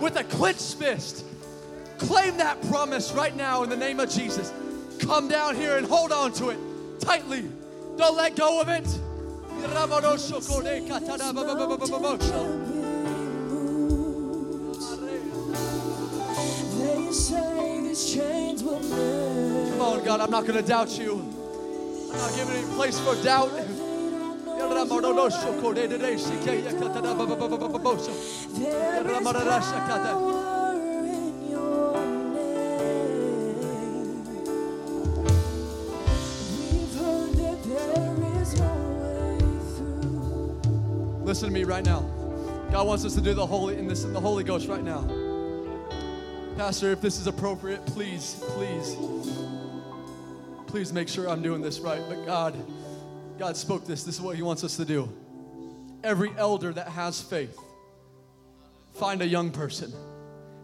with 0.00 0.16
a 0.16 0.24
clenched 0.24 0.74
fist. 0.74 1.24
Claim 1.96 2.36
that 2.36 2.60
promise 2.68 3.12
right 3.12 3.34
now 3.34 3.62
in 3.62 3.70
the 3.70 3.76
name 3.76 4.00
of 4.00 4.10
Jesus. 4.10 4.52
Come 4.98 5.28
down 5.28 5.56
here 5.56 5.78
and 5.78 5.86
hold 5.86 6.12
on 6.12 6.32
to 6.34 6.50
it 6.50 6.58
tightly. 7.00 7.48
Don't 7.96 8.16
let 8.16 8.36
go 8.36 8.60
of 8.60 8.68
it. 8.68 8.86
Come 19.70 19.80
on, 19.80 20.04
God, 20.04 20.20
I'm 20.20 20.30
not 20.30 20.46
going 20.46 20.62
to 20.62 20.62
doubt 20.62 20.98
you. 20.98 21.12
I'm 22.12 22.18
not 22.18 22.34
giving 22.36 22.56
any 22.56 22.74
place 22.74 22.98
for 23.00 23.14
doubt. 23.22 23.50
Listen 41.34 41.48
to 41.48 41.52
me 41.52 41.64
right 41.64 41.84
now. 41.84 41.98
God 42.70 42.86
wants 42.86 43.04
us 43.04 43.16
to 43.16 43.20
do 43.20 43.34
the 43.34 43.44
Holy 43.44 43.76
in 43.76 43.88
this 43.88 44.04
in 44.04 44.12
the 44.12 44.20
Holy 44.20 44.44
Ghost 44.44 44.68
right 44.68 44.84
now. 44.84 45.02
Pastor, 46.56 46.92
if 46.92 47.00
this 47.00 47.18
is 47.18 47.26
appropriate, 47.26 47.84
please, 47.86 48.40
please, 48.50 48.96
please 50.68 50.92
make 50.92 51.08
sure 51.08 51.28
I'm 51.28 51.42
doing 51.42 51.60
this 51.60 51.80
right. 51.80 52.00
But 52.08 52.24
God, 52.24 52.54
God 53.36 53.56
spoke 53.56 53.84
this. 53.84 54.04
This 54.04 54.14
is 54.14 54.20
what 54.20 54.36
He 54.36 54.42
wants 54.42 54.62
us 54.62 54.76
to 54.76 54.84
do. 54.84 55.12
Every 56.04 56.30
elder 56.38 56.72
that 56.72 56.86
has 56.86 57.20
faith, 57.20 57.58
find 58.92 59.20
a 59.20 59.26
young 59.26 59.50
person 59.50 59.92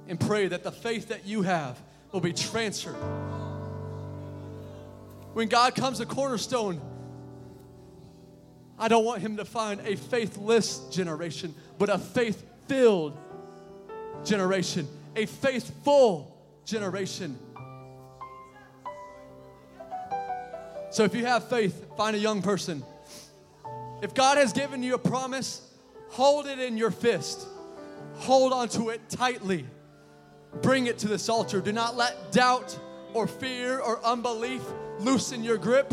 and 0.06 0.20
pray 0.20 0.46
that 0.46 0.62
the 0.62 0.70
faith 0.70 1.08
that 1.08 1.26
you 1.26 1.42
have 1.42 1.80
will 2.12 2.20
be 2.20 2.32
transferred. 2.32 2.94
When 5.32 5.48
God 5.48 5.74
comes 5.74 5.98
to 5.98 6.06
Cornerstone, 6.06 6.80
I 8.80 8.88
don't 8.88 9.04
want 9.04 9.20
him 9.20 9.36
to 9.36 9.44
find 9.44 9.82
a 9.82 9.94
faithless 9.94 10.78
generation, 10.90 11.54
but 11.78 11.90
a 11.90 11.98
faith 11.98 12.42
filled 12.66 13.14
generation, 14.24 14.88
a 15.14 15.26
faithful 15.26 16.34
generation. 16.64 17.38
So 20.90 21.04
if 21.04 21.14
you 21.14 21.26
have 21.26 21.48
faith, 21.48 21.86
find 21.96 22.16
a 22.16 22.18
young 22.18 22.40
person. 22.40 22.82
If 24.02 24.14
God 24.14 24.38
has 24.38 24.54
given 24.54 24.82
you 24.82 24.94
a 24.94 24.98
promise, 24.98 25.60
hold 26.08 26.46
it 26.46 26.58
in 26.58 26.78
your 26.78 26.90
fist. 26.90 27.46
Hold 28.14 28.54
onto 28.54 28.88
it 28.88 29.10
tightly. 29.10 29.66
Bring 30.62 30.86
it 30.86 30.98
to 31.00 31.08
this 31.08 31.28
altar. 31.28 31.60
Do 31.60 31.72
not 31.72 31.96
let 31.96 32.32
doubt 32.32 32.76
or 33.12 33.26
fear 33.26 33.78
or 33.78 34.02
unbelief 34.04 34.62
loosen 34.98 35.44
your 35.44 35.58
grip. 35.58 35.92